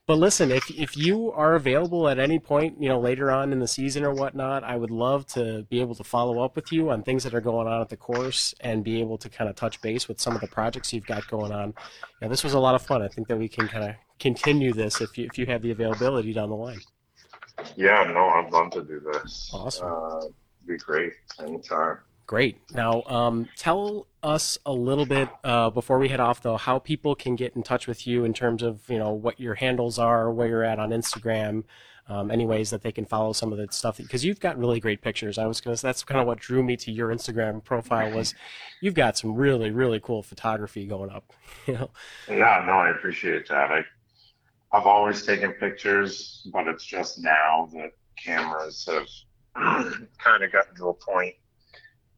[0.09, 3.59] But listen, if if you are available at any point, you know, later on in
[3.59, 6.89] the season or whatnot, I would love to be able to follow up with you
[6.89, 9.55] on things that are going on at the course and be able to kind of
[9.55, 11.75] touch base with some of the projects you've got going on.
[12.23, 13.03] Yeah, this was a lot of fun.
[13.03, 15.69] I think that we can kind of continue this if you if you have the
[15.69, 16.81] availability down the line.
[17.75, 19.51] Yeah, no, I'd love to do this.
[19.53, 19.93] Awesome.
[19.93, 20.21] Uh,
[20.65, 21.99] be great anytime.
[22.25, 22.57] Great.
[22.73, 27.15] Now, um, tell us a little bit uh, before we head off, though, how people
[27.15, 30.31] can get in touch with you in terms of you know what your handles are,
[30.31, 31.63] where you're at on Instagram,
[32.07, 34.79] um, any ways that they can follow some of the stuff because you've got really
[34.79, 35.37] great pictures.
[35.37, 35.77] I was gonna.
[35.77, 38.33] That's kind of what drew me to your Instagram profile was
[38.81, 41.31] you've got some really really cool photography going up.
[41.67, 41.89] You know.
[42.27, 43.69] Yeah, no, I appreciate that.
[43.69, 43.81] I,
[44.71, 49.07] I've always taken pictures, but it's just now that cameras have
[50.17, 51.35] kind of gotten to a point.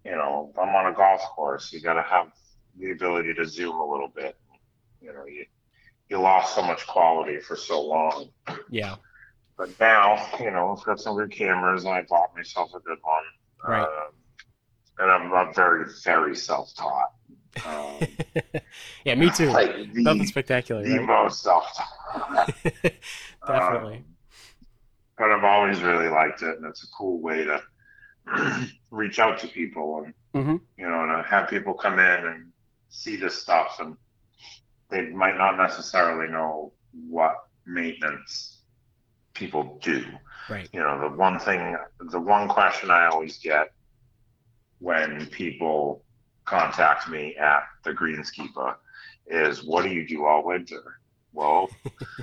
[0.06, 2.32] You know, if I'm on a golf course, you got to have
[2.80, 4.36] the ability to zoom a little bit.
[5.02, 5.46] You know, you
[6.10, 8.30] you lost so much quality for so long,
[8.70, 8.96] Yeah.
[9.58, 12.98] but now, you know, I've got some good cameras, and I bought myself a good
[13.02, 13.24] one.
[13.66, 13.84] Right.
[13.84, 14.12] Um,
[15.00, 17.12] and I'm, I'm very, very self-taught.
[17.66, 18.00] Um,
[19.06, 19.50] yeah, me too.
[19.52, 21.08] like the, Nothing spectacular, the right?
[21.08, 21.78] most off.
[23.48, 23.96] Definitely.
[23.98, 24.06] Um,
[25.18, 27.62] but I've always really liked it, and it's a cool way to
[28.92, 30.62] reach out to people and Mhm.
[30.78, 32.52] you know to have people come in and
[32.90, 33.98] see this stuff, and
[34.90, 37.36] they might not necessarily know what
[37.66, 38.62] maintenance
[39.34, 40.06] people do.
[40.50, 40.70] Right.
[40.74, 43.68] You know, the one thing, the one question I always get
[44.80, 46.04] when people
[46.46, 48.76] contact me at the Greenskeeper
[49.28, 51.00] is, "What do you do all winter?"
[51.34, 51.70] Well,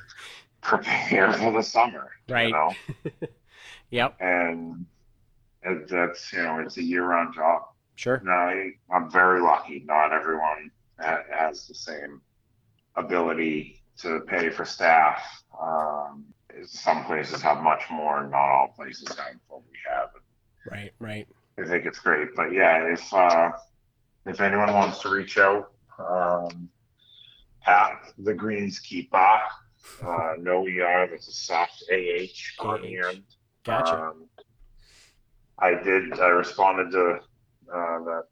[0.61, 2.11] prepare for the summer.
[2.29, 2.49] Right.
[2.49, 2.75] You know,
[3.91, 4.17] Yep.
[4.21, 4.87] and
[5.89, 7.63] that's you know, it's a year-round job.
[7.97, 8.21] Sure.
[8.25, 9.83] Now, I, I'm very lucky.
[9.87, 12.21] Not everyone has the same
[12.97, 15.43] ability to pay for staff.
[15.61, 16.25] Um,
[16.65, 20.11] some places have much more, not all places have what we have.
[20.71, 20.93] Right.
[20.99, 21.29] Right.
[21.59, 22.29] I think it's great.
[22.37, 23.51] But yeah, if uh,
[24.27, 26.69] if anyone wants to reach out, um,
[27.67, 29.41] at the Greenskeeper,
[30.05, 33.23] uh, no ER, that's a soft AH on the end.
[33.65, 34.03] Gotcha.
[34.03, 34.27] Um,
[35.61, 36.19] I did.
[36.21, 37.21] I responded to
[37.73, 38.25] uh, that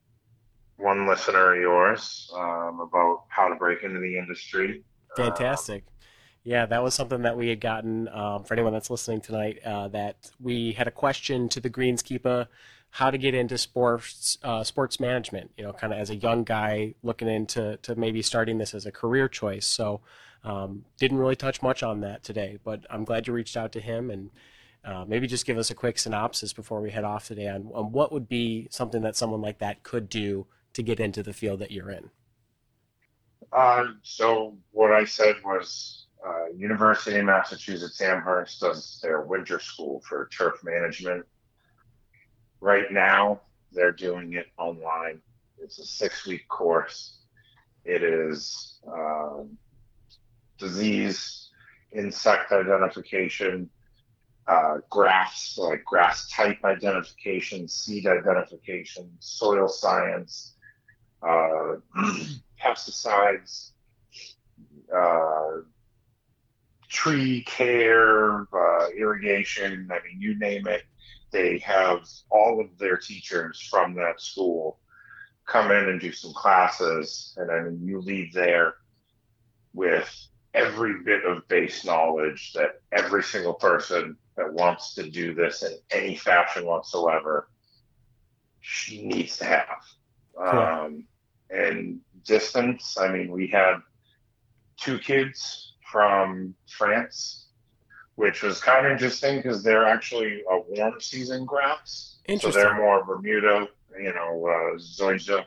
[0.76, 4.84] one listener of yours um, about how to break into the industry.
[5.16, 5.84] Fantastic.
[6.44, 9.58] Yeah, that was something that we had gotten um, for anyone that's listening tonight.
[9.64, 12.46] Uh, that we had a question to the Greenskeeper,
[12.90, 15.50] how to get into sports uh, sports management.
[15.56, 18.86] You know, kind of as a young guy looking into to maybe starting this as
[18.86, 19.66] a career choice.
[19.66, 20.02] So,
[20.44, 23.80] um, didn't really touch much on that today, but I'm glad you reached out to
[23.80, 24.30] him and.
[24.86, 27.90] Uh, maybe just give us a quick synopsis before we head off today on, on
[27.90, 31.58] what would be something that someone like that could do to get into the field
[31.58, 32.08] that you're in.
[33.52, 40.02] Uh, so what I said was uh, University of Massachusetts Amherst does their winter school
[40.08, 41.26] for turf management.
[42.60, 43.40] Right now,
[43.72, 45.20] they're doing it online.
[45.58, 47.18] It's a six-week course.
[47.84, 49.58] It is um,
[50.58, 51.50] disease,
[51.92, 53.68] insect identification,
[54.48, 60.54] uh, grass, like grass type identification, seed identification, soil science,
[61.22, 61.76] uh,
[62.62, 63.70] pesticides,
[64.94, 65.62] uh,
[66.88, 69.88] tree care, uh, irrigation.
[69.90, 70.84] I mean, you name it.
[71.32, 74.78] They have all of their teachers from that school
[75.44, 78.74] come in and do some classes, and then you leave there
[79.74, 85.62] with every bit of base knowledge that every single person that wants to do this
[85.62, 87.48] in any fashion whatsoever
[88.60, 89.78] she needs to have.
[90.36, 90.46] Cool.
[90.48, 91.04] Um,
[91.50, 93.76] and distance, I mean, we had
[94.76, 97.46] two kids from France,
[98.16, 102.18] which was kind of interesting because they're actually a warm season grass.
[102.26, 102.62] So Interesting.
[102.62, 103.68] they're more Bermuda,
[103.98, 105.44] you know, uh, Zoysia.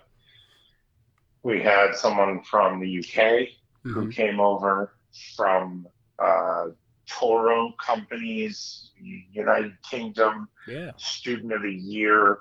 [1.43, 3.49] We had someone from the UK
[3.83, 4.13] who Mhm.
[4.13, 4.93] came over
[5.35, 5.87] from
[6.19, 6.67] uh,
[7.09, 8.91] Toro Companies,
[9.31, 10.91] United Kingdom Yeah.
[10.97, 12.39] Student of the Year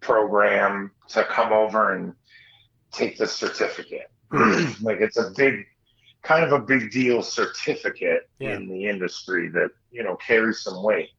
[0.00, 2.14] program to come over and
[2.92, 4.10] take the certificate.
[4.80, 5.64] like it's a big,
[6.22, 8.56] kind of a big deal certificate Yeah.
[8.56, 11.10] in the industry that you know carries some weight.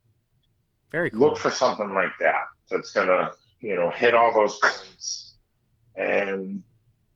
[0.92, 1.20] Very cool.
[1.20, 5.36] Look for something like that that's gonna you know hit all those points
[5.96, 6.62] and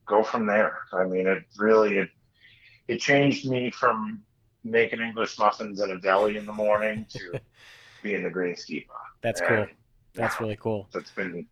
[0.06, 0.80] go from there.
[0.94, 2.10] I mean, it really it
[2.88, 4.24] it changed me from
[4.64, 7.40] making English muffins at a deli in the morning to
[8.04, 8.88] being the green greenskeeper.
[9.22, 9.58] That's cool.
[9.64, 9.70] And
[10.14, 10.88] That's really cool.
[10.94, 11.46] that's been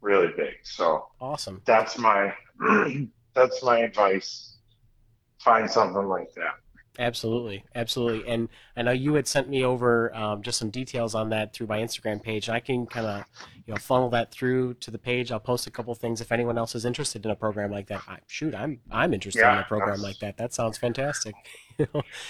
[0.00, 0.54] really big.
[0.62, 1.62] So Awesome.
[1.64, 2.32] that's my
[3.34, 4.56] that's my advice.
[5.40, 6.54] Find something like that.
[6.98, 8.28] Absolutely, absolutely.
[8.28, 11.66] And I know you had sent me over um, just some details on that through
[11.66, 12.48] my Instagram page.
[12.48, 13.24] I can kind of,
[13.66, 15.32] you know, funnel that through to the page.
[15.32, 18.02] I'll post a couple things if anyone else is interested in a program like that.
[18.06, 20.36] I, shoot, I'm I'm interested in a program like that.
[20.36, 21.34] That sounds fantastic.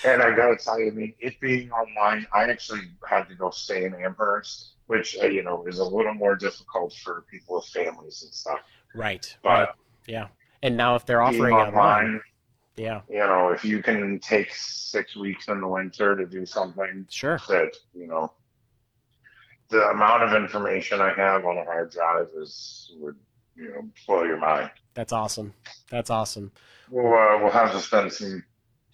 [0.06, 3.50] And I gotta tell you, I mean, it being online, I actually had to go
[3.50, 7.66] stay in Amherst, which uh, you know is a little more difficult for people with
[7.66, 8.60] families and stuff.
[8.94, 9.68] right, But right,
[10.06, 10.28] yeah.
[10.62, 12.20] And now if they're offering online, online,
[12.76, 17.06] yeah, you know, if you can take six weeks in the winter to do something
[17.10, 18.32] sure, that you know,
[19.68, 23.16] the amount of information I have on a hard drive is would
[23.56, 24.70] you know blow your mind.
[24.94, 25.54] that's awesome.
[25.90, 26.52] That's awesome.
[26.90, 28.44] We'll uh, we'll have to spend some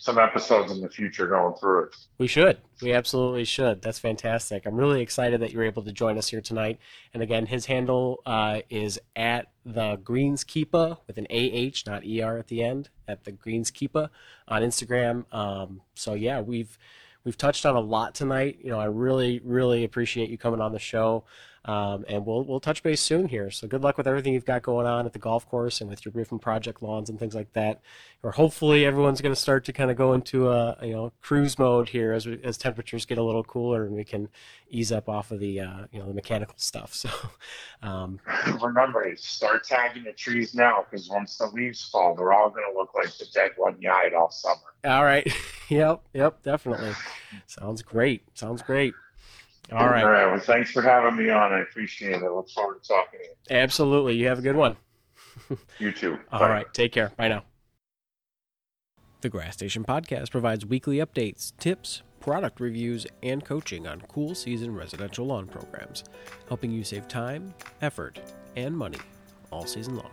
[0.00, 1.96] some episodes in the future going through it.
[2.16, 2.56] We should.
[2.80, 3.82] We absolutely should.
[3.82, 4.64] That's fantastic.
[4.64, 6.78] I'm really excited that you're able to join us here tonight.
[7.12, 12.46] And again, his handle uh, is at the Greenskeeper with an AH, not ER at
[12.46, 14.08] the end, at the Greenskeeper
[14.48, 15.30] on Instagram.
[15.34, 16.78] Um, so yeah, we've
[17.24, 18.60] we've touched on a lot tonight.
[18.64, 21.24] You know, I really really appreciate you coming on the show.
[21.66, 23.50] Um, and we'll we'll touch base soon here.
[23.50, 26.04] So good luck with everything you've got going on at the golf course and with
[26.04, 27.80] your different project lawns and things like that.
[28.22, 31.58] Or hopefully everyone's going to start to kind of go into a you know cruise
[31.58, 34.28] mode here as we, as temperatures get a little cooler and we can
[34.70, 36.94] ease up off of the uh, you know the mechanical stuff.
[37.00, 37.08] So
[37.82, 38.20] um,
[38.60, 42.78] remember, start tagging the trees now because once the leaves fall, they're all going to
[42.78, 44.56] look like the dead one you eyed all summer.
[44.84, 45.26] All right.
[45.68, 46.02] yep.
[46.12, 46.42] Yep.
[46.42, 46.92] Definitely.
[47.46, 48.22] Sounds great.
[48.34, 48.92] Sounds great.
[49.72, 50.02] All right.
[50.02, 50.26] All right.
[50.26, 51.52] Well, thanks for having me on.
[51.52, 52.32] I appreciate it.
[52.32, 53.56] Look forward to talking to you.
[53.56, 54.16] Absolutely.
[54.16, 54.76] You have a good one.
[55.78, 56.18] you too.
[56.32, 56.48] All Bye.
[56.48, 56.74] right.
[56.74, 57.12] Take care.
[57.16, 57.44] Bye now.
[59.20, 64.74] The Grass Station Podcast provides weekly updates, tips, product reviews, and coaching on cool season
[64.74, 66.04] residential lawn programs,
[66.48, 67.52] helping you save time,
[67.82, 68.18] effort,
[68.56, 68.98] and money
[69.52, 70.10] all season long.